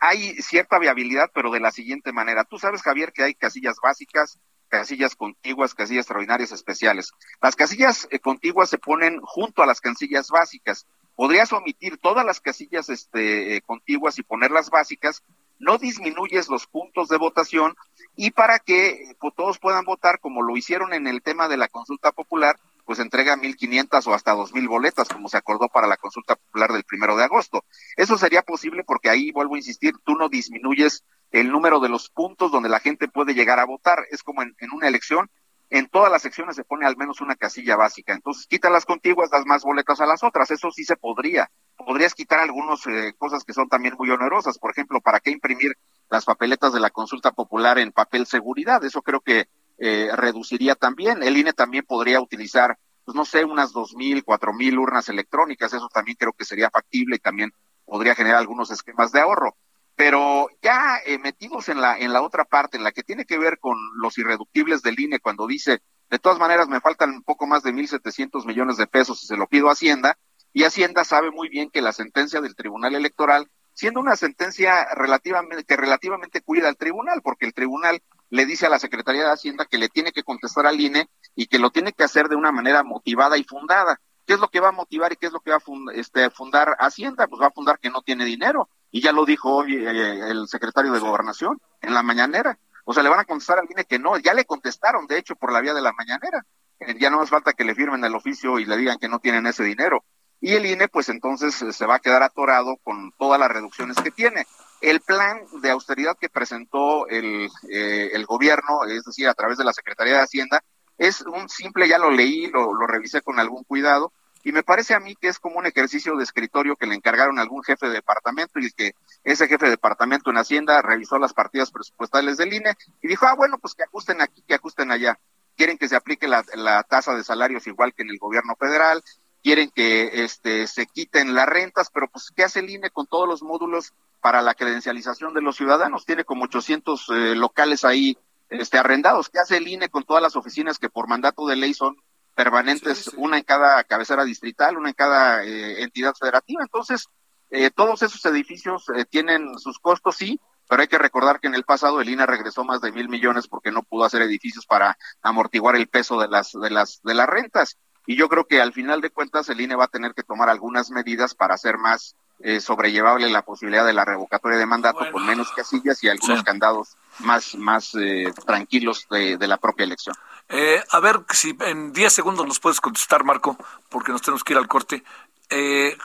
hay 0.00 0.34
cierta 0.42 0.80
viabilidad, 0.80 1.30
pero 1.32 1.52
de 1.52 1.60
la 1.60 1.70
siguiente 1.70 2.12
manera. 2.12 2.42
Tú 2.42 2.58
sabes, 2.58 2.82
Javier, 2.82 3.12
que 3.12 3.22
hay 3.22 3.34
casillas 3.34 3.76
básicas, 3.80 4.40
casillas 4.66 5.14
contiguas, 5.14 5.72
casillas 5.72 6.02
extraordinarias 6.02 6.50
especiales. 6.50 7.12
Las 7.40 7.54
casillas 7.54 8.08
eh, 8.10 8.18
contiguas 8.18 8.68
se 8.68 8.78
ponen 8.78 9.20
junto 9.20 9.62
a 9.62 9.66
las 9.66 9.80
casillas 9.80 10.30
básicas. 10.30 10.84
Podrías 11.14 11.52
omitir 11.52 11.98
todas 11.98 12.26
las 12.26 12.40
casillas 12.40 12.88
este, 12.88 13.54
eh, 13.54 13.62
contiguas 13.62 14.18
y 14.18 14.24
poner 14.24 14.50
las 14.50 14.68
básicas 14.68 15.22
no 15.58 15.78
disminuyes 15.78 16.48
los 16.48 16.66
puntos 16.66 17.08
de 17.08 17.16
votación 17.16 17.74
y 18.14 18.30
para 18.30 18.58
que 18.58 19.14
pues, 19.20 19.34
todos 19.34 19.58
puedan 19.58 19.84
votar 19.84 20.20
como 20.20 20.42
lo 20.42 20.56
hicieron 20.56 20.92
en 20.92 21.06
el 21.06 21.22
tema 21.22 21.48
de 21.48 21.56
la 21.56 21.68
consulta 21.68 22.12
popular, 22.12 22.56
pues 22.84 22.98
entrega 23.00 23.36
1.500 23.36 24.06
o 24.06 24.14
hasta 24.14 24.34
2.000 24.34 24.68
boletas, 24.68 25.08
como 25.08 25.28
se 25.28 25.36
acordó 25.36 25.68
para 25.68 25.88
la 25.88 25.96
consulta 25.96 26.36
popular 26.36 26.72
del 26.72 26.84
primero 26.84 27.16
de 27.16 27.24
agosto. 27.24 27.64
Eso 27.96 28.16
sería 28.16 28.42
posible 28.42 28.84
porque 28.84 29.10
ahí, 29.10 29.32
vuelvo 29.32 29.56
a 29.56 29.58
insistir, 29.58 29.94
tú 30.04 30.14
no 30.14 30.28
disminuyes 30.28 31.04
el 31.32 31.50
número 31.50 31.80
de 31.80 31.88
los 31.88 32.10
puntos 32.10 32.52
donde 32.52 32.68
la 32.68 32.78
gente 32.78 33.08
puede 33.08 33.34
llegar 33.34 33.58
a 33.58 33.64
votar. 33.64 34.06
Es 34.10 34.22
como 34.22 34.42
en, 34.42 34.54
en 34.60 34.70
una 34.72 34.86
elección, 34.86 35.28
en 35.68 35.88
todas 35.88 36.12
las 36.12 36.22
secciones 36.22 36.54
se 36.54 36.62
pone 36.62 36.86
al 36.86 36.96
menos 36.96 37.20
una 37.20 37.34
casilla 37.34 37.74
básica. 37.74 38.12
Entonces, 38.12 38.46
quita 38.46 38.70
las 38.70 38.86
contiguas, 38.86 39.30
das 39.30 39.46
más 39.46 39.64
boletas 39.64 40.00
a 40.00 40.06
las 40.06 40.22
otras. 40.22 40.50
Eso 40.52 40.70
sí 40.70 40.84
se 40.84 40.96
podría 40.96 41.50
podrías 41.76 42.14
quitar 42.14 42.40
algunas 42.40 42.86
eh, 42.86 43.14
cosas 43.18 43.44
que 43.44 43.52
son 43.52 43.68
también 43.68 43.94
muy 43.98 44.10
onerosas. 44.10 44.58
Por 44.58 44.70
ejemplo, 44.70 45.00
¿para 45.00 45.20
qué 45.20 45.30
imprimir 45.30 45.76
las 46.10 46.24
papeletas 46.24 46.72
de 46.72 46.80
la 46.80 46.90
consulta 46.90 47.32
popular 47.32 47.78
en 47.78 47.92
papel 47.92 48.26
seguridad? 48.26 48.84
Eso 48.84 49.02
creo 49.02 49.20
que 49.20 49.48
eh, 49.78 50.10
reduciría 50.14 50.74
también. 50.74 51.22
El 51.22 51.36
INE 51.36 51.52
también 51.52 51.84
podría 51.86 52.20
utilizar, 52.20 52.78
pues 53.04 53.14
no 53.14 53.24
sé, 53.24 53.44
unas 53.44 53.72
dos 53.72 53.94
mil, 53.94 54.24
cuatro 54.24 54.52
mil 54.52 54.78
urnas 54.78 55.08
electrónicas. 55.08 55.72
Eso 55.72 55.88
también 55.92 56.16
creo 56.18 56.32
que 56.32 56.44
sería 56.44 56.70
factible 56.70 57.16
y 57.16 57.20
también 57.20 57.52
podría 57.84 58.14
generar 58.14 58.38
algunos 58.38 58.70
esquemas 58.70 59.12
de 59.12 59.20
ahorro. 59.20 59.56
Pero 59.94 60.48
ya 60.62 60.98
eh, 61.06 61.18
metidos 61.18 61.68
en 61.68 61.80
la, 61.80 61.98
en 61.98 62.12
la 62.12 62.20
otra 62.20 62.44
parte, 62.44 62.76
en 62.76 62.84
la 62.84 62.92
que 62.92 63.02
tiene 63.02 63.24
que 63.24 63.38
ver 63.38 63.58
con 63.58 63.78
los 64.00 64.18
irreductibles 64.18 64.82
del 64.82 65.00
INE, 65.00 65.20
cuando 65.20 65.46
dice, 65.46 65.80
de 66.10 66.18
todas 66.18 66.38
maneras 66.38 66.68
me 66.68 66.80
faltan 66.80 67.10
un 67.10 67.22
poco 67.22 67.46
más 67.46 67.62
de 67.62 67.72
mil 67.72 67.88
setecientos 67.88 68.44
millones 68.44 68.76
de 68.76 68.86
pesos 68.86 69.22
y 69.22 69.26
se 69.26 69.36
lo 69.36 69.46
pido 69.46 69.68
a 69.68 69.72
Hacienda, 69.72 70.18
y 70.56 70.64
Hacienda 70.64 71.04
sabe 71.04 71.30
muy 71.30 71.50
bien 71.50 71.68
que 71.68 71.82
la 71.82 71.92
sentencia 71.92 72.40
del 72.40 72.56
Tribunal 72.56 72.94
Electoral, 72.94 73.50
siendo 73.74 74.00
una 74.00 74.16
sentencia 74.16 74.86
relativamente, 74.94 75.64
que 75.64 75.76
relativamente 75.76 76.40
cuida 76.40 76.66
al 76.70 76.78
tribunal, 76.78 77.20
porque 77.22 77.44
el 77.44 77.52
tribunal 77.52 78.02
le 78.30 78.46
dice 78.46 78.64
a 78.64 78.70
la 78.70 78.78
Secretaría 78.78 79.26
de 79.26 79.32
Hacienda 79.32 79.66
que 79.66 79.76
le 79.76 79.90
tiene 79.90 80.12
que 80.12 80.22
contestar 80.22 80.66
al 80.66 80.80
INE 80.80 81.10
y 81.34 81.48
que 81.48 81.58
lo 81.58 81.68
tiene 81.68 81.92
que 81.92 82.04
hacer 82.04 82.30
de 82.30 82.36
una 82.36 82.52
manera 82.52 82.82
motivada 82.84 83.36
y 83.36 83.44
fundada. 83.44 84.00
¿Qué 84.24 84.32
es 84.32 84.40
lo 84.40 84.48
que 84.48 84.60
va 84.60 84.70
a 84.70 84.72
motivar 84.72 85.12
y 85.12 85.16
qué 85.16 85.26
es 85.26 85.32
lo 85.32 85.40
que 85.40 85.50
va 85.50 85.58
a 85.58 85.92
este, 85.92 86.30
fundar 86.30 86.74
Hacienda? 86.78 87.26
Pues 87.26 87.42
va 87.42 87.48
a 87.48 87.54
fundar 87.54 87.78
que 87.78 87.90
no 87.90 88.00
tiene 88.00 88.24
dinero. 88.24 88.70
Y 88.90 89.02
ya 89.02 89.12
lo 89.12 89.26
dijo 89.26 89.56
hoy 89.56 89.74
eh, 89.74 90.30
el 90.30 90.48
secretario 90.48 90.90
de 90.90 91.00
Gobernación 91.00 91.60
en 91.82 91.92
la 91.92 92.02
mañanera. 92.02 92.58
O 92.86 92.94
sea, 92.94 93.02
le 93.02 93.10
van 93.10 93.20
a 93.20 93.26
contestar 93.26 93.58
al 93.58 93.70
INE 93.70 93.84
que 93.84 93.98
no. 93.98 94.16
Ya 94.16 94.32
le 94.32 94.46
contestaron, 94.46 95.06
de 95.06 95.18
hecho, 95.18 95.36
por 95.36 95.52
la 95.52 95.60
vía 95.60 95.74
de 95.74 95.82
la 95.82 95.92
mañanera. 95.92 96.46
Eh, 96.80 96.96
ya 96.98 97.10
no 97.10 97.18
más 97.18 97.28
falta 97.28 97.52
que 97.52 97.64
le 97.64 97.74
firmen 97.74 98.02
el 98.06 98.14
oficio 98.14 98.58
y 98.58 98.64
le 98.64 98.78
digan 98.78 98.96
que 98.98 99.10
no 99.10 99.18
tienen 99.18 99.46
ese 99.46 99.62
dinero 99.62 100.02
y 100.40 100.54
el 100.54 100.66
INE 100.66 100.88
pues 100.88 101.08
entonces 101.08 101.60
eh, 101.62 101.72
se 101.72 101.86
va 101.86 101.96
a 101.96 102.00
quedar 102.00 102.22
atorado 102.22 102.76
con 102.82 103.12
todas 103.18 103.40
las 103.40 103.50
reducciones 103.50 103.96
que 103.96 104.10
tiene. 104.10 104.46
El 104.80 105.00
plan 105.00 105.40
de 105.62 105.70
austeridad 105.70 106.16
que 106.20 106.28
presentó 106.28 107.08
el, 107.08 107.48
eh, 107.70 108.10
el 108.12 108.26
gobierno, 108.26 108.84
es 108.84 109.04
decir, 109.04 109.28
a 109.28 109.34
través 109.34 109.58
de 109.58 109.64
la 109.64 109.72
Secretaría 109.72 110.14
de 110.14 110.22
Hacienda, 110.22 110.62
es 110.98 111.22
un 111.22 111.48
simple, 111.48 111.88
ya 111.88 111.98
lo 111.98 112.10
leí, 112.10 112.46
lo, 112.48 112.74
revisé 112.86 113.22
con 113.22 113.38
algún 113.38 113.64
cuidado, 113.64 114.12
y 114.44 114.52
me 114.52 114.62
parece 114.62 114.94
a 114.94 115.00
mí 115.00 115.16
que 115.16 115.28
es 115.28 115.38
como 115.38 115.58
un 115.58 115.66
ejercicio 115.66 116.14
de 116.16 116.22
escritorio 116.22 116.76
que 116.76 116.86
le 116.86 116.94
encargaron 116.94 117.38
a 117.38 117.42
algún 117.42 117.64
jefe 117.64 117.88
de 117.88 117.94
departamento 117.94 118.60
y 118.60 118.70
que 118.70 118.92
ese 119.24 119.48
jefe 119.48 119.64
de 119.64 119.72
departamento 119.72 120.30
en 120.30 120.38
Hacienda 120.38 120.80
revisó 120.82 121.18
las 121.18 121.32
partidas 121.32 121.72
presupuestales 121.72 122.36
del 122.36 122.52
INE 122.52 122.74
y 123.02 123.08
dijo, 123.08 123.26
ah, 123.26 123.34
bueno, 123.34 123.58
pues 123.58 123.74
que 123.74 123.82
ajusten 123.82 124.20
aquí, 124.20 124.42
que 124.46 124.54
ajusten 124.54 124.92
allá. 124.92 125.18
Quieren 125.56 125.78
que 125.78 125.88
se 125.88 125.96
aplique 125.96 126.28
la, 126.28 126.44
la 126.54 126.84
tasa 126.84 127.14
de 127.14 127.24
salarios 127.24 127.66
igual 127.66 127.92
que 127.92 128.02
en 128.02 128.10
el 128.10 128.18
gobierno 128.18 128.54
federal, 128.54 129.02
quieren 129.46 129.70
que 129.70 130.24
este, 130.24 130.66
se 130.66 130.86
quiten 130.86 131.36
las 131.36 131.46
rentas, 131.46 131.88
pero 131.94 132.08
pues 132.08 132.32
¿qué 132.34 132.42
hace 132.42 132.58
el 132.58 132.68
INE 132.68 132.90
con 132.90 133.06
todos 133.06 133.28
los 133.28 133.44
módulos 133.44 133.94
para 134.20 134.42
la 134.42 134.54
credencialización 134.54 135.34
de 135.34 135.40
los 135.40 135.54
ciudadanos? 135.54 136.04
Tiene 136.04 136.24
como 136.24 136.46
800 136.46 137.08
eh, 137.10 137.14
locales 137.36 137.84
ahí 137.84 138.18
este, 138.50 138.76
arrendados. 138.76 139.28
¿Qué 139.28 139.38
hace 139.38 139.58
el 139.58 139.68
INE 139.68 139.88
con 139.88 140.02
todas 140.02 140.20
las 140.20 140.34
oficinas 140.34 140.80
que 140.80 140.90
por 140.90 141.06
mandato 141.06 141.46
de 141.46 141.54
ley 141.54 141.74
son 141.74 141.96
permanentes, 142.34 143.12
una 143.16 143.38
en 143.38 143.44
cada 143.44 143.84
cabecera 143.84 144.24
distrital, 144.24 144.78
una 144.78 144.88
en 144.88 144.96
cada 144.96 145.44
eh, 145.44 145.80
entidad 145.84 146.14
federativa? 146.18 146.64
Entonces, 146.64 147.06
eh, 147.50 147.70
todos 147.70 148.02
esos 148.02 148.24
edificios 148.24 148.86
tienen 149.10 149.60
sus 149.60 149.78
costos, 149.78 150.16
sí, 150.16 150.40
pero 150.68 150.82
hay 150.82 150.88
que 150.88 150.98
recordar 150.98 151.38
que 151.38 151.46
en 151.46 151.54
el 151.54 151.62
pasado 151.62 152.00
el 152.00 152.08
INE 152.08 152.26
regresó 152.26 152.64
más 152.64 152.80
de 152.80 152.90
mil 152.90 153.08
millones 153.08 153.46
porque 153.46 153.70
no 153.70 153.84
pudo 153.84 154.06
hacer 154.06 154.22
edificios 154.22 154.66
para 154.66 154.98
amortiguar 155.22 155.76
el 155.76 155.86
peso 155.86 156.20
de 156.20 156.26
las 156.26 156.50
de 156.50 156.70
las 156.70 157.00
de 157.04 157.14
las 157.14 157.28
rentas 157.28 157.78
y 158.06 158.16
yo 158.16 158.28
creo 158.28 158.46
que 158.46 158.60
al 158.60 158.72
final 158.72 159.00
de 159.00 159.10
cuentas 159.10 159.48
el 159.48 159.60
INE 159.60 159.74
va 159.74 159.84
a 159.84 159.88
tener 159.88 160.14
que 160.14 160.22
tomar 160.22 160.48
algunas 160.48 160.90
medidas 160.90 161.34
para 161.34 161.54
hacer 161.54 161.76
más 161.78 162.16
eh, 162.38 162.60
sobrellevable 162.60 163.30
la 163.30 163.42
posibilidad 163.42 163.86
de 163.86 163.94
la 163.94 164.04
revocatoria 164.04 164.58
de 164.58 164.66
mandato 164.66 165.10
con 165.10 165.24
menos 165.24 165.50
casillas 165.52 166.04
y 166.04 166.08
algunos 166.08 166.42
candados 166.42 166.96
más, 167.20 167.54
más 167.54 167.94
eh, 167.94 168.32
tranquilos 168.44 169.06
de, 169.10 169.38
la 169.46 169.56
propia 169.56 169.84
elección. 169.84 170.14
Eh, 170.48 170.82
a 170.90 171.00
ver 171.00 171.24
si 171.30 171.56
en 171.60 171.92
10 171.92 172.12
segundos 172.12 172.46
nos 172.46 172.60
puedes 172.60 172.80
contestar, 172.80 173.24
Marco, 173.24 173.56
porque 173.88 174.12
nos 174.12 174.20
tenemos 174.20 174.44
que 174.44 174.52
ir 174.52 174.58
al 174.58 174.68
corte. 174.68 175.02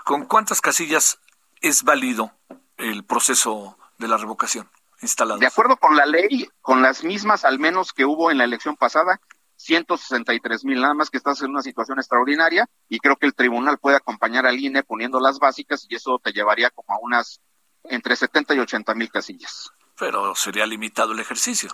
¿Con 0.06 0.26
cuántas 0.26 0.62
casillas 0.62 1.20
es 1.62 1.84
válido 1.84 2.32
el 2.78 3.04
proceso 3.04 3.78
de 3.98 4.08
la 4.08 4.18
revocación? 4.18 4.70
instalados. 5.02 5.40
De 5.40 5.48
acuerdo 5.48 5.78
con 5.78 5.96
la 5.96 6.06
ley, 6.06 6.50
con 6.62 6.82
las 6.82 7.04
mismas 7.04 7.44
al 7.46 7.60
menos 7.60 7.94
que 7.94 8.06
hubo 8.06 8.32
en 8.32 8.38
la 8.38 8.44
elección 8.44 8.76
pasada, 8.76 9.20
163 9.62 10.66
mil, 10.66 10.82
nada 10.82 10.94
más 10.94 11.10
que 11.10 11.18
estás 11.18 11.42
en 11.42 11.52
una 11.52 11.62
situación 11.62 12.00
extraordinaria 12.00 12.68
y 12.90 13.00
creo 13.00 13.16
que 13.16 13.26
el 13.26 13.34
tribunal 13.34 13.78
puede 13.78 13.98
acompañar 13.98 14.46
al 14.46 14.60
INE 14.60 14.84
poniendo 14.84 15.20
las 15.20 15.40
básicas 15.40 15.86
y 15.90 15.96
eso 15.96 16.20
te 16.24 16.32
llevaría 16.32 16.70
como 16.70 16.94
a 16.94 17.00
unas 17.02 17.42
entre 17.84 18.16
70 18.16 18.56
y 18.56 18.60
80 18.60 18.94
mil 18.96 19.10
casillas. 19.10 19.72
Pero 19.98 20.36
sería 20.36 20.66
limitado 20.66 21.14
el 21.14 21.20
ejercicio. 21.20 21.70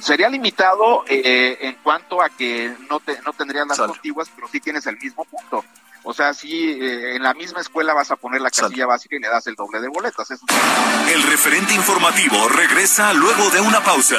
Sería 0.00 0.28
limitado 0.28 1.04
eh, 1.06 1.58
en 1.60 1.74
cuanto 1.82 2.22
a 2.22 2.28
que 2.30 2.74
no, 2.88 3.00
te, 3.00 3.20
no 3.22 3.32
tendrían 3.32 3.68
las 3.68 3.78
contiguas, 3.78 4.30
pero 4.34 4.48
sí 4.48 4.60
tienes 4.60 4.86
el 4.86 4.98
mismo 4.98 5.24
punto. 5.24 5.64
O 6.02 6.12
sea, 6.12 6.34
si 6.34 6.70
eh, 6.70 7.16
en 7.16 7.22
la 7.22 7.32
misma 7.32 7.60
escuela 7.60 7.94
vas 7.94 8.10
a 8.10 8.16
poner 8.16 8.40
la 8.40 8.50
casilla 8.50 8.86
básica 8.86 9.16
y 9.16 9.20
le 9.20 9.28
das 9.28 9.46
el 9.46 9.54
doble 9.54 9.80
de 9.80 9.88
boletas. 9.88 10.30
Eso 10.30 10.44
el 11.12 11.22
referente 11.22 11.74
informativo 11.74 12.48
regresa 12.48 13.12
luego 13.14 13.48
de 13.50 13.60
una 13.60 13.82
pausa. 13.82 14.18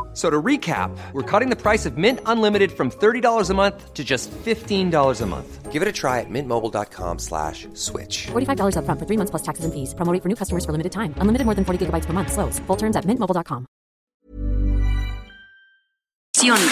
So 0.13 0.29
to 0.29 0.41
recap, 0.41 0.91
we're 1.13 1.23
cutting 1.23 1.49
the 1.49 1.55
price 1.55 1.85
of 1.85 1.97
Mint 1.97 2.19
Unlimited 2.25 2.71
from 2.73 2.91
$30 2.91 3.49
a 3.49 3.53
month 3.53 3.93
to 3.93 4.03
just 4.03 4.29
$15 4.31 5.21
a 5.21 5.25
month. 5.25 5.71
Give 5.71 5.81
it 5.81 5.87
a 5.87 5.91
try 5.93 6.19
at 6.19 6.29
mintmobile.com 6.29 7.19
slash 7.19 7.69
switch. 7.75 8.27
$45 8.33 8.75
up 8.75 8.83
front 8.83 8.99
for 8.99 9.05
three 9.05 9.15
months 9.15 9.31
plus 9.31 9.41
taxes 9.41 9.63
and 9.63 9.73
fees. 9.73 9.93
Promo 9.95 10.21
for 10.21 10.27
new 10.27 10.35
customers 10.35 10.65
for 10.65 10.73
limited 10.73 10.91
time. 10.91 11.15
Unlimited 11.19 11.45
more 11.45 11.55
than 11.55 11.63
40 11.63 11.85
gigabytes 11.85 12.05
per 12.07 12.11
month. 12.11 12.33
Slows. 12.33 12.59
Full 12.67 12.75
terms 12.75 12.97
at 12.97 13.05
mintmobile.com. 13.05 13.65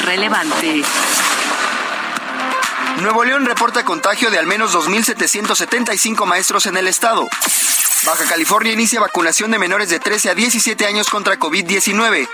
Relevante. 0.04 0.84
Nuevo 3.02 3.24
León 3.24 3.46
reporta 3.46 3.86
contagio 3.86 4.30
de 4.30 4.38
al 4.38 4.48
menos 4.48 4.76
2.775 4.76 6.26
maestros 6.26 6.66
en 6.66 6.76
el 6.76 6.88
estado. 6.88 7.30
Baja 8.06 8.26
California 8.28 8.74
inicia 8.74 9.00
vacunación 9.00 9.52
de 9.52 9.60
menores 9.60 9.90
de 9.90 10.00
13 10.00 10.32
a 10.32 10.36
17 10.36 10.86
años 10.86 11.10
contra 11.10 11.38
COVID-19. 11.40 12.28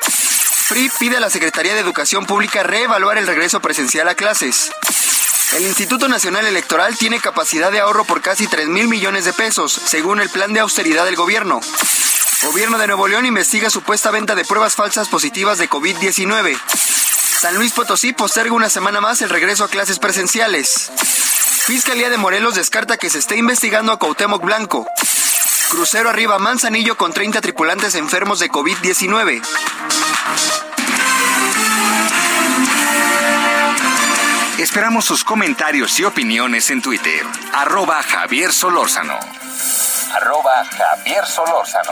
FRI 0.68 0.90
pide 0.98 1.18
a 1.18 1.20
la 1.20 1.30
Secretaría 1.30 1.76
de 1.76 1.80
Educación 1.80 2.26
Pública 2.26 2.64
reevaluar 2.64 3.20
el 3.20 3.28
regreso 3.28 3.60
presencial 3.60 4.08
a 4.08 4.16
clases. 4.16 4.72
El 5.56 5.64
Instituto 5.64 6.08
Nacional 6.08 6.48
Electoral 6.48 6.98
tiene 6.98 7.20
capacidad 7.20 7.72
de 7.72 7.82
ahorro 7.82 8.04
por 8.04 8.24
casi 8.24 8.48
3 8.48 8.68
mil 8.70 8.88
millones 8.88 9.26
de 9.26 9.34
pesos, 9.34 9.72
según 9.72 10.22
el 10.22 10.30
plan 10.32 10.54
de 10.54 10.62
austeridad 10.62 11.06
del 11.06 11.16
gobierno. 11.16 11.62
Gobierno 12.42 12.80
de 12.80 12.88
Nuevo 12.88 13.08
León 13.08 13.28
investiga 13.28 13.70
supuesta 13.70 14.10
venta 14.10 14.34
de 14.34 14.44
pruebas 14.44 14.74
falsas 14.74 15.08
positivas 15.08 15.60
de 15.60 15.70
COVID-19. 15.70 16.60
San 17.42 17.54
Luis 17.58 17.72
Potosí 17.72 18.14
posterga 18.14 18.56
una 18.56 18.72
semana 18.72 19.02
más 19.02 19.22
el 19.22 19.30
regreso 19.30 19.66
a 19.66 19.70
clases 19.70 20.00
presenciales. 20.00 20.90
Fiscalía 21.68 22.10
de 22.10 22.18
Morelos 22.18 22.56
descarta 22.56 22.98
que 22.98 23.12
se 23.12 23.20
esté 23.20 23.38
investigando 23.38 23.92
a 23.92 24.00
Cuauhtémoc 24.00 24.44
Blanco. 24.44 24.88
Crucero 25.76 26.10
arriba 26.10 26.40
Manzanillo 26.40 26.96
con 26.96 27.12
30 27.12 27.42
tripulantes 27.42 27.96
enfermos 27.96 28.40
de 28.40 28.50
COVID-19. 28.50 29.42
Esperamos 34.58 35.04
sus 35.04 35.26
comentarios 35.26 36.00
y 36.00 36.06
opiniones 36.06 36.70
en 36.70 36.82
Twitter. 36.82 37.26
Arroba 37.54 38.02
Javier 38.04 38.54
Solórzano. 38.54 39.20
Arroba 40.14 40.64
Javier 40.64 41.26
Solórzano. 41.26 41.92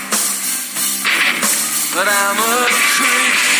But 1.93 2.07
I'm 2.07 2.37
a 2.37 2.67
creep. 2.69 3.50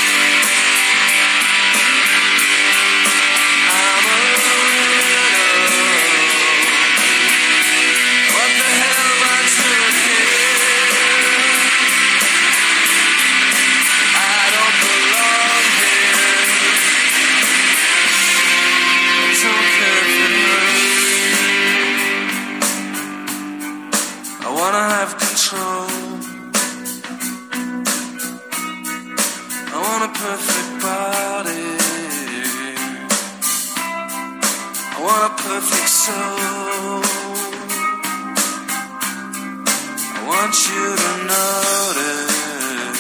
notice 41.32 42.98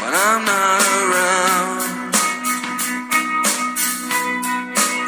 when 0.00 0.12
I'm 0.26 0.42
not 0.52 0.82
around. 1.00 2.14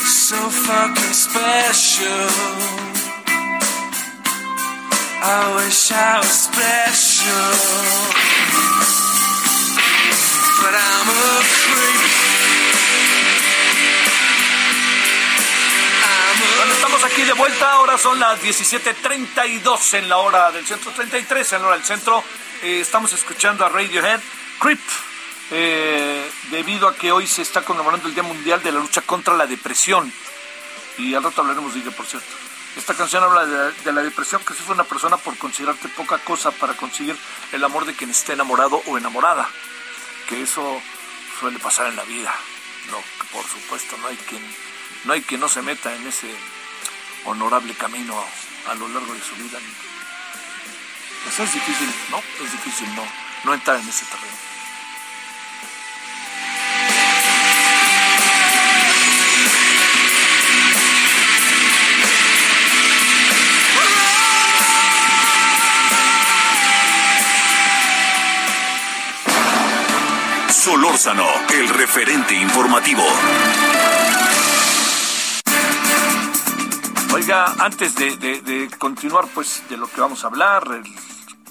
So 0.00 0.38
fucking 0.66 1.16
special. 1.26 2.28
I 5.20 5.40
wish 5.56 5.92
I 5.92 6.18
was 6.18 6.36
special. 6.48 8.17
Son 17.98 18.20
las 18.20 18.40
17:32 18.40 19.94
en 19.94 20.08
la 20.08 20.18
hora 20.18 20.52
del 20.52 20.64
centro, 20.64 20.92
33 20.92 21.52
en 21.54 21.62
la 21.62 21.68
hora 21.68 21.76
del 21.76 21.84
centro. 21.84 22.22
Eh, 22.62 22.80
estamos 22.80 23.12
escuchando 23.12 23.64
a 23.66 23.68
Radiohead, 23.68 24.20
Creep, 24.60 24.80
eh, 25.50 26.30
debido 26.50 26.86
a 26.86 26.94
que 26.94 27.10
hoy 27.10 27.26
se 27.26 27.42
está 27.42 27.62
conmemorando 27.62 28.06
el 28.06 28.14
Día 28.14 28.22
Mundial 28.22 28.62
de 28.62 28.70
la 28.70 28.78
Lucha 28.78 29.00
contra 29.02 29.34
la 29.34 29.46
Depresión. 29.46 30.12
Y 30.96 31.14
al 31.14 31.24
rato 31.24 31.40
hablaremos 31.40 31.74
de 31.74 31.80
ello, 31.80 31.92
por 31.92 32.06
cierto. 32.06 32.28
Esta 32.76 32.94
canción 32.94 33.24
habla 33.24 33.46
de, 33.46 33.92
la 33.92 34.02
depresión 34.02 34.44
que 34.44 34.54
sufre 34.54 34.74
una 34.74 34.84
persona 34.84 35.16
por 35.16 35.36
considerarte 35.36 35.88
poca 35.88 36.18
cosa 36.18 36.52
para 36.52 36.74
conseguir 36.74 37.16
el 37.52 37.64
amor 37.64 37.84
de 37.84 37.94
quien 37.94 38.10
esté 38.10 38.34
enamorado 38.34 38.80
o 38.86 38.96
enamorada. 38.96 39.48
Que 40.28 40.42
eso 40.42 40.80
suele 41.40 41.58
pasar 41.58 41.88
en 41.88 41.96
la 41.96 42.04
vida. 42.04 42.32
No, 42.90 43.02
por 43.32 43.44
supuesto, 43.44 43.96
no 43.96 44.06
hay 44.06 44.16
quien 44.16 44.42
no, 45.04 45.12
hay 45.12 45.22
quien 45.22 45.40
no 45.40 45.48
se 45.48 45.62
meta 45.62 45.94
en 45.94 46.06
ese 46.06 46.28
honorable 47.24 47.74
camino 47.74 48.14
a, 48.68 48.74
lo 48.74 48.88
largo 48.88 49.14
de 49.14 49.20
su 49.20 49.34
vida. 49.36 49.58
Eso 51.28 51.42
es 51.42 51.52
difícil, 51.52 51.88
¿no? 52.10 52.18
Es 52.44 52.52
difícil 52.52 52.94
no, 52.94 53.04
no 53.44 53.54
entrar 53.54 53.78
en 53.80 53.88
ese 53.88 54.04
terreno. 54.06 54.48
Solórzano, 70.50 71.26
el 71.54 71.68
referente 71.68 72.34
informativo. 72.34 73.02
Oiga, 77.14 77.54
antes 77.58 77.94
de, 77.94 78.70
continuar, 78.78 79.26
pues, 79.34 79.62
de 79.68 79.76
lo 79.76 79.88
que 79.88 80.00
vamos 80.00 80.24
a 80.24 80.26
hablar, 80.28 80.82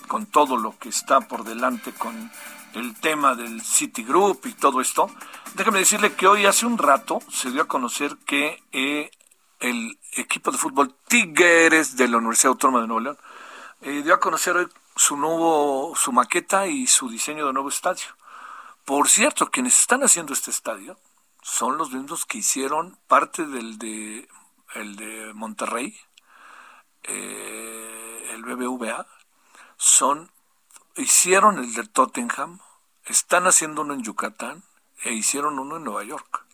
con 0.07 0.25
todo 0.27 0.55
lo 0.55 0.77
que 0.77 0.89
está 0.89 1.21
por 1.21 1.43
delante 1.43 1.93
con 1.93 2.31
el 2.73 2.93
tema 2.95 3.35
del 3.35 3.61
Citigroup 3.61 4.45
y 4.45 4.53
todo 4.53 4.81
esto, 4.81 5.09
déjame 5.55 5.79
decirle 5.79 6.13
que 6.13 6.27
hoy 6.27 6.45
hace 6.45 6.65
un 6.65 6.77
rato 6.77 7.19
se 7.31 7.51
dio 7.51 7.63
a 7.63 7.67
conocer 7.67 8.17
que 8.25 8.63
eh, 8.71 9.09
el 9.59 9.97
equipo 10.15 10.51
de 10.51 10.57
fútbol 10.57 10.95
Tigres 11.07 11.97
de 11.97 12.07
la 12.07 12.17
Universidad 12.17 12.51
Autónoma 12.51 12.81
de 12.81 12.87
Nuevo 12.87 13.01
León 13.01 13.17
eh, 13.81 14.01
dio 14.03 14.13
a 14.13 14.19
conocer 14.19 14.55
hoy 14.55 14.67
su 14.95 15.17
nuevo, 15.17 15.93
su 15.95 16.11
maqueta 16.11 16.67
y 16.67 16.87
su 16.87 17.09
diseño 17.09 17.47
de 17.47 17.53
nuevo 17.53 17.69
estadio. 17.69 18.05
Por 18.85 19.09
cierto, 19.09 19.49
quienes 19.49 19.79
están 19.79 20.03
haciendo 20.03 20.33
este 20.33 20.51
estadio 20.51 20.97
son 21.41 21.77
los 21.77 21.91
mismos 21.91 22.25
que 22.25 22.39
hicieron 22.39 22.97
parte 23.07 23.45
del 23.45 23.77
de 23.77 24.27
el 24.77 24.95
de 24.95 25.33
Monterrey, 25.33 25.97
eh, 27.03 28.29
el 28.33 28.43
BBVA, 28.43 29.07
son, 29.77 30.31
hicieron 30.95 31.59
el 31.59 31.73
de 31.73 31.83
Tottenham, 31.83 32.59
están 33.05 33.47
haciendo 33.47 33.81
uno 33.81 33.93
en 33.93 34.03
Yucatán 34.03 34.63
e 35.03 35.13
hicieron 35.13 35.59
uno 35.59 35.77
en 35.77 35.83
Nueva 35.83 36.03
York. 36.03 36.45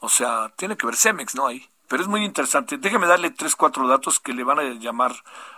O 0.00 0.08
sea, 0.08 0.52
tiene 0.56 0.76
que 0.76 0.86
ver 0.86 0.96
Cemex, 0.96 1.34
¿no? 1.34 1.46
Ahí. 1.46 1.68
Pero 1.88 2.02
es 2.02 2.08
muy 2.08 2.24
interesante. 2.24 2.78
Déjeme 2.78 3.06
darle 3.06 3.30
tres, 3.30 3.56
cuatro 3.56 3.86
datos 3.88 4.20
que 4.20 4.32
le 4.32 4.44
van 4.44 4.58
a 4.60 4.62
llamar 4.62 5.12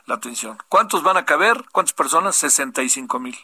la 0.06 0.14
atención. 0.14 0.58
¿Cuántos 0.68 1.02
van 1.02 1.16
a 1.16 1.26
caber? 1.26 1.64
¿Cuántas 1.72 1.92
personas? 1.92 2.36
65 2.36 3.18
mil. 3.18 3.36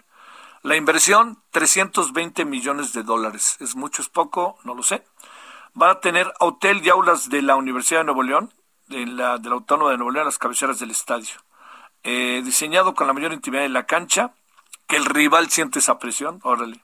La 0.62 0.74
inversión, 0.74 1.42
320 1.50 2.44
millones 2.44 2.92
de 2.92 3.02
dólares. 3.02 3.56
¿Es 3.60 3.76
mucho, 3.76 4.02
es 4.02 4.08
poco? 4.08 4.58
No 4.64 4.74
lo 4.74 4.82
sé 4.82 5.04
va 5.80 5.90
a 5.90 6.00
tener 6.00 6.32
hotel 6.40 6.80
y 6.84 6.88
aulas 6.88 7.28
de 7.28 7.42
la 7.42 7.56
Universidad 7.56 8.00
de 8.00 8.04
Nuevo 8.04 8.22
León, 8.22 8.52
de 8.86 9.06
la, 9.06 9.38
de 9.38 9.48
la 9.48 9.54
Autónoma 9.56 9.90
de 9.90 9.96
Nuevo 9.96 10.10
León, 10.10 10.26
las 10.26 10.38
cabeceras 10.38 10.78
del 10.78 10.90
estadio. 10.90 11.34
Eh, 12.04 12.42
diseñado 12.44 12.94
con 12.94 13.06
la 13.06 13.12
mayor 13.12 13.32
intimidad 13.32 13.64
en 13.64 13.72
la 13.72 13.86
cancha, 13.86 14.32
que 14.86 14.96
el 14.96 15.04
rival 15.04 15.50
siente 15.50 15.80
esa 15.80 15.98
presión, 15.98 16.40
órale. 16.42 16.82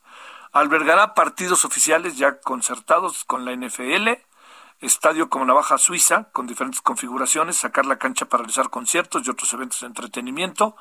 Albergará 0.53 1.15
partidos 1.15 1.65
oficiales 1.65 2.17
ya 2.17 2.41
concertados 2.41 3.25
con 3.25 3.45
la 3.45 3.53
NFL, 3.57 4.09
estadio 4.81 5.29
como 5.29 5.45
Navaja 5.45 5.79
Suiza, 5.79 6.31
con 6.33 6.47
diferentes 6.47 6.81
configuraciones, 6.81 7.57
sacar 7.57 7.87
la 7.87 7.99
cancha 7.99 8.27
para 8.27 8.43
realizar 8.43 8.71
conciertos 8.71 9.27
y 9.27 9.31
otros 9.31 9.53
eventos 9.53 9.81
de 9.81 9.87
entretenimiento, 9.87 10.77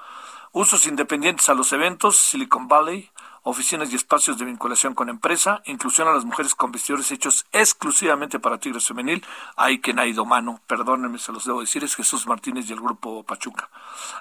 usos 0.51 0.85
independientes 0.85 1.49
a 1.49 1.53
los 1.53 1.73
eventos, 1.73 2.17
Silicon 2.17 2.67
Valley, 2.67 3.09
oficinas 3.43 3.91
y 3.91 3.95
espacios 3.95 4.37
de 4.37 4.45
vinculación 4.45 4.95
con 4.95 5.09
empresa, 5.09 5.61
inclusión 5.65 6.07
a 6.07 6.13
las 6.13 6.25
mujeres 6.25 6.55
con 6.55 6.71
vestidores 6.71 7.11
hechos 7.11 7.45
exclusivamente 7.51 8.39
para 8.39 8.57
Tigres 8.57 8.87
Femenil. 8.87 9.23
Hay 9.57 9.79
quien 9.79 9.99
ha 9.99 10.05
ido 10.05 10.25
mano, 10.25 10.61
perdónenme, 10.65 11.19
se 11.19 11.33
los 11.33 11.45
debo 11.45 11.59
decir, 11.59 11.83
es 11.83 11.95
Jesús 11.95 12.25
Martínez 12.25 12.69
y 12.69 12.73
el 12.73 12.79
grupo 12.79 13.23
Pachuca. 13.23 13.69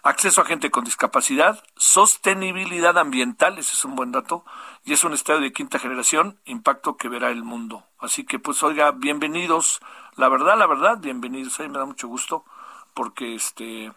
Acceso 0.03 0.41
a 0.41 0.45
gente 0.45 0.71
con 0.71 0.85
discapacidad, 0.85 1.63
sostenibilidad 1.77 2.99
ambiental, 2.99 3.59
ese 3.59 3.75
es 3.75 3.85
un 3.85 3.95
buen 3.95 4.11
dato, 4.11 4.45
y 4.85 4.93
es 4.93 5.05
un 5.05 5.13
estadio 5.13 5.41
de 5.41 5.53
quinta 5.53 5.79
generación, 5.79 6.41
impacto 6.45 6.97
que 6.97 7.09
verá 7.09 7.31
el 7.31 7.45
mundo. 7.45 7.87
Así 8.01 8.25
que 8.25 8.41
pues 8.41 8.63
oiga, 8.65 8.91
bienvenidos, 8.91 9.81
la 10.17 10.29
verdad, 10.29 10.59
la 10.59 10.67
verdad, 10.67 10.99
bienvenidos, 10.99 11.61
a 11.61 11.63
mí 11.63 11.69
me 11.69 11.79
da 11.79 11.85
mucho 11.85 12.09
gusto, 12.09 12.45
porque 12.93 13.37
este 13.37 13.93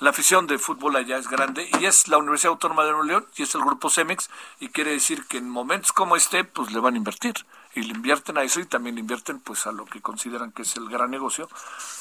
la 0.00 0.10
afición 0.10 0.46
de 0.46 0.58
fútbol 0.58 0.96
allá 0.96 1.18
es 1.18 1.28
grande 1.28 1.68
y 1.80 1.84
es 1.84 2.08
la 2.08 2.18
Universidad 2.18 2.52
Autónoma 2.52 2.84
de 2.84 2.90
Nuevo 2.90 3.04
León 3.04 3.26
y 3.36 3.44
es 3.44 3.54
el 3.54 3.60
grupo 3.60 3.88
Cemex 3.88 4.28
y 4.58 4.68
quiere 4.68 4.90
decir 4.90 5.24
que 5.26 5.38
en 5.38 5.48
momentos 5.48 5.92
como 5.92 6.16
este 6.16 6.42
pues 6.42 6.72
le 6.72 6.80
van 6.80 6.94
a 6.94 6.96
invertir 6.96 7.34
y 7.76 7.82
le 7.82 7.94
invierten 7.94 8.36
a 8.38 8.42
eso 8.42 8.60
y 8.60 8.66
también 8.66 8.98
invierten 8.98 9.38
pues 9.38 9.66
a 9.66 9.72
lo 9.72 9.84
que 9.84 10.00
consideran 10.00 10.52
que 10.52 10.62
es 10.62 10.76
el 10.76 10.88
gran 10.88 11.10
negocio 11.10 11.48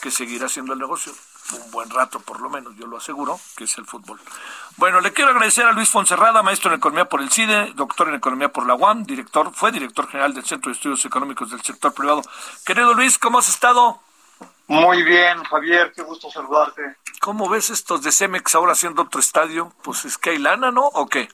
que 0.02 0.10
seguirá 0.10 0.50
siendo 0.50 0.74
el 0.74 0.80
negocio 0.80 1.14
un 1.54 1.72
buen 1.72 1.90
rato 1.90 2.20
por 2.20 2.42
lo 2.42 2.50
menos 2.50 2.76
yo 2.78 2.88
lo 2.88 2.98
aseguro 2.98 3.40
que 3.56 3.66
es 3.66 3.78
el 3.78 3.86
fútbol. 3.86 4.20
Bueno 4.78 5.00
le 5.00 5.14
quiero 5.14 5.32
agradecer 5.32 5.66
a 5.66 5.72
Luis 5.72 5.90
Fonserrada 5.90 6.42
maestro 6.42 6.72
en 6.72 6.78
economía 6.78 7.08
por 7.08 7.22
el 7.22 7.32
CIDE 7.32 7.74
doctor 7.76 8.10
en 8.10 8.16
economía 8.16 8.52
por 8.52 8.66
la 8.66 8.74
UAM 8.74 9.04
director 9.04 9.52
fue 9.54 9.72
director 9.72 10.08
general 10.08 10.34
del 10.34 10.46
Centro 10.46 10.72
de 10.72 10.76
Estudios 10.76 11.06
Económicos 11.06 11.52
del 11.52 11.62
Sector 11.62 11.94
Privado. 11.94 12.24
Querido 12.66 12.94
Luis 12.96 13.20
cómo 13.20 13.38
has 13.38 13.50
estado 13.50 14.02
muy 14.68 15.04
bien, 15.04 15.44
Javier, 15.44 15.92
qué 15.94 16.02
gusto 16.04 16.30
saludarte. 16.32 16.98
¿Cómo 17.20 17.50
ves 17.50 17.70
estos 17.70 18.02
de 18.02 18.12
Cemex 18.12 18.56
ahora 18.56 18.74
haciendo 18.74 19.04
otro 19.04 19.20
estadio? 19.20 19.74
Pues 19.84 20.06
es 20.06 20.18
que 20.18 20.32
hay 20.32 20.38
lana, 20.38 20.72
¿no? 20.72 20.86
¿O 20.86 21.08
qué? 21.08 21.30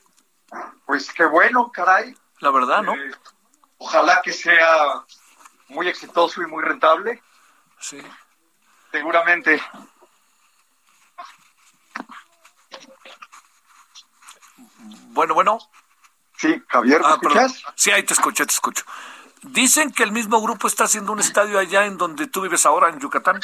Pues 0.86 1.12
qué 1.12 1.24
bueno, 1.24 1.70
caray. 1.70 2.16
La 2.40 2.50
verdad, 2.50 2.82
¿no? 2.82 2.94
Eh, 2.94 3.10
ojalá 3.78 4.20
que 4.22 4.32
sea 4.32 5.04
muy 5.68 5.88
exitoso 5.88 6.42
y 6.42 6.46
muy 6.46 6.62
rentable. 6.62 7.22
Sí. 7.78 8.00
Seguramente. 8.90 9.62
Bueno, 15.12 15.34
bueno. 15.34 15.58
Sí, 16.36 16.62
Javier, 16.68 17.00
¿me 17.00 17.06
ah, 17.06 17.18
escuchas? 17.20 17.62
Sí, 17.74 17.90
ahí 17.90 18.02
te 18.02 18.14
escucho, 18.14 18.46
te 18.46 18.52
escucho. 18.52 18.84
Dicen 19.42 19.90
que 19.90 20.02
el 20.02 20.12
mismo 20.12 20.40
grupo 20.40 20.66
está 20.66 20.84
haciendo 20.84 21.12
un 21.12 21.20
estadio 21.20 21.58
allá 21.58 21.86
en 21.86 21.96
donde 21.96 22.26
tú 22.26 22.42
vives 22.42 22.66
ahora, 22.66 22.90
en 22.90 23.00
Yucatán. 23.00 23.40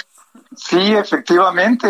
Sí, 0.55 0.93
efectivamente, 0.93 1.89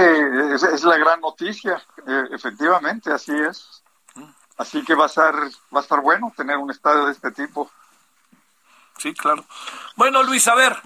es, 0.54 0.84
la 0.84 0.96
gran 0.96 1.20
noticia, 1.20 1.82
eh, 2.06 2.24
efectivamente, 2.30 3.12
así 3.12 3.32
es. 3.32 3.82
Así 4.58 4.84
que 4.84 4.94
va 4.94 5.04
a 5.04 5.06
estar, 5.08 5.34
va 5.34 5.80
a 5.80 5.82
estar 5.82 6.00
bueno 6.00 6.32
tener 6.36 6.56
un 6.56 6.70
estadio 6.70 7.06
de 7.06 7.12
este 7.12 7.32
tipo. 7.32 7.70
Sí, 8.96 9.12
claro. 9.12 9.44
Bueno, 9.96 10.22
Luis, 10.22 10.46
a 10.48 10.54
ver, 10.54 10.76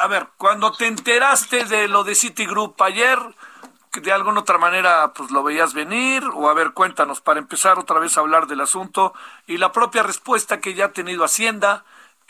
a 0.00 0.06
ver, 0.06 0.28
cuando 0.36 0.72
te 0.72 0.86
enteraste 0.86 1.64
de 1.64 1.88
lo 1.88 2.04
de 2.04 2.14
Citigroup 2.14 2.80
ayer, 2.82 3.18
de 4.00 4.12
alguna 4.12 4.40
otra 4.40 4.58
manera 4.58 5.12
pues 5.14 5.30
lo 5.30 5.42
veías 5.42 5.72
venir 5.72 6.24
o 6.34 6.48
a 6.48 6.54
ver 6.54 6.72
cuéntanos 6.72 7.20
para 7.20 7.38
empezar 7.38 7.78
otra 7.78 8.00
vez 8.00 8.16
a 8.16 8.20
hablar 8.20 8.46
del 8.46 8.60
asunto 8.60 9.14
y 9.46 9.56
la 9.56 9.72
propia 9.72 10.02
respuesta 10.02 10.60
que 10.60 10.74
ya 10.74 10.86
ha 10.86 10.92
tenido 10.92 11.24
Hacienda 11.24 11.84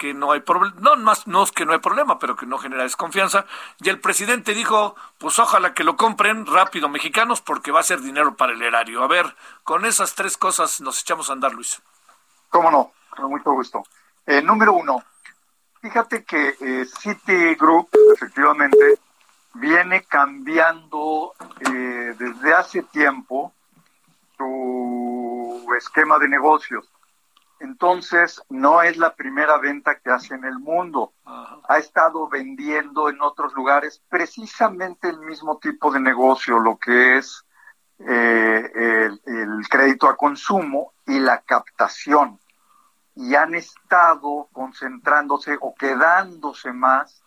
que 0.04 0.12
no 0.12 0.32
hay 0.32 0.40
problema, 0.40 0.76
no 0.80 0.96
más 0.96 1.26
no 1.26 1.42
es 1.44 1.50
que 1.50 1.64
no 1.64 1.72
hay 1.72 1.78
problema, 1.78 2.18
pero 2.18 2.36
que 2.36 2.44
no 2.44 2.58
genera 2.58 2.82
desconfianza. 2.82 3.46
Y 3.80 3.88
el 3.88 4.00
presidente 4.00 4.52
dijo, 4.52 4.96
pues 5.16 5.38
ojalá 5.38 5.72
que 5.72 5.82
lo 5.82 5.96
compren 5.96 6.44
rápido 6.44 6.90
mexicanos 6.90 7.40
porque 7.40 7.70
va 7.70 7.80
a 7.80 7.84
ser 7.84 8.02
dinero 8.02 8.36
para 8.36 8.52
el 8.52 8.60
erario. 8.60 9.02
A 9.02 9.06
ver, 9.06 9.34
con 9.62 9.86
esas 9.86 10.14
tres 10.14 10.36
cosas 10.36 10.82
nos 10.82 11.00
echamos 11.00 11.30
a 11.30 11.32
andar, 11.32 11.54
Luis. 11.54 11.80
Cómo 12.50 12.70
no, 12.70 12.92
con 13.08 13.30
mucho 13.30 13.52
gusto. 13.52 13.82
Eh, 14.26 14.42
número 14.42 14.74
uno, 14.74 15.02
fíjate 15.80 16.22
que 16.24 16.54
eh, 16.60 16.84
Citigroup, 16.84 17.88
efectivamente, 18.14 18.98
viene 19.54 20.04
cambiando 20.04 21.32
eh, 21.60 22.14
desde 22.18 22.52
hace 22.52 22.82
tiempo 22.82 23.54
su 24.36 25.66
esquema 25.78 26.18
de 26.18 26.28
negocios 26.28 26.84
entonces, 27.64 28.42
no 28.50 28.82
es 28.82 28.98
la 28.98 29.14
primera 29.14 29.56
venta 29.56 29.98
que 29.98 30.10
hace 30.10 30.34
en 30.34 30.44
el 30.44 30.58
mundo. 30.58 31.14
Ha 31.24 31.78
estado 31.78 32.28
vendiendo 32.28 33.08
en 33.08 33.22
otros 33.22 33.54
lugares 33.54 34.02
precisamente 34.10 35.08
el 35.08 35.18
mismo 35.20 35.56
tipo 35.56 35.90
de 35.90 35.98
negocio, 35.98 36.58
lo 36.58 36.76
que 36.76 37.16
es 37.16 37.42
eh, 38.00 38.70
el, 39.24 39.68
crédito 39.70 40.08
a 40.08 40.16
consumo 40.16 40.92
y 41.06 41.18
la 41.18 41.40
captación. 41.40 42.38
Y 43.14 43.34
han 43.34 43.54
estado 43.54 44.48
concentrándose 44.52 45.56
o 45.58 45.74
quedándose 45.74 46.70
más 46.70 47.22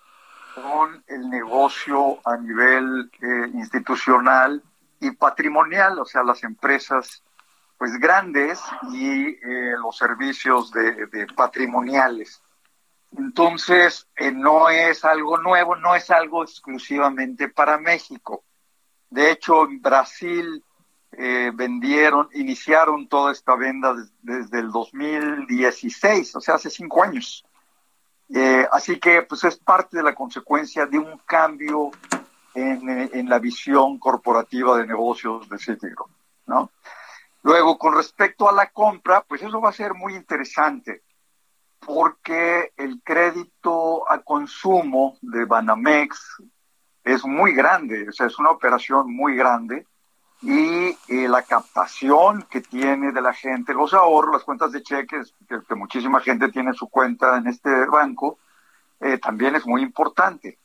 con 0.54 1.04
el 1.08 1.32
negocio 1.32 2.20
a 2.24 2.38
nivel 2.38 3.10
eh, 3.22 3.50
institucional 3.56 4.62
y 5.00 5.10
patrimonial, 5.12 5.98
o 5.98 6.06
sea, 6.06 6.24
las 6.24 6.44
empresas 6.44 7.24
pues 7.78 7.94
grandes 8.00 8.60
y 8.92 9.28
eh, 9.28 9.76
los 9.80 9.96
servicios 9.96 10.72
de, 10.72 11.28
patrimoniales. 11.36 12.42
Entonces, 13.16 14.08
eh, 14.16 14.32
no 14.32 14.70
es 14.70 15.06
algo 15.06 15.38
nuevo, 15.38 15.76
no 15.76 15.96
es 15.96 16.10
algo 16.10 16.44
exclusivamente 16.44 17.50
para 17.50 17.78
México. 17.78 18.44
De 19.10 19.32
hecho, 19.32 19.66
en 19.66 19.82
Brasil 19.82 20.64
eh, 21.12 21.52
vendieron, 21.54 22.28
iniciaron 22.34 23.08
toda 23.08 23.32
esta 23.32 23.56
venta 23.56 23.96
desde 24.22 24.60
el 24.60 24.72
2016, 24.72 26.36
o 26.36 26.42
sea, 26.42 26.56
hace 26.56 26.70
cinco 26.70 27.04
años. 27.04 27.46
así 28.72 29.00
que, 29.00 29.22
pues 29.22 29.44
es 29.46 29.58
parte 29.58 29.98
de 29.98 30.04
la 30.04 30.14
consecuencia 30.14 30.86
de 30.86 31.00
un 31.00 31.18
cambio 31.20 31.92
en, 32.54 32.90
en 32.90 33.30
la 33.30 33.40
visión 33.40 34.00
corporativa 34.00 34.78
de 34.78 34.88
negocios 34.88 35.48
de 35.48 35.58
Citigroup, 35.58 36.10
¿no? 36.48 36.72
Luego, 37.48 37.78
con 37.78 37.96
respecto 37.96 38.50
a 38.50 38.52
la 38.52 38.72
compra, 38.72 39.22
pues 39.22 39.42
eso 39.42 39.62
va 39.62 39.70
a 39.70 39.72
ser 39.72 39.94
muy 39.94 40.16
interesante, 40.16 41.04
porque 41.80 42.74
el 42.76 43.02
crédito 43.02 44.04
a 44.12 44.20
consumo 44.20 45.18
de 45.22 45.46
Banamex 45.46 46.44
es 47.06 47.24
muy 47.24 47.54
grande, 47.54 48.10
o 48.10 48.12
sea, 48.12 48.26
es 48.28 48.38
una 48.38 48.50
operación 48.50 49.16
muy 49.16 49.38
grande, 49.38 49.88
y 50.42 50.90
eh, 51.08 51.30
la 51.30 51.42
captación 51.42 52.46
que 52.50 52.60
tiene 52.60 53.14
de 53.14 53.22
la 53.22 53.32
gente, 53.32 53.74
los 53.74 53.94
ahorros, 53.94 54.34
las 54.34 54.44
cuentas 54.44 54.74
de 54.74 54.84
cheques, 54.84 55.34
que, 55.48 55.76
muchísima 55.76 56.20
gente 56.20 56.50
tiene 56.50 56.74
su 56.74 56.90
cuenta 56.90 57.38
en 57.38 57.48
este 57.48 57.86
banco, 57.86 58.40
eh, 59.00 59.20
también 59.20 59.56
es 59.56 59.66
muy 59.66 59.84
importante. 59.84 60.60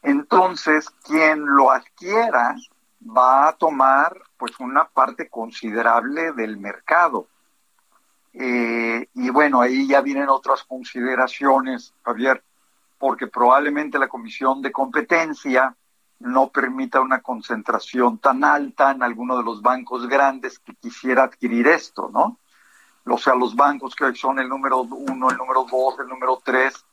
Entonces, 0.00 0.90
quien 1.02 1.44
lo 1.44 1.72
adquiera 1.72 2.54
va 3.00 3.48
a 3.48 3.52
tomar 3.52 4.20
pues 4.36 4.58
una 4.60 4.84
parte 4.88 5.28
considerable 5.28 6.32
del 6.32 6.58
mercado. 6.58 7.28
Eh, 8.32 9.08
y 9.14 9.30
bueno, 9.30 9.60
ahí 9.60 9.88
ya 9.88 10.00
vienen 10.00 10.28
otras 10.28 10.64
consideraciones, 10.64 11.94
Javier, 12.02 12.42
porque 12.98 13.26
probablemente 13.26 13.98
la 13.98 14.08
Comisión 14.08 14.62
de 14.62 14.70
Competencia 14.70 15.74
no 16.20 16.48
permita 16.48 17.00
una 17.00 17.22
concentración 17.22 18.18
tan 18.18 18.44
alta 18.44 18.90
en 18.90 19.02
alguno 19.02 19.38
de 19.38 19.42
los 19.42 19.62
bancos 19.62 20.06
grandes 20.06 20.58
que 20.58 20.74
quisiera 20.74 21.24
adquirir 21.24 21.66
esto, 21.66 22.10
¿no? 22.12 22.38
O 23.06 23.18
sea, 23.18 23.34
los 23.34 23.56
bancos 23.56 23.96
que 23.96 24.14
son 24.14 24.38
el 24.38 24.48
número 24.48 24.82
uno, 24.82 25.30
el 25.30 25.36
número 25.38 25.64
dos, 25.70 25.98
el 25.98 26.08
número 26.08 26.40
tres, 26.44 26.84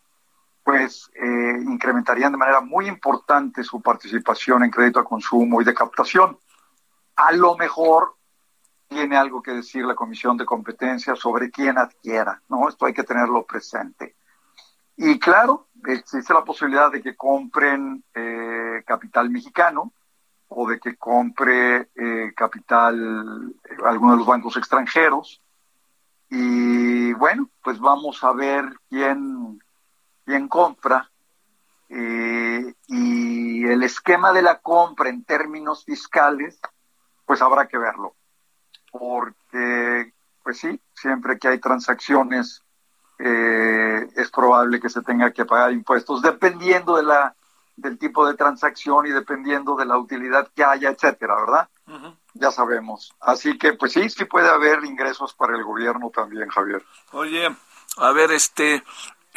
pues 0.67 1.09
eh, 1.15 1.61
incrementarían 1.65 2.33
de 2.33 2.37
manera 2.37 2.59
muy 2.59 2.89
importante 2.89 3.63
su 3.63 3.81
participación 3.81 4.65
en 4.65 4.69
crédito 4.69 4.99
a 4.99 5.05
consumo 5.05 5.61
y 5.61 5.63
de 5.63 5.73
captación. 5.73 6.37
A 7.15 7.31
lo 7.31 7.55
mejor 7.55 8.17
tiene 8.89 9.15
algo 9.15 9.41
que 9.41 9.51
decir 9.51 9.85
la 9.85 9.95
Comisión 9.95 10.35
de 10.35 10.43
Competencia 10.43 11.15
sobre 11.15 11.51
quién 11.51 11.77
adquiera, 11.77 12.41
¿no? 12.49 12.67
Esto 12.67 12.85
hay 12.85 12.93
que 12.93 13.05
tenerlo 13.05 13.45
presente. 13.45 14.17
Y 14.97 15.17
claro, 15.19 15.69
existe 15.85 16.33
la 16.33 16.43
posibilidad 16.43 16.91
de 16.91 17.01
que 17.01 17.15
compren 17.15 18.03
eh, 18.13 18.83
capital 18.85 19.29
mexicano 19.29 19.93
o 20.49 20.67
de 20.67 20.81
que 20.81 20.97
compre 20.97 21.91
eh, 21.95 22.33
capital 22.35 23.55
alguno 23.85 24.11
de 24.11 24.17
los 24.17 24.27
bancos 24.27 24.57
extranjeros. 24.57 25.41
Y 26.29 27.13
bueno, 27.13 27.49
pues 27.63 27.79
vamos 27.79 28.21
a 28.25 28.33
ver 28.33 28.65
quién, 28.89 29.61
quién 30.27 30.49
compra. 30.49 31.09
y 31.89 33.65
el 33.65 33.81
esquema 33.83 34.33
de 34.33 34.41
la 34.41 34.59
compra 34.59 35.09
en 35.09 35.23
términos 35.23 35.85
fiscales, 35.85 36.59
pues 37.25 37.41
habrá 37.41 37.67
que 37.67 37.77
verlo. 37.77 38.13
Porque, 38.91 40.13
pues 40.43 40.59
sí, 40.59 40.79
siempre 40.93 41.39
que 41.39 41.47
hay 41.47 41.59
transacciones 41.59 42.61
eh, 43.19 44.07
es 44.15 44.29
probable 44.29 44.81
que 44.81 44.89
se 44.89 45.01
tenga 45.01 45.31
que 45.31 45.45
pagar 45.45 45.71
impuestos 45.71 46.21
dependiendo 46.21 46.97
de 46.97 47.03
la 47.03 47.35
del 47.75 47.97
tipo 47.97 48.27
de 48.27 48.33
transacción 48.33 49.05
y 49.05 49.11
dependiendo 49.11 49.75
de 49.75 49.85
la 49.85 49.97
utilidad 49.97 50.49
que 50.55 50.63
haya, 50.63 50.89
etcétera, 50.89 51.35
¿verdad? 51.35 51.69
Ya 52.33 52.51
sabemos. 52.51 53.13
Así 53.19 53.57
que, 53.57 53.73
pues 53.73 53.93
sí, 53.93 54.09
sí 54.09 54.25
puede 54.25 54.49
haber 54.49 54.83
ingresos 54.83 55.35
para 55.35 55.55
el 55.55 55.63
gobierno 55.63 56.09
también, 56.09 56.49
Javier. 56.49 56.83
Oye, 57.11 57.55
a 57.97 58.11
ver, 58.13 58.31
este, 58.31 58.83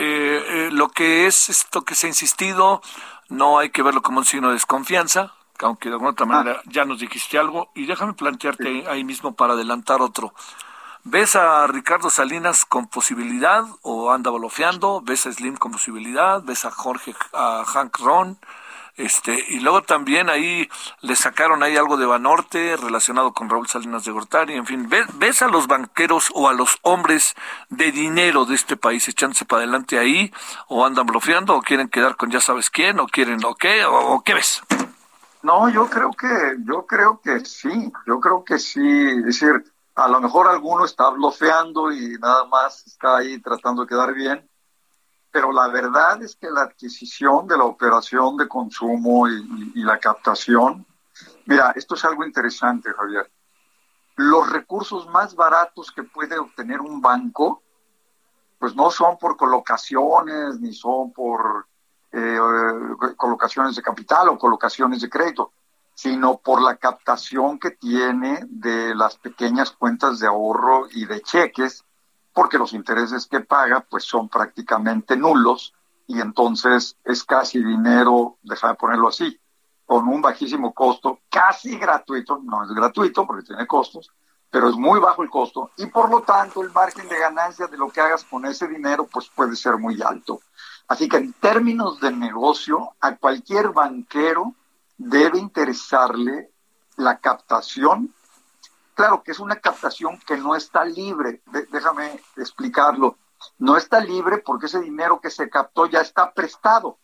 eh, 0.03 0.45
eh, 0.49 0.69
lo 0.73 0.89
que 0.89 1.27
es 1.27 1.51
esto 1.51 1.83
que 1.83 1.95
se 1.95 2.07
ha 2.07 2.09
insistido, 2.09 2.81
no 3.29 3.59
hay 3.59 3.69
que 3.69 3.83
verlo 3.83 4.01
como 4.01 4.21
un 4.21 4.25
signo 4.25 4.49
de 4.49 4.55
desconfianza, 4.55 5.35
aunque 5.59 5.91
de 5.91 5.97
alguna 5.97 6.13
otra 6.13 6.25
manera 6.25 6.63
ya 6.65 6.87
nos 6.87 7.01
dijiste 7.01 7.39
algo, 7.39 7.71
y 7.75 7.85
déjame 7.85 8.15
plantearte 8.15 8.87
ahí 8.89 9.05
mismo 9.05 9.35
para 9.35 9.53
adelantar 9.53 10.01
otro. 10.01 10.33
¿Ves 11.05 11.37
a 11.37 11.67
Ricardo 11.67 12.09
Salinas 12.09 12.65
con 12.65 12.87
posibilidad 12.87 13.65
o 13.83 14.11
anda 14.11 14.31
bolofeando? 14.31 15.03
¿Ves 15.03 15.27
a 15.27 15.33
Slim 15.33 15.57
con 15.57 15.73
posibilidad? 15.73 16.43
¿Ves 16.43 16.65
a 16.65 16.71
Jorge, 16.71 17.15
a 17.35 17.65
Hank 17.67 17.99
Ron? 17.99 18.39
Este, 18.97 19.45
y 19.49 19.61
luego 19.61 19.83
también 19.83 20.29
ahí 20.29 20.69
le 21.01 21.17
sacaron 21.17 21.63
ahí 21.63 21.77
algo 21.77 21.97
de 21.97 22.07
Banorte 22.07 22.77
relacionado 22.77 23.33
con 23.33 23.49
Raúl 23.49 23.69
Salinas 23.69 24.05
de 24.05 24.13
Gortari, 24.13 24.55
en 24.55 24.67
fin, 24.67 24.89
¿ves, 24.89 25.07
¿ves, 25.19 25.43
a 25.43 25.49
los 25.49 25.67
banqueros 25.67 26.31
o 26.35 26.49
a 26.49 26.53
los 26.53 26.79
hombres 26.83 27.35
de 27.69 27.93
dinero 27.93 28.45
de 28.45 28.55
este 28.55 28.77
país 28.77 29.09
echándose 29.09 29.45
para 29.45 29.63
adelante 29.63 29.99
ahí 29.99 30.33
o 30.69 30.85
andan 30.85 31.07
bloqueando 31.07 31.57
o 31.57 31.63
quieren 31.63 31.89
quedar 31.89 32.17
con 32.17 32.31
ya 32.31 32.41
sabes 32.41 32.71
quién 32.71 33.01
o 33.01 33.07
quieren 33.07 33.45
o 33.45 33.55
qué 33.55 33.85
o, 33.85 34.23
qué 34.23 34.35
ves? 34.35 34.63
No, 35.43 35.69
yo 35.71 35.89
creo 35.89 36.11
que 36.11 36.57
yo 36.65 36.85
creo 36.87 37.21
que 37.23 37.41
sí, 37.45 37.93
yo 38.07 38.21
creo 38.21 38.45
que 38.45 38.59
sí, 38.59 38.81
es 38.83 39.25
decir, 39.25 39.65
a 39.95 40.09
lo 40.09 40.21
mejor 40.21 40.49
alguno 40.49 40.85
está 40.85 41.09
bloqueando 41.11 41.93
y 41.93 42.19
nada 42.19 42.45
más 42.47 42.87
está 42.87 43.19
ahí 43.19 43.41
tratando 43.41 43.83
de 43.83 43.89
quedar 43.89 44.13
bien, 44.13 44.50
pero 45.31 45.53
la 45.53 45.69
verdad 45.69 46.23
es 46.23 46.37
que 46.37 46.51
la 46.51 46.63
adquisición 46.63 47.47
de 47.47 47.57
la 47.57 47.65
operación 47.65 48.37
de 48.37 48.49
consumo 48.49 49.29
y, 49.29 49.83
la 49.83 49.99
captación, 49.99 50.87
mira, 51.47 51.73
esto 51.77 51.95
es 51.95 52.05
algo 52.05 52.25
interesante, 52.25 52.93
Javier. 52.93 53.31
Los 54.17 54.51
recursos 54.51 55.09
más 55.09 55.35
baratos 55.35 55.91
que 55.93 56.03
puede 56.03 56.39
obtener 56.39 56.81
un 56.81 57.01
banco, 57.01 57.63
pues 58.59 58.75
no 58.75 58.91
son 58.91 59.19
por 59.19 59.37
colocaciones, 59.37 60.61
ni 60.61 60.73
son 60.73 61.13
por 61.13 61.67
eh, 62.13 62.39
colocaciones 63.17 63.77
de 63.77 63.83
capital 63.83 64.29
o 64.29 64.39
colocaciones 64.39 65.01
de 65.01 65.09
crédito 65.09 65.53
sino 66.01 66.39
por 66.39 66.63
la 66.63 66.77
captación 66.77 67.59
que 67.59 67.73
tiene 67.73 68.41
de 68.49 68.95
las 68.95 69.19
pequeñas 69.19 69.71
cuentas 69.71 70.19
de 70.19 70.27
ahorro 70.27 70.87
y 70.91 71.05
de 71.05 71.21
cheques, 71.21 71.85
porque 72.41 72.57
los 72.57 72.73
intereses 72.73 73.27
que 73.27 73.41
paga 73.41 73.81
pues 73.87 74.05
son 74.05 74.31
prácticamente 74.31 75.15
nulos 75.15 75.75
y 76.07 76.23
entonces 76.23 76.97
es 77.05 77.23
casi 77.23 77.63
dinero, 77.63 78.39
déjame 78.43 78.77
ponerlo 78.77 79.09
así, 79.09 79.39
con 79.85 80.09
un 80.09 80.23
bajísimo 80.23 80.73
costo, 80.73 81.19
casi 81.29 81.77
gratuito, 81.77 82.41
no 82.43 82.65
es 82.65 82.71
gratuito 82.71 83.27
porque 83.27 83.45
tiene 83.45 83.67
costos, 83.67 84.11
pero 84.49 84.71
es 84.71 84.77
muy 84.77 84.99
bajo 84.99 85.23
el 85.23 85.29
costo 85.29 85.73
y 85.77 85.85
por 85.85 86.09
lo 86.09 86.23
tanto 86.23 86.63
el 86.63 86.73
margen 86.73 87.07
de 87.11 87.19
ganancia 87.19 87.67
de 87.67 87.77
lo 87.77 87.91
que 87.91 88.01
hagas 88.01 88.25
con 88.25 88.47
ese 88.47 88.67
dinero 88.67 89.07
pues 89.07 89.29
puede 89.29 89.55
ser 89.55 89.77
muy 89.77 90.01
alto. 90.01 90.41
Así 90.89 91.11
que 91.11 91.19
en 91.19 91.35
términos 91.35 92.01
de 92.01 92.11
negocio, 92.11 92.93
a 93.01 93.17
cualquier 93.17 93.69
banquero 93.69 94.55
debe 94.97 95.39
interesarle 95.39 96.51
la 96.97 97.19
captación. 97.19 98.15
Claro 98.95 99.23
que 99.23 99.33
es 99.33 99.39
una 99.41 99.57
captación 99.57 100.19
que 100.27 100.37
no 100.37 100.55
está 100.55 100.85
libre, 100.85 101.43
déjame 101.71 102.21
explicarlo. 102.37 103.17
No 103.59 103.77
está 103.77 104.01
libre 104.01 104.39
porque 104.39 104.67
ese 104.67 104.81
dinero 104.81 105.21
que 105.21 105.31
se 105.31 105.49
captó 105.49 105.87
ya 105.87 106.01
está 106.01 106.33
prestado. 106.33 106.99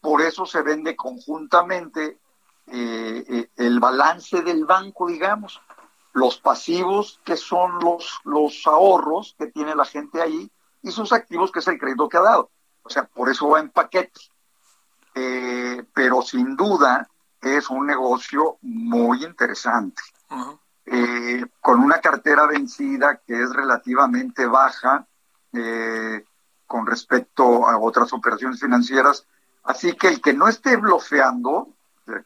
Por 0.00 0.20
eso 0.20 0.46
se 0.46 0.62
vende 0.62 0.96
conjuntamente 0.96 2.18
eh, 2.66 3.24
eh, 3.28 3.50
el 3.56 3.78
balance 3.78 4.42
del 4.42 4.64
banco, 4.64 5.06
digamos, 5.06 5.60
los 6.12 6.38
pasivos 6.38 7.20
que 7.24 7.36
son 7.36 7.78
los, 7.78 8.20
los 8.24 8.66
ahorros 8.66 9.34
que 9.38 9.46
tiene 9.46 9.74
la 9.74 9.84
gente 9.84 10.20
ahí 10.20 10.50
y 10.82 10.90
sus 10.90 11.12
activos 11.12 11.52
que 11.52 11.60
es 11.60 11.68
el 11.68 11.78
crédito 11.78 12.08
que 12.08 12.16
ha 12.16 12.22
dado. 12.22 12.50
O 12.82 12.90
sea, 12.90 13.04
por 13.04 13.30
eso 13.30 13.48
va 13.48 13.60
en 13.60 13.70
paquete. 13.70 14.20
Eh, 15.14 15.84
pero 15.94 16.22
sin 16.22 16.56
duda 16.56 17.08
es 17.40 17.68
un 17.70 17.86
negocio 17.86 18.58
muy 18.62 19.24
interesante. 19.24 20.02
Eh, 20.84 21.44
con 21.60 21.80
una 21.80 22.00
cartera 22.00 22.46
vencida 22.46 23.20
que 23.24 23.40
es 23.40 23.52
relativamente 23.52 24.46
baja 24.46 25.06
eh, 25.52 26.24
con 26.66 26.86
respecto 26.86 27.68
a 27.68 27.78
otras 27.78 28.12
operaciones 28.12 28.60
financieras. 28.60 29.26
Así 29.62 29.92
que 29.92 30.08
el 30.08 30.20
que 30.20 30.32
no 30.32 30.48
esté 30.48 30.76
bloqueando, 30.76 31.68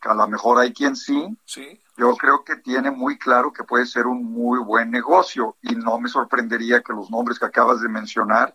a 0.01 0.15
lo 0.15 0.29
mejor 0.29 0.59
hay 0.59 0.73
quien 0.73 0.97
sí, 0.97 1.37
sí, 1.45 1.79
yo 1.97 2.15
creo 2.17 2.45
que 2.45 2.57
tiene 2.57 2.91
muy 2.91 3.19
claro 3.19 3.53
que 3.53 3.65
puede 3.65 3.87
ser 3.87 4.07
un 4.07 4.25
muy 4.25 4.59
buen 4.59 4.91
negocio 4.91 5.57
y 5.63 5.75
no 5.75 5.99
me 5.99 6.09
sorprendería 6.09 6.83
que 6.83 6.93
los 6.93 7.11
nombres 7.11 7.39
que 7.39 7.47
acabas 7.47 7.81
de 7.81 7.89
mencionar 7.89 8.55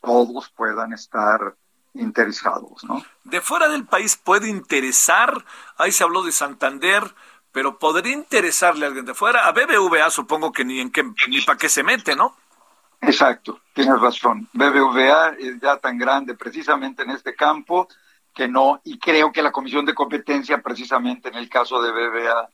todos 0.00 0.50
puedan 0.50 0.92
estar 0.92 1.56
interesados, 1.94 2.84
¿no? 2.84 3.02
De 3.24 3.40
fuera 3.40 3.68
del 3.68 3.86
país 3.86 4.16
puede 4.16 4.48
interesar, 4.48 5.44
ahí 5.78 5.92
se 5.92 6.04
habló 6.04 6.22
de 6.22 6.32
Santander, 6.32 7.14
pero 7.56 7.78
podría 7.78 8.12
interesarle 8.12 8.84
a 8.84 8.88
alguien 8.88 9.06
de 9.06 9.14
fuera, 9.14 9.46
a 9.46 9.52
BBVA 9.52 10.10
supongo 10.10 10.52
que 10.52 10.62
ni 10.62 10.78
en 10.78 10.90
qué, 10.90 11.02
ni 11.26 11.40
para 11.40 11.56
qué 11.56 11.70
se 11.70 11.82
mete, 11.82 12.14
¿no? 12.14 12.36
Exacto, 13.00 13.60
tienes 13.72 13.98
razón. 13.98 14.46
BBVA 14.52 15.36
es 15.38 15.58
ya 15.58 15.78
tan 15.78 15.96
grande 15.96 16.34
precisamente 16.34 17.04
en 17.04 17.12
este 17.12 17.34
campo 17.34 17.88
que 18.34 18.46
no, 18.46 18.82
y 18.84 18.98
creo 18.98 19.32
que 19.32 19.42
la 19.42 19.52
Comisión 19.52 19.86
de 19.86 19.94
Competencia 19.94 20.60
precisamente 20.60 21.30
en 21.30 21.36
el 21.36 21.48
caso 21.48 21.80
de 21.80 21.92
BBVA, 21.92 22.50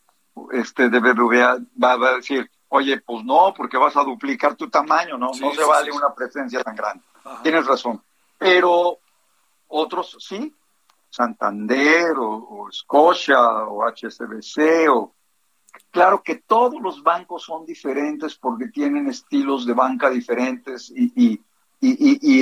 este 0.52 0.88
de 0.88 1.00
BBVA 1.00 1.58
va, 1.82 1.94
a 1.94 2.14
decir, 2.14 2.48
oye, 2.68 3.00
pues 3.00 3.24
no, 3.24 3.52
porque 3.56 3.78
vas 3.78 3.96
a 3.96 4.04
duplicar 4.04 4.54
tu 4.54 4.70
tamaño, 4.70 5.18
no, 5.18 5.32
no 5.40 5.52
se 5.52 5.64
vale 5.64 5.90
una 5.90 6.14
presencia 6.14 6.62
tan 6.62 6.76
grande. 6.76 7.02
Tienes 7.42 7.66
razón. 7.66 8.00
Pero 8.38 8.98
otros 9.66 10.16
sí, 10.20 10.54
Santander 11.12 12.14
o, 12.16 12.68
Scotia 12.72 13.38
o 13.68 13.84
HSBC 13.84 14.88
o 14.88 15.14
claro 15.90 16.22
que 16.22 16.36
todos 16.36 16.80
los 16.80 17.02
bancos 17.02 17.42
son 17.42 17.66
diferentes 17.66 18.34
porque 18.34 18.68
tienen 18.68 19.08
estilos 19.08 19.66
de 19.66 19.74
banca 19.74 20.08
diferentes 20.08 20.90
y, 20.90 21.38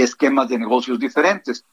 esquemas 0.00 0.48
de 0.48 0.58
negocios 0.58 1.00
diferentes. 1.00 1.64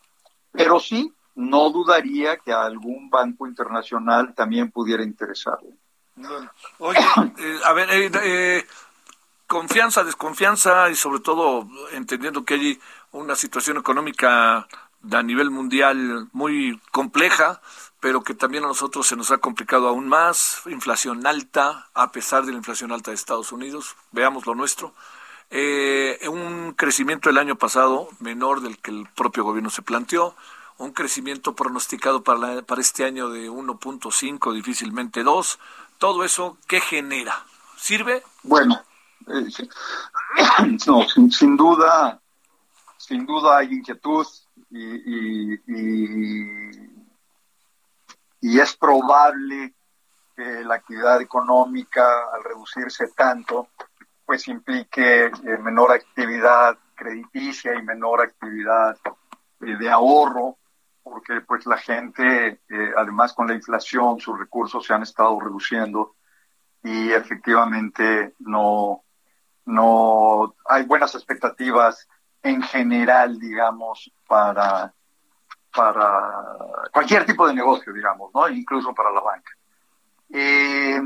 Pero 0.52 0.80
sí, 0.80 1.14
no 1.36 1.70
dudaría 1.70 2.38
que 2.38 2.52
algún 2.52 3.12
banco 3.12 3.45
internacional 3.45 4.34
también 4.34 4.72
pudiera 4.72 5.04
interesarle. 5.04 5.70
oye, 6.80 7.00
eh, 7.38 7.60
a 7.64 7.74
ver, 7.74 7.89
eh, 7.91 8.12
eh, 8.24 8.66
confianza, 9.45 10.04
desconfianza 10.04 10.89
y 10.89 10.95
sobre 10.95 11.20
todo 11.20 11.68
entendiendo 11.91 12.43
que 12.43 12.56
hay 12.56 12.80
una 13.12 13.36
situación 13.36 13.78
económica 13.78 14.68
a 15.12 15.24
nivel 15.24 15.51
mundial 15.51 16.28
muy 16.34 16.82
compleja, 16.91 17.62
pero 17.99 18.24
que 18.24 18.34
también 18.34 18.64
a 18.64 18.68
nosotros 18.68 19.08
se 19.08 19.16
nos 19.16 19.32
ha 19.32 19.38
complicado 19.39 19.88
aún 19.88 20.08
más, 20.08 20.62
inflación 20.68 21.26
alta, 21.26 21.89
a 21.93 22.12
pesar 22.12 22.45
de 22.45 22.51
la 22.51 22.58
inflación 22.58 22.91
alta 22.91 23.12
de 23.12 23.16
Estados 23.16 23.51
Unidos, 23.51 23.95
veamos 24.12 24.45
lo 24.45 24.55
nuestro. 24.55 24.93
Eh, 25.49 26.20
un 26.30 26.74
crecimiento 26.74 27.30
el 27.30 27.38
año 27.38 27.55
pasado 27.55 28.10
menor 28.20 28.62
del 28.62 28.78
que 28.80 28.91
el 28.91 29.08
propio 29.16 29.43
gobierno 29.43 29.70
se 29.70 29.82
planteó, 29.82 30.36
un 30.78 30.91
crecimiento 30.91 31.55
pronosticado 31.55 32.24
para, 32.24 32.62
para 32.62 32.82
este 32.82 33.05
año 33.05 33.30
de 33.30 33.49
1.5, 33.49 34.53
difícilmente 34.53 35.24
2. 35.24 35.60
Todo 35.97 36.24
eso, 36.24 36.58
¿qué 36.68 36.82
genera? 36.82 37.45
¿Sirve? 37.78 38.24
Bueno, 38.43 38.82
eh, 39.28 39.47
no, 40.88 41.08
sin, 41.30 41.58
duda, 41.58 42.20
sin 42.97 43.26
duda 43.26 43.58
hay 43.58 43.74
inquietud 43.74 44.26
y, 44.70 45.53
y, 48.41 48.59
es 48.59 48.76
probable 48.76 49.76
que 50.36 50.63
la 50.63 50.76
actividad 50.76 51.22
económica, 51.22 52.32
al 52.34 52.43
reducirse 52.43 53.07
tanto, 53.15 53.70
pues 54.26 54.47
implique 54.47 55.26
eh, 55.26 55.57
menor 55.61 55.91
actividad 55.91 56.78
crediticia 56.95 57.76
y 57.76 57.82
menor 57.82 58.22
actividad 58.22 58.97
eh, 59.61 59.78
de 59.78 59.89
ahorro, 59.89 60.57
porque 61.01 61.41
pues 61.41 61.65
la 61.65 61.78
gente, 61.78 62.61
eh, 62.70 62.91
además 62.97 63.34
con 63.34 63.47
la 63.47 63.53
inflación, 63.53 64.20
sus 64.20 64.38
recursos 64.38 64.86
se 64.86 64.93
han 64.93 65.03
estado 65.03 65.39
reduciendo 65.39 66.15
y 66.84 67.11
efectivamente 67.11 68.36
no, 68.39 69.03
no 69.65 70.55
hay 70.65 70.84
buenas 70.84 71.15
expectativas 71.15 72.07
en 72.48 72.62
general, 72.62 73.39
digamos, 73.39 74.12
para, 74.28 74.93
para 75.74 76.34
cualquier 76.91 77.26
tipo 77.26 77.48
de 77.48 77.54
negocio, 77.54 77.93
digamos, 77.93 78.32
¿no? 78.34 78.48
Incluso 78.50 78.93
para 78.93 79.12
la 79.12 79.22
banca. 79.22 79.52
Eh, 80.30 81.02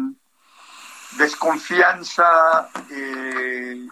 Desconfianza 1.18 2.70
eh, 2.90 3.86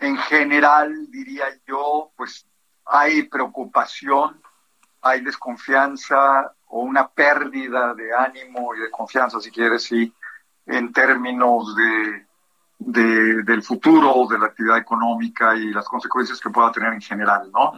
en 0.00 0.16
general, 0.16 1.08
diría 1.08 1.46
yo, 1.66 2.10
pues 2.16 2.46
hay 2.84 3.22
preocupación, 3.24 4.42
hay 5.00 5.20
desconfianza 5.20 6.52
o 6.66 6.80
una 6.80 7.08
pérdida 7.08 7.94
de 7.94 8.12
ánimo 8.12 8.74
y 8.74 8.80
de 8.80 8.90
confianza, 8.90 9.40
si 9.40 9.50
quieres, 9.52 9.84
sí, 9.84 10.12
en 10.66 10.92
términos 10.92 11.76
de, 11.76 12.26
del 12.78 13.62
futuro, 13.62 14.26
de 14.30 14.38
la 14.38 14.46
actividad 14.46 14.78
económica 14.78 15.54
y 15.56 15.72
las 15.72 15.86
consecuencias 15.86 16.40
que 16.40 16.50
pueda 16.50 16.70
tener 16.72 16.92
en 16.92 17.00
general, 17.00 17.50
¿no? 17.52 17.72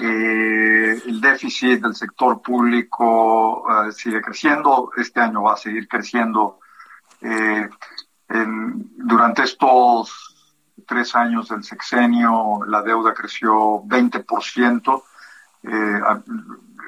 Eh, 0.00 1.02
el 1.06 1.20
déficit 1.20 1.82
del 1.82 1.94
sector 1.94 2.40
público 2.40 3.66
eh, 3.68 3.92
sigue 3.92 4.22
creciendo, 4.22 4.90
este 4.96 5.20
año 5.20 5.42
va 5.42 5.52
a 5.52 5.56
seguir 5.58 5.86
creciendo 5.86 6.60
eh, 7.20 7.68
durante 8.96 9.42
estos 9.42 10.32
tres 10.86 11.14
años 11.14 11.48
del 11.48 11.62
sexenio, 11.62 12.60
la 12.66 12.82
deuda 12.82 13.14
creció 13.14 13.82
20%. 13.84 15.02
Eh, 15.64 16.00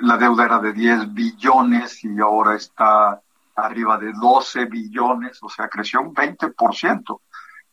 la 0.01 0.17
deuda 0.17 0.45
era 0.45 0.59
de 0.59 0.73
10 0.73 1.15
billones 1.15 2.03
y 2.05 2.19
ahora 2.19 2.57
está 2.57 3.21
arriba 3.57 3.99
de 3.99 4.13
12 4.13 4.65
billones, 4.67 5.39
o 5.43 5.49
sea, 5.49 5.69
creció 5.69 6.01
un 6.01 6.15
20%. 6.15 7.21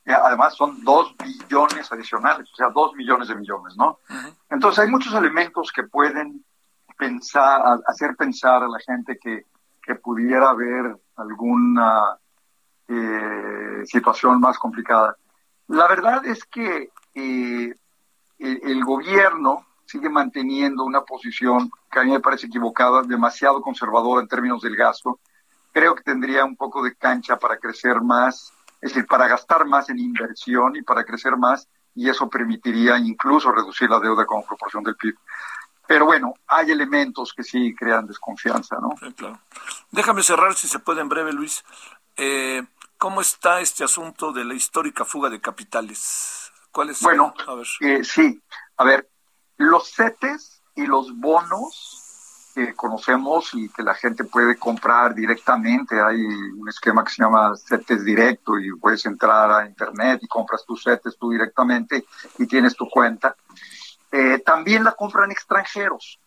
Eh, 0.05 0.13
además, 0.13 0.55
son 0.55 0.83
2 0.83 1.15
billones 1.17 1.91
adicionales, 1.91 2.49
o 2.51 2.55
sea, 2.55 2.69
2 2.69 2.95
millones 2.95 3.27
de 3.27 3.35
millones, 3.35 3.75
¿no? 3.77 3.99
Entonces, 4.49 4.79
hay 4.79 4.89
muchos 4.89 5.13
elementos 5.13 5.71
que 5.71 5.83
pueden 5.83 6.43
pensar, 6.97 7.79
hacer 7.85 8.15
pensar 8.15 8.63
a 8.63 8.67
la 8.67 8.79
gente 8.79 9.17
que, 9.21 9.45
que 9.83 9.95
pudiera 9.95 10.49
haber 10.49 10.95
alguna 11.15 12.17
eh, 12.87 13.85
situación 13.85 14.39
más 14.39 14.57
complicada. 14.57 15.15
La 15.67 15.87
verdad 15.87 16.25
es 16.25 16.43
que 16.45 16.89
eh, 17.13 17.73
el, 18.37 18.83
gobierno 18.83 19.65
sigue 19.85 20.09
manteniendo 20.09 20.83
una 20.83 21.01
posición 21.01 21.71
que 21.89 21.99
a 21.99 22.03
mí 22.03 22.11
me 22.11 22.19
parece 22.19 22.47
equivocada, 22.47 23.03
demasiado 23.03 23.61
conservadora 23.61 24.21
en 24.21 24.27
términos 24.27 24.61
del 24.61 24.75
gasto. 24.75 25.19
Creo 25.71 25.95
que 25.95 26.03
tendría 26.03 26.43
un 26.43 26.57
poco 26.57 26.83
de 26.83 26.95
cancha 26.95 27.37
para 27.37 27.57
crecer 27.57 28.01
más, 28.01 28.51
es 28.81 28.93
decir, 28.93 29.05
para 29.05 29.27
gastar 29.27 29.65
más 29.65 29.89
en 29.89 29.99
inversión 29.99 30.75
y 30.75 30.81
para 30.81 31.03
crecer 31.03 31.37
más, 31.37 31.67
y 31.93 32.09
eso 32.09 32.29
permitiría 32.29 32.97
incluso 32.97 33.51
reducir 33.51 33.89
la 33.89 33.99
deuda 33.99 34.25
como 34.25 34.45
proporción 34.45 34.83
del 34.83 34.95
PIB. 34.95 35.15
Pero 35.87 36.05
bueno, 36.05 36.33
hay 36.47 36.71
elementos 36.71 37.33
que 37.33 37.43
sí 37.43 37.75
crean 37.75 38.07
desconfianza, 38.07 38.77
¿no? 38.79 38.95
claro. 39.15 39.39
Déjame 39.91 40.23
cerrar, 40.23 40.55
si 40.55 40.67
se 40.67 40.79
puede, 40.79 41.01
en 41.01 41.09
breve, 41.09 41.33
Luis. 41.33 41.63
Eh, 42.15 42.63
¿Cómo 42.97 43.19
está 43.19 43.61
este 43.61 43.83
asunto 43.83 44.31
de 44.31 44.45
la 44.45 44.53
histórica 44.53 45.05
fuga 45.05 45.29
de 45.29 45.41
capitales? 45.41 46.51
¿Cuál 46.71 46.91
es? 46.91 47.01
Bueno, 47.01 47.33
eh, 47.81 48.03
sí, 48.03 48.41
a 48.77 48.83
ver, 48.83 49.09
los 49.57 49.91
CETES 49.91 50.63
y 50.75 50.85
los 50.85 51.13
bonos 51.17 52.00
que 52.53 52.73
conocemos 52.73 53.51
y 53.53 53.69
que 53.69 53.83
la 53.83 53.93
gente 53.93 54.23
puede 54.23 54.57
comprar 54.57 55.15
directamente, 55.15 55.99
hay 55.99 56.21
un 56.21 56.67
esquema 56.67 57.03
que 57.03 57.11
se 57.11 57.23
llama 57.23 57.53
CETES 57.55 58.03
directo 58.03 58.59
y 58.59 58.71
puedes 58.77 59.05
entrar 59.05 59.51
a 59.51 59.65
internet 59.65 60.19
y 60.21 60.27
compras 60.27 60.65
tus 60.65 60.83
CETES 60.83 61.17
tú 61.17 61.31
directamente 61.31 62.05
y 62.37 62.47
tienes 62.47 62.75
tu 62.75 62.89
cuenta. 62.89 63.35
Eh, 64.11 64.39
también 64.45 64.83
la 64.83 64.91
compran 64.91 65.31
extranjeros. 65.31 66.19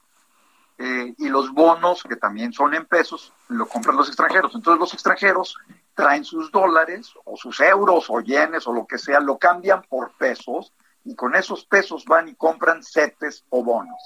Eh, 0.77 1.15
y 1.19 1.29
los 1.29 1.53
bonos, 1.53 2.03
que 2.03 2.17
también 2.17 2.53
son 2.53 2.75
en 2.75 2.85
pesos, 2.87 3.33
lo 3.49 3.67
compran 3.67 3.97
los 3.97 4.09
extranjeros. 4.09 4.55
Entonces 4.55 4.81
los 4.81 4.95
extranjeros 4.95 5.57
traen 5.95 6.25
sus 6.25 6.51
dólares 6.51 7.13
o 7.25 7.37
sus 7.37 7.61
euros 7.61 8.07
o 8.09 8.21
yenes 8.21 8.67
o 8.67 8.73
lo 8.73 8.87
que 8.87 8.99
sea, 8.99 9.21
lo 9.21 9.39
cambian 9.39 9.83
por 9.83 10.13
pesos 10.13 10.73
y 11.05 11.15
con 11.15 11.37
esos 11.37 11.65
pesos 11.67 12.05
van 12.07 12.29
y 12.29 12.35
compran 12.35 12.83
CETES 12.83 13.45
o 13.51 13.63
bonos. 13.63 14.03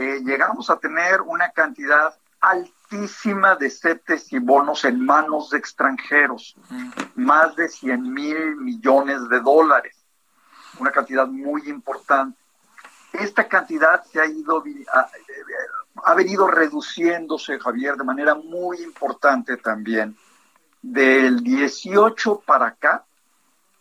Eh, 0.00 0.22
llegamos 0.24 0.70
a 0.70 0.78
tener 0.78 1.20
una 1.20 1.50
cantidad 1.50 2.18
altísima 2.40 3.54
de 3.56 3.68
CETES 3.68 4.32
y 4.32 4.38
bonos 4.38 4.86
en 4.86 5.04
manos 5.04 5.50
de 5.50 5.58
extranjeros, 5.58 6.56
más 7.16 7.54
de 7.54 7.68
100 7.68 8.10
mil 8.10 8.56
millones 8.56 9.28
de 9.28 9.40
dólares, 9.40 9.94
una 10.78 10.90
cantidad 10.90 11.26
muy 11.26 11.68
importante. 11.68 12.38
Esta 13.12 13.46
cantidad 13.46 14.02
se 14.04 14.22
ha 14.22 14.24
ido, 14.24 14.64
ha 16.02 16.14
venido 16.14 16.46
reduciéndose, 16.46 17.60
Javier, 17.60 17.96
de 17.96 18.04
manera 18.04 18.34
muy 18.34 18.82
importante 18.82 19.58
también. 19.58 20.16
Del 20.80 21.42
18 21.42 22.40
para 22.46 22.68
acá, 22.68 23.04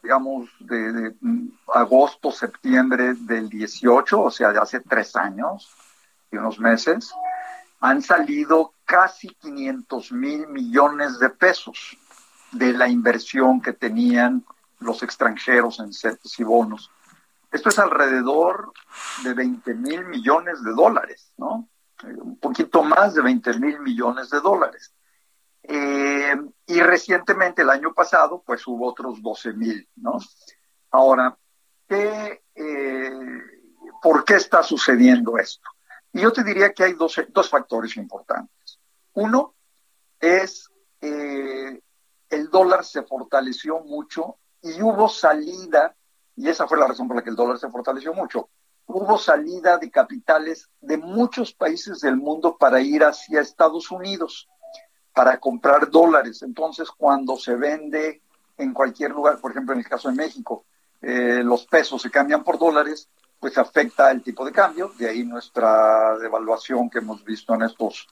digamos, 0.03 0.49
de, 0.59 1.15
agosto, 1.73 2.29
septiembre 2.29 3.13
del 3.13 3.47
18, 3.47 4.21
o 4.21 4.29
sea, 4.29 4.51
de 4.51 4.59
hace 4.59 4.81
tres 4.81 5.15
años 5.15 5.73
y 6.31 6.37
unos 6.37 6.59
meses, 6.59 7.13
han 7.79 8.01
salido 8.01 8.73
casi 8.85 9.29
500 9.29 10.11
mil 10.11 10.47
millones 10.47 11.19
de 11.19 11.29
pesos 11.29 11.97
de 12.51 12.73
la 12.73 12.87
inversión 12.87 13.61
que 13.61 13.73
tenían 13.73 14.43
los 14.79 15.03
extranjeros 15.03 15.79
en 15.79 15.93
CETES 15.93 16.39
y 16.39 16.43
bonos. 16.43 16.91
Esto 17.51 17.69
es 17.69 17.79
alrededor 17.79 18.71
de 19.23 19.33
20 19.33 19.73
mil 19.75 20.05
millones 20.05 20.63
de 20.63 20.71
dólares, 20.71 21.33
¿no? 21.37 21.69
Un 22.03 22.39
poquito 22.39 22.83
más 22.83 23.13
de 23.13 23.21
20 23.21 23.59
mil 23.59 23.79
millones 23.79 24.29
de 24.29 24.39
dólares. 24.39 24.93
Eh, 25.63 26.35
y 26.67 26.79
recientemente, 26.81 27.61
el 27.61 27.69
año 27.69 27.93
pasado, 27.93 28.41
pues 28.45 28.65
hubo 28.67 28.87
otros 28.87 29.21
12 29.21 29.53
mil, 29.53 29.87
¿no? 29.97 30.17
Ahora, 30.91 31.37
¿qué, 31.87 32.43
eh, 32.55 33.11
¿por 34.01 34.23
qué 34.23 34.35
está 34.35 34.63
sucediendo 34.63 35.37
esto? 35.37 35.69
Y 36.13 36.21
yo 36.21 36.31
te 36.31 36.43
diría 36.43 36.73
que 36.73 36.83
hay 36.83 36.93
dos, 36.93 37.15
dos 37.29 37.49
factores 37.49 37.95
importantes. 37.97 38.79
Uno 39.13 39.53
es 40.19 40.69
eh, 41.01 41.81
el 42.29 42.49
dólar 42.49 42.85
se 42.85 43.03
fortaleció 43.03 43.79
mucho 43.79 44.37
y 44.61 44.81
hubo 44.81 45.09
salida, 45.09 45.95
y 46.35 46.47
esa 46.47 46.67
fue 46.67 46.77
la 46.77 46.87
razón 46.87 47.07
por 47.07 47.17
la 47.17 47.23
que 47.23 47.29
el 47.29 47.35
dólar 47.35 47.57
se 47.57 47.69
fortaleció 47.69 48.13
mucho, 48.13 48.49
hubo 48.85 49.17
salida 49.17 49.77
de 49.77 49.91
capitales 49.91 50.69
de 50.81 50.97
muchos 50.97 51.53
países 51.53 52.01
del 52.01 52.17
mundo 52.17 52.57
para 52.57 52.81
ir 52.81 53.03
hacia 53.03 53.41
Estados 53.41 53.91
Unidos 53.91 54.47
para 55.13 55.39
comprar 55.39 55.89
dólares. 55.89 56.41
Entonces, 56.41 56.89
cuando 56.91 57.37
se 57.37 57.55
vende 57.55 58.21
en 58.57 58.73
cualquier 58.73 59.11
lugar, 59.11 59.39
por 59.39 59.51
ejemplo, 59.51 59.73
en 59.73 59.79
el 59.79 59.87
caso 59.87 60.09
de 60.09 60.15
México, 60.15 60.65
eh, 61.01 61.41
los 61.43 61.65
pesos 61.65 62.01
se 62.01 62.11
cambian 62.11 62.43
por 62.43 62.57
dólares, 62.57 63.09
pues 63.39 63.57
afecta 63.57 64.11
el 64.11 64.21
tipo 64.21 64.45
de 64.45 64.51
cambio, 64.51 64.91
de 64.97 65.09
ahí 65.09 65.23
nuestra 65.23 66.17
devaluación 66.17 66.89
que 66.89 66.99
hemos 66.99 67.23
visto 67.23 67.53
en 67.53 67.63
estos 67.63 68.07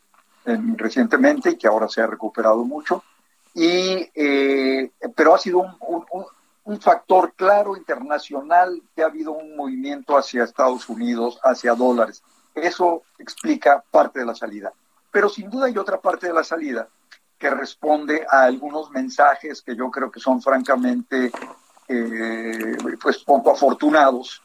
recientemente 0.78 1.52
y 1.52 1.58
que 1.58 1.68
ahora 1.68 1.90
se 1.90 2.02
ha 2.02 2.08
recuperado 2.08 2.64
mucho. 2.64 3.04
y, 3.54 4.10
eh, 4.16 4.92
pero 5.16 5.36
ha 5.36 5.38
sido 5.38 5.60
un, 5.60 6.06
un, 6.64 6.80
factor 6.80 7.34
claro 7.36 7.76
internacional 7.76 8.82
que 8.96 9.02
ha 9.02 9.08
habido 9.08 9.32
un 9.32 9.56
movimiento 9.56 10.18
hacia 10.18 10.44
Estados 10.44 10.88
Unidos, 10.90 11.40
hacia 11.44 11.74
dólares. 11.74 12.22
Eso 12.54 13.04
explica 13.18 13.84
parte 13.90 14.20
de 14.20 14.26
la 14.26 14.36
salida. 14.36 14.72
Pero 15.12 15.28
sin 15.28 15.50
duda 15.50 15.66
hay 15.66 15.78
otra 15.78 16.00
parte 16.00 16.28
de 16.28 16.34
la 16.34 16.44
salida 16.44 16.88
que 17.38 17.50
responde 17.50 18.26
a 18.30 18.44
algunos 18.44 18.92
mensajes 18.92 19.62
que 19.62 19.76
yo 19.76 19.90
creo 19.90 20.12
que 20.12 20.20
son 20.20 20.42
francamente 20.42 21.32
eh, 21.88 22.78
pues 23.02 23.20
poco 23.20 23.52
afortunados, 23.52 24.42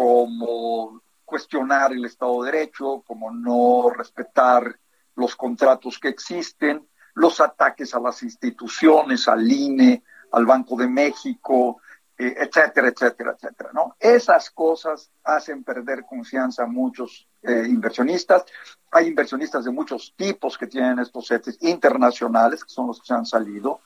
como 0.00 1.02
cuestionar 1.26 1.92
el 1.92 2.06
Estado 2.06 2.42
de 2.42 2.52
Derecho, 2.52 3.04
como 3.06 3.30
no 3.30 3.90
respetar 3.90 4.74
los 5.14 5.36
contratos 5.36 5.98
que 5.98 6.08
existen, 6.08 6.88
los 7.12 7.38
ataques 7.38 7.94
a 7.94 8.00
las 8.00 8.22
instituciones, 8.22 9.28
al 9.28 9.52
INE, 9.52 10.02
al 10.32 10.46
Banco 10.46 10.74
de 10.76 10.88
México, 10.88 11.82
eh, 12.16 12.34
etcétera, 12.34 12.88
etcétera, 12.88 13.36
etcétera. 13.36 13.70
¿no? 13.74 13.94
Esas 14.00 14.50
cosas 14.50 15.10
hacen 15.22 15.64
perder 15.64 16.06
confianza 16.08 16.62
a 16.62 16.66
muchos 16.66 17.28
eh, 17.42 17.66
inversionistas. 17.68 18.46
Hay 18.92 19.06
inversionistas 19.06 19.66
de 19.66 19.70
muchos 19.70 20.14
tipos 20.16 20.56
que 20.56 20.66
tienen 20.66 20.98
estos 20.98 21.26
setes 21.26 21.58
internacionales, 21.60 22.64
que 22.64 22.70
son 22.70 22.86
los 22.86 23.00
que 23.00 23.08
se 23.08 23.12
han 23.12 23.26
salido, 23.26 23.80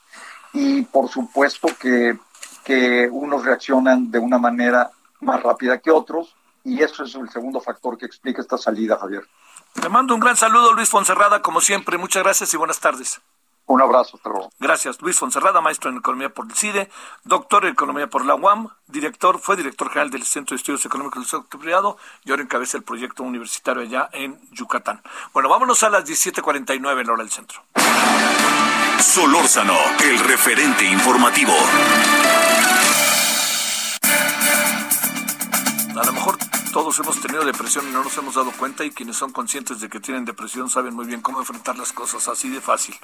y 0.53 0.83
por 0.83 1.09
supuesto 1.09 1.67
que, 1.81 2.17
que 2.65 3.09
unos 3.11 3.45
reaccionan 3.45 4.13
de 4.13 4.21
una 4.21 4.39
manera 4.39 4.93
más 5.21 5.43
rápida 5.43 5.79
que 5.79 5.91
otros, 5.91 6.35
y 6.65 6.83
eso 6.83 7.05
es 7.05 7.15
el 7.15 7.29
segundo 7.31 7.61
factor 7.61 7.99
que 7.99 8.07
explica 8.07 8.41
esta 8.41 8.59
salida, 8.59 8.99
Javier. 8.99 9.27
Te 9.75 9.89
mando 9.89 10.15
un 10.15 10.21
gran 10.21 10.37
saludo, 10.37 10.73
Luis 10.73 10.89
Fonserrada, 10.89 11.43
como 11.43 11.61
siempre. 11.61 11.99
Muchas 11.99 12.23
gracias 12.23 12.55
y 12.55 12.57
buenas 12.57 12.81
tardes. 12.81 13.21
Un 13.67 13.81
abrazo, 13.81 14.19
hasta 14.19 14.31
Gracias, 14.59 15.01
Luis 15.01 15.19
Fonserrada, 15.19 15.63
maestro 15.63 15.91
en 15.91 15.97
Economía 15.97 16.29
por 16.29 16.45
el 16.47 16.55
CIDE, 16.55 16.91
doctor 17.25 17.65
en 17.65 17.73
Economía 17.73 18.09
por 18.09 18.27
la 18.27 18.35
UAM, 18.35 18.69
director, 18.89 19.39
fue 19.39 19.57
director 19.57 19.89
general 19.89 20.11
del 20.11 20.25
Centro 20.25 20.55
de 20.55 20.59
Estudios 20.59 20.85
Económicos 20.85 21.23
del 21.23 21.41
Sector 21.41 21.61
Privado 21.61 21.97
y 22.25 22.31
ahora 22.31 22.43
encabeza 22.43 22.77
el 22.77 22.83
proyecto 22.83 23.23
universitario 23.23 23.83
allá 23.83 24.11
en 24.13 24.39
Yucatán. 24.51 25.03
Bueno, 25.33 25.49
vámonos 25.49 25.83
a 25.83 25.89
las 25.89 26.05
17.49 26.05 27.01
en 27.01 27.07
la 27.07 27.13
hora 27.15 27.23
del 27.23 27.33
centro. 27.33 27.63
Solórzano, 29.01 29.79
el 30.03 30.19
referente 30.19 30.85
informativo. 30.85 31.55
A 35.97 36.05
lo 36.05 36.13
mejor 36.13 36.37
todos 36.73 36.99
hemos 36.99 37.21
tenido 37.21 37.45
depresión 37.45 37.87
y 37.89 37.93
no 37.93 38.03
nos 38.03 38.19
hemos 38.19 38.35
dado 38.35 38.51
cuenta 38.59 38.85
y 38.85 38.91
quienes 38.91 39.17
son 39.17 39.31
conscientes 39.31 39.81
de 39.81 39.89
que 39.89 40.01
tienen 40.01 40.25
depresión 40.25 40.69
saben 40.69 40.93
muy 40.93 41.07
bien 41.07 41.21
cómo 41.21 41.39
enfrentar 41.39 41.79
las 41.79 41.93
cosas 41.93 42.27
así 42.27 42.51
de 42.51 42.61
fácil. 42.61 42.97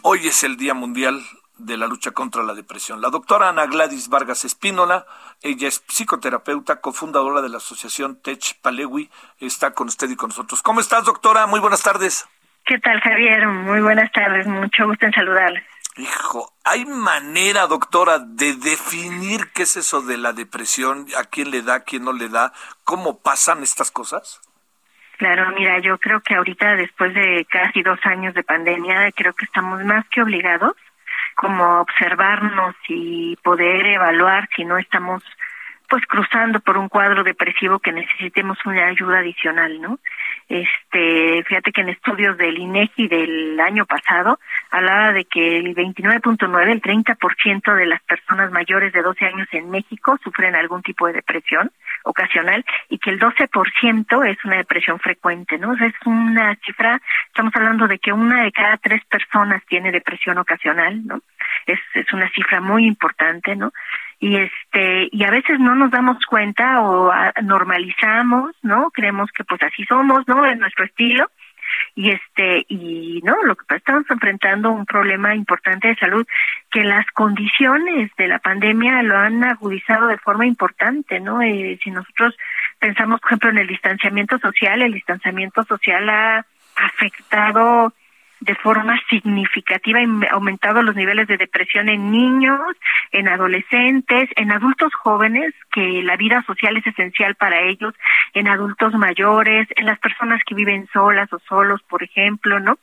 Hoy 0.00 0.26
es 0.26 0.42
el 0.42 0.56
Día 0.56 0.72
Mundial 0.72 1.22
de 1.58 1.76
la 1.76 1.86
lucha 1.86 2.12
contra 2.12 2.42
la 2.42 2.54
depresión. 2.54 3.02
La 3.02 3.10
doctora 3.10 3.50
Ana 3.50 3.66
Gladys 3.66 4.08
Vargas 4.08 4.46
Espínola, 4.46 5.04
ella 5.42 5.68
es 5.68 5.84
psicoterapeuta, 5.86 6.80
cofundadora 6.80 7.42
de 7.42 7.50
la 7.50 7.58
asociación 7.58 8.16
Tech 8.16 8.58
Palewi, 8.62 9.10
está 9.38 9.72
con 9.72 9.88
usted 9.88 10.08
y 10.08 10.16
con 10.16 10.30
nosotros. 10.30 10.62
¿Cómo 10.62 10.80
estás, 10.80 11.04
doctora? 11.04 11.46
Muy 11.46 11.60
buenas 11.60 11.82
tardes. 11.82 12.26
¿Qué 12.64 12.78
tal, 12.78 13.00
Javier? 13.00 13.46
Muy 13.46 13.82
buenas 13.82 14.10
tardes, 14.12 14.46
mucho 14.46 14.86
gusto 14.86 15.04
en 15.04 15.12
saludarles. 15.12 15.73
Hijo, 15.96 16.52
¿hay 16.64 16.84
manera, 16.86 17.66
doctora, 17.68 18.18
de 18.18 18.54
definir 18.54 19.52
qué 19.54 19.62
es 19.62 19.76
eso 19.76 20.02
de 20.02 20.16
la 20.16 20.32
depresión? 20.32 21.06
¿A 21.16 21.24
quién 21.24 21.52
le 21.52 21.62
da, 21.62 21.76
a 21.76 21.80
quién 21.84 22.04
no 22.04 22.12
le 22.12 22.28
da? 22.28 22.52
¿Cómo 22.82 23.20
pasan 23.20 23.62
estas 23.62 23.92
cosas? 23.92 24.40
Claro, 25.18 25.52
mira, 25.56 25.78
yo 25.78 25.98
creo 25.98 26.20
que 26.20 26.34
ahorita, 26.34 26.74
después 26.74 27.14
de 27.14 27.46
casi 27.48 27.82
dos 27.82 28.00
años 28.04 28.34
de 28.34 28.42
pandemia, 28.42 29.12
creo 29.12 29.32
que 29.34 29.44
estamos 29.44 29.84
más 29.84 30.04
que 30.08 30.22
obligados 30.22 30.74
como 31.36 31.80
observarnos 31.80 32.74
y 32.88 33.36
poder 33.36 33.86
evaluar 33.86 34.48
si 34.54 34.64
no 34.64 34.78
estamos 34.78 35.22
pues 35.88 36.04
cruzando 36.06 36.60
por 36.60 36.76
un 36.76 36.88
cuadro 36.88 37.22
depresivo 37.22 37.78
que 37.78 37.92
necesitemos 37.92 38.58
una 38.64 38.86
ayuda 38.86 39.18
adicional, 39.18 39.80
¿no? 39.80 39.98
Este, 40.48 41.42
fíjate 41.44 41.72
que 41.72 41.82
en 41.82 41.90
estudios 41.90 42.36
del 42.36 42.58
INEGI 42.58 43.08
del 43.08 43.60
año 43.60 43.86
pasado 43.86 44.38
hablaba 44.70 45.12
de 45.12 45.24
que 45.24 45.58
el 45.58 45.74
29.9, 45.74 46.70
el 46.70 46.82
30% 46.82 47.74
de 47.74 47.86
las 47.86 48.02
personas 48.02 48.50
mayores 48.50 48.92
de 48.92 49.02
12 49.02 49.24
años 49.26 49.48
en 49.52 49.70
México 49.70 50.18
sufren 50.22 50.54
algún 50.54 50.82
tipo 50.82 51.06
de 51.06 51.14
depresión 51.14 51.70
ocasional 52.04 52.64
y 52.88 52.98
que 52.98 53.10
el 53.10 53.20
12% 53.20 54.26
es 54.28 54.44
una 54.44 54.56
depresión 54.56 54.98
frecuente, 54.98 55.58
¿no? 55.58 55.74
es 55.74 55.94
una 56.04 56.54
cifra, 56.64 57.00
estamos 57.28 57.54
hablando 57.56 57.88
de 57.88 57.98
que 57.98 58.12
una 58.12 58.44
de 58.44 58.52
cada 58.52 58.76
tres 58.76 59.04
personas 59.04 59.62
tiene 59.66 59.92
depresión 59.92 60.38
ocasional, 60.38 61.06
¿no? 61.06 61.20
Es, 61.66 61.78
es 61.94 62.12
una 62.12 62.30
cifra 62.30 62.60
muy 62.60 62.86
importante, 62.86 63.56
¿no? 63.56 63.72
Y 64.18 64.36
este 64.36 65.08
y 65.10 65.24
a 65.24 65.30
veces 65.30 65.58
no 65.58 65.74
nos 65.74 65.90
damos 65.90 66.18
cuenta 66.26 66.82
o 66.82 67.12
normalizamos 67.42 68.54
no 68.62 68.90
creemos 68.90 69.30
que 69.32 69.44
pues 69.44 69.62
así 69.62 69.84
somos 69.84 70.26
no 70.28 70.46
es 70.46 70.58
nuestro 70.58 70.84
estilo. 70.84 71.30
Y 71.96 72.10
este 72.10 72.64
y 72.68 73.20
no 73.24 73.42
lo 73.42 73.56
que 73.56 73.76
estamos 73.76 74.04
enfrentando 74.08 74.70
un 74.70 74.86
problema 74.86 75.34
importante 75.34 75.88
de 75.88 75.96
salud 75.96 76.26
que 76.70 76.84
las 76.84 77.06
condiciones 77.06 78.10
de 78.16 78.28
la 78.28 78.38
pandemia 78.38 79.02
lo 79.02 79.18
han 79.18 79.42
agudizado 79.42 80.06
de 80.06 80.18
forma 80.18 80.46
importante 80.46 81.18
no 81.20 81.42
eh, 81.42 81.78
si 81.82 81.90
nosotros 81.90 82.36
pensamos 82.78 83.20
por 83.20 83.30
ejemplo 83.30 83.50
en 83.50 83.58
el 83.58 83.66
distanciamiento 83.66 84.38
social 84.38 84.82
el 84.82 84.92
distanciamiento 84.92 85.64
social 85.64 86.08
ha 86.08 86.46
afectado 86.76 87.92
de 88.44 88.54
forma 88.56 89.00
significativa 89.08 90.00
aumentado 90.30 90.82
los 90.82 90.94
niveles 90.94 91.26
de 91.28 91.38
depresión 91.38 91.88
en 91.88 92.10
niños, 92.10 92.60
en 93.10 93.28
adolescentes, 93.28 94.28
en 94.36 94.52
adultos 94.52 94.92
jóvenes, 94.94 95.54
que 95.72 96.02
la 96.02 96.16
vida 96.16 96.42
social 96.46 96.76
es 96.76 96.86
esencial 96.86 97.34
para 97.36 97.60
ellos, 97.62 97.94
en 98.34 98.48
adultos 98.48 98.92
mayores, 98.94 99.66
en 99.76 99.86
las 99.86 99.98
personas 99.98 100.42
que 100.46 100.54
viven 100.54 100.86
solas 100.92 101.32
o 101.32 101.38
solos, 101.48 101.80
por 101.88 102.02
ejemplo, 102.02 102.60
¿no? 102.60 102.78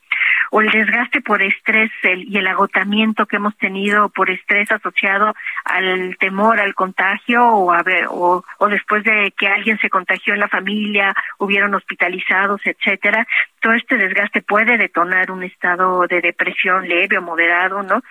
O 0.50 0.62
el 0.62 0.72
desgaste 0.72 1.22
por 1.22 1.42
estrés 1.42 1.92
y 2.04 2.38
el 2.38 2.48
agotamiento 2.48 3.26
que 3.26 3.36
hemos 3.36 3.56
tenido 3.58 4.10
por 4.10 4.30
estrés 4.30 4.72
asociado 4.72 5.36
al 5.66 6.18
temor 6.18 6.60
al 6.60 6.74
contagio 6.74 7.46
o, 7.46 7.72
a 7.72 7.84
o, 8.10 8.44
o 8.58 8.68
después 8.68 9.04
de 9.04 9.34
que 9.38 9.48
alguien 9.48 9.78
se 9.80 9.90
contagió 9.90 10.34
en 10.34 10.40
la 10.40 10.48
familia, 10.48 11.14
hubieron 11.38 11.76
hospitalizados, 11.76 12.62
etcétera. 12.66 13.28
Todo 13.60 13.74
este 13.74 13.98
desgaste 13.98 14.42
puede 14.42 14.78
detonar 14.78 15.30
un 15.30 15.44
estado 15.52 16.08
de 16.08 16.22
depresión 16.22 16.88
leve 16.88 17.18
o 17.18 17.22
moderado, 17.22 17.84
¿no? 17.84 18.02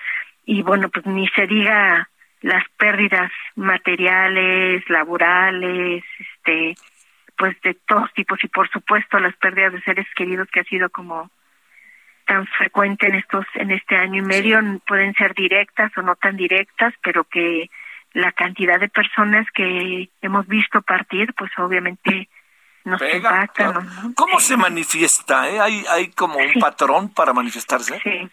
Y 0.45 0.62
bueno, 0.62 0.88
pues 0.88 1.07
ni 1.07 1.28
se 1.28 1.47
diga 1.47 2.09
las 2.43 2.64
pérdidas 2.78 3.30
materiales, 3.55 4.82
laborales, 4.88 6.03
este, 6.18 6.74
pues 7.36 7.61
de 7.62 7.74
todos 7.86 8.12
tipos 8.14 8.43
y 8.45 8.49
por 8.49 8.68
supuesto 8.70 9.18
las 9.18 9.36
pérdidas 9.36 9.72
de 9.72 9.82
seres 9.82 10.07
queridos 10.14 10.49
que 10.51 10.61
ha 10.61 10.64
sido 10.64 10.91
como 10.91 11.30
tan 12.26 12.47
frecuente 12.47 13.09
en 13.09 13.16
estos 13.16 13.45
en 13.55 13.70
este 13.70 13.97
año 13.97 14.22
y 14.22 14.26
medio 14.26 14.61
pueden 14.86 15.14
ser 15.14 15.34
directas 15.34 15.91
o 15.97 16.03
no 16.03 16.16
tan 16.16 16.36
directas, 16.36 16.95
pero 17.03 17.24
que 17.24 17.68
la 18.12 18.32
cantidad 18.32 18.78
de 18.78 18.88
personas 18.88 19.47
que 19.53 20.09
hemos 20.22 20.47
visto 20.47 20.82
partir, 20.82 21.32
pues 21.34 21.51
obviamente 21.59 22.28
nos 22.85 23.01
impacta. 23.03 23.74
¿Cómo 24.14 24.41
se 24.41 24.57
manifiesta? 24.57 25.49
Eh? 25.49 25.61
¿Hay, 25.61 25.85
¿Hay 25.91 26.11
como 26.11 26.39
un 26.39 26.61
patrón 26.61 27.12
para 27.12 27.33
manifestarse? 27.33 28.01
Sí. 28.03 28.31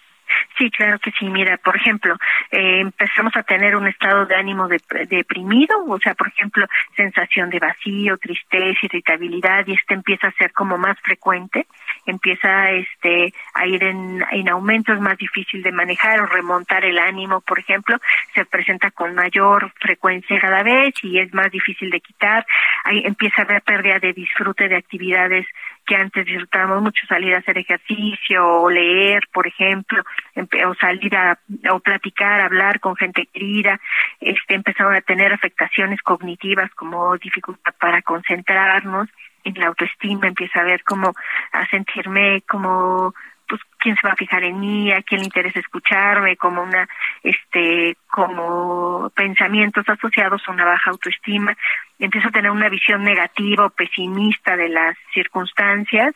Sí, 0.58 0.70
claro 0.72 1.00
que 1.00 1.12
sí. 1.12 1.26
Mira, 1.30 1.58
por 1.58 1.76
ejemplo, 1.76 2.16
eh, 2.52 2.82
empezamos 2.82 3.36
a 3.36 3.44
tener 3.44 3.76
un 3.76 3.88
estado 3.88 4.26
de 4.26 4.36
ánimo 4.36 4.68
deprimido, 4.68 5.86
o 5.88 6.00
sea, 6.00 6.16
por 6.16 6.28
ejemplo, 6.28 6.66
sensación 6.96 7.50
de 7.50 7.60
vacío, 7.60 8.18
tristeza, 8.18 8.80
irritabilidad, 8.82 9.66
y 9.68 9.74
este 9.74 9.94
empieza 9.94 10.28
a 10.28 10.32
ser 10.34 10.52
como 10.54 10.78
más 10.78 11.00
frecuente, 11.02 11.68
empieza 12.12 12.72
este 12.72 13.34
a 13.54 13.68
ir 13.68 13.84
en, 13.84 14.24
en 14.32 14.50
aumento, 14.50 14.94
es 14.94 15.00
más 15.00 15.18
difícil 15.18 15.62
de 15.64 15.72
manejar 15.72 16.22
o 16.22 16.26
remontar 16.26 16.86
el 16.86 16.98
ánimo, 16.98 17.42
por 17.42 17.60
ejemplo, 17.60 17.98
se 18.34 18.46
presenta 18.46 18.92
con 18.92 19.16
mayor 19.16 19.72
frecuencia 19.80 20.40
cada 20.40 20.64
vez 20.64 20.94
y 21.04 21.20
es 21.20 21.34
más 21.34 21.52
difícil 21.52 21.90
de 21.90 22.00
quitar. 22.00 22.46
Ahí 22.84 23.04
empieza 23.06 23.42
a 23.42 23.46
haber 23.46 23.62
pérdida 23.62 24.00
de 24.00 24.14
disfrute 24.14 24.68
de 24.68 24.78
actividades 24.78 25.46
que 25.86 25.96
antes 25.96 26.26
disfrutábamos 26.26 26.82
mucho 26.84 27.08
salir 27.08 27.34
a 27.34 27.40
hacer 27.40 27.58
ejercicio 27.58 28.46
o 28.46 28.70
leer, 28.70 29.24
por 29.32 29.48
ejemplo, 29.48 30.04
o 30.36 30.76
salir 30.76 31.16
a 31.16 31.40
o 31.72 31.80
platicar, 31.80 32.42
hablar 32.42 32.80
con 32.82 32.96
gente 32.96 33.26
querida, 33.28 33.80
este 34.20 34.56
empezaron 34.56 34.96
a 34.96 35.02
tener 35.02 35.32
afectaciones 35.32 36.02
cognitivas 36.02 36.70
como 36.72 37.18
dificultad 37.18 37.74
para 37.80 38.02
concentrarnos, 38.02 39.08
en 39.48 39.60
la 39.60 39.68
autoestima 39.68 40.28
empieza 40.28 40.60
a 40.60 40.64
ver 40.64 40.84
como 40.84 41.14
a 41.52 41.66
sentirme 41.68 42.42
como 42.42 43.14
pues 43.48 43.62
quién 43.80 43.96
se 43.96 44.06
va 44.06 44.14
a 44.14 44.18
fijar 44.18 44.44
en 44.44 44.60
mí, 44.60 44.92
a 44.92 45.02
quién 45.02 45.22
le 45.22 45.26
interesa 45.26 45.60
escucharme, 45.60 46.36
como 46.36 46.62
una 46.62 46.88
este 47.24 47.96
como 48.12 49.10
pensamientos 49.16 49.88
asociados 49.88 50.42
a 50.46 50.52
una 50.52 50.66
baja 50.66 50.92
autoestima. 50.92 51.56
Empiezo 51.98 52.28
a 52.28 52.32
tener 52.32 52.52
una 52.52 52.70
visión 52.70 53.04
negativa 53.04 53.66
o 53.66 53.70
pesimista 53.70 54.58
de 54.58 54.70
las 54.70 54.98
circunstancias, 55.14 56.14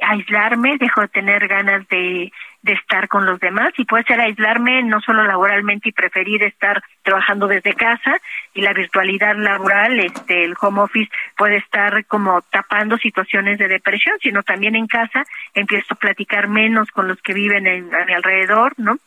aislarme, 0.00 0.76
dejo 0.78 1.00
de 1.00 1.08
tener 1.08 1.48
ganas 1.48 1.88
de, 1.88 2.30
de 2.66 2.74
estar 2.74 3.08
con 3.08 3.24
los 3.24 3.40
demás 3.40 3.72
y 3.78 3.84
puede 3.84 4.04
ser 4.04 4.20
aislarme 4.20 4.82
no 4.82 5.00
solo 5.00 5.24
laboralmente 5.24 5.88
y 5.88 5.92
preferir 5.92 6.42
estar 6.42 6.82
trabajando 7.02 7.46
desde 7.46 7.74
casa 7.74 8.20
y 8.52 8.60
la 8.60 8.72
virtualidad 8.72 9.36
laboral, 9.36 9.98
este, 10.00 10.44
el 10.44 10.54
home 10.60 10.80
office 10.80 11.10
puede 11.36 11.56
estar 11.56 12.04
como 12.06 12.42
tapando 12.42 12.98
situaciones 12.98 13.58
de 13.58 13.68
depresión, 13.68 14.16
sino 14.20 14.42
también 14.42 14.74
en 14.74 14.86
casa 14.88 15.24
empiezo 15.54 15.94
a 15.94 15.98
platicar 15.98 16.48
menos 16.48 16.90
con 16.90 17.08
los 17.08 17.22
que 17.22 17.32
viven 17.32 17.66
en, 17.66 17.94
a 17.94 18.04
mi 18.04 18.12
alrededor, 18.12 18.74
¿no? 18.76 18.98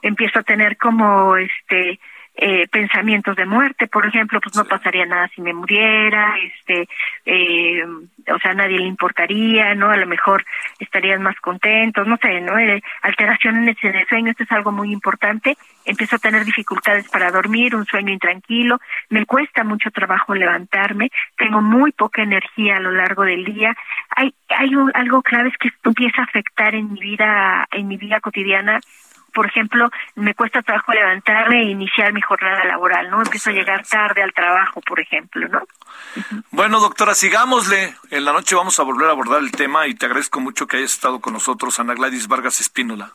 Empiezo 0.00 0.38
a 0.38 0.44
tener 0.44 0.76
como 0.76 1.36
este 1.36 1.98
eh, 2.40 2.68
pensamientos 2.68 3.34
de 3.34 3.46
muerte, 3.46 3.88
por 3.88 4.06
ejemplo, 4.06 4.40
pues 4.40 4.54
no 4.54 4.64
pasaría 4.64 5.04
nada 5.04 5.28
si 5.34 5.42
me 5.42 5.52
muriera, 5.52 6.36
este, 6.38 6.88
eh, 7.26 7.84
o 7.84 8.38
sea, 8.38 8.52
a 8.52 8.54
nadie 8.54 8.78
le 8.78 8.86
importaría, 8.86 9.74
¿no? 9.74 9.90
A 9.90 9.96
lo 9.96 10.06
mejor 10.06 10.44
estarían 10.78 11.20
más 11.20 11.34
contentos, 11.40 12.06
no 12.06 12.16
sé, 12.18 12.40
¿no? 12.40 12.56
Eh, 12.56 12.80
alteraciones 13.02 13.76
en 13.82 13.96
el 13.96 14.06
sueño, 14.06 14.30
esto 14.30 14.44
es 14.44 14.52
algo 14.52 14.70
muy 14.70 14.92
importante. 14.92 15.56
Empiezo 15.84 16.14
a 16.14 16.20
tener 16.20 16.44
dificultades 16.44 17.08
para 17.08 17.32
dormir, 17.32 17.74
un 17.74 17.86
sueño 17.86 18.12
intranquilo, 18.12 18.78
me 19.08 19.26
cuesta 19.26 19.64
mucho 19.64 19.90
trabajo 19.90 20.32
levantarme, 20.32 21.10
tengo 21.36 21.60
muy 21.60 21.90
poca 21.90 22.22
energía 22.22 22.76
a 22.76 22.80
lo 22.80 22.92
largo 22.92 23.24
del 23.24 23.44
día. 23.44 23.74
Hay, 24.14 24.32
hay 24.50 24.70
algo 24.94 25.22
clave 25.22 25.48
es 25.48 25.58
que 25.58 25.68
esto 25.68 25.88
empieza 25.88 26.22
a 26.22 26.26
afectar 26.26 26.76
en 26.76 26.92
mi 26.92 27.00
vida, 27.00 27.66
en 27.72 27.88
mi 27.88 27.96
vida 27.96 28.20
cotidiana 28.20 28.78
por 29.38 29.46
ejemplo, 29.46 29.88
me 30.16 30.34
cuesta 30.34 30.62
trabajo 30.62 30.92
levantarme 30.92 31.60
e 31.60 31.70
iniciar 31.70 32.12
mi 32.12 32.20
jornada 32.20 32.64
laboral, 32.64 33.08
¿no? 33.08 33.22
Empiezo 33.22 33.50
a 33.50 33.52
llegar 33.52 33.86
tarde 33.86 34.20
al 34.20 34.32
trabajo, 34.32 34.80
por 34.80 34.98
ejemplo, 34.98 35.46
¿no? 35.46 35.62
Bueno, 36.50 36.80
doctora, 36.80 37.14
sigámosle. 37.14 37.94
En 38.10 38.24
la 38.24 38.32
noche 38.32 38.56
vamos 38.56 38.80
a 38.80 38.82
volver 38.82 39.06
a 39.06 39.12
abordar 39.12 39.38
el 39.40 39.52
tema 39.52 39.86
y 39.86 39.94
te 39.94 40.06
agradezco 40.06 40.40
mucho 40.40 40.66
que 40.66 40.78
hayas 40.78 40.92
estado 40.92 41.20
con 41.20 41.34
nosotros, 41.34 41.78
Ana 41.78 41.94
Gladys 41.94 42.26
Vargas 42.26 42.60
Espínola. 42.60 43.12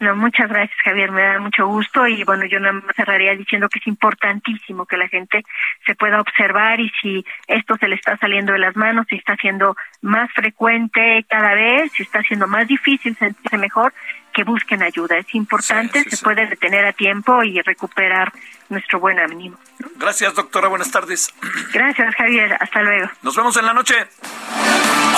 No, 0.00 0.14
muchas 0.14 0.48
gracias, 0.48 0.78
Javier. 0.84 1.10
Me 1.10 1.22
da 1.22 1.40
mucho 1.40 1.66
gusto 1.66 2.06
y 2.06 2.22
bueno, 2.22 2.44
yo 2.46 2.60
nada 2.60 2.72
más 2.72 2.94
cerraría 2.94 3.34
diciendo 3.34 3.68
que 3.68 3.80
es 3.80 3.86
importantísimo 3.88 4.86
que 4.86 4.96
la 4.96 5.08
gente 5.08 5.44
se 5.86 5.96
pueda 5.96 6.20
observar 6.20 6.78
y 6.78 6.88
si 7.00 7.24
esto 7.48 7.76
se 7.76 7.88
le 7.88 7.96
está 7.96 8.16
saliendo 8.16 8.52
de 8.52 8.60
las 8.60 8.76
manos, 8.76 9.06
si 9.08 9.16
está 9.16 9.34
siendo 9.36 9.76
más 10.00 10.32
frecuente 10.32 11.24
cada 11.28 11.54
vez, 11.54 11.90
si 11.92 12.04
está 12.04 12.22
siendo 12.22 12.46
más 12.46 12.68
difícil 12.68 13.16
sentirse 13.16 13.58
mejor, 13.58 13.92
que 14.38 14.44
busquen 14.44 14.84
ayuda. 14.84 15.18
Es 15.18 15.34
importante, 15.34 16.08
se 16.08 16.16
puede 16.18 16.46
detener 16.46 16.86
a 16.86 16.92
tiempo 16.92 17.42
y 17.42 17.60
recuperar 17.60 18.32
nuestro 18.68 19.00
buen 19.00 19.18
ánimo. 19.18 19.58
Gracias, 19.96 20.32
doctora. 20.32 20.68
Buenas 20.68 20.92
tardes. 20.92 21.34
Gracias, 21.72 22.14
Javier. 22.14 22.56
Hasta 22.60 22.82
luego. 22.82 23.10
Nos 23.22 23.34
vemos 23.34 23.56
en 23.56 23.66
la 23.66 23.74
noche. 23.74 23.96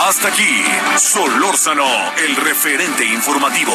Hasta 0.08 0.28
aquí, 0.28 0.64
Solórzano, 0.96 1.86
el 2.16 2.34
referente 2.36 3.04
informativo. 3.04 3.74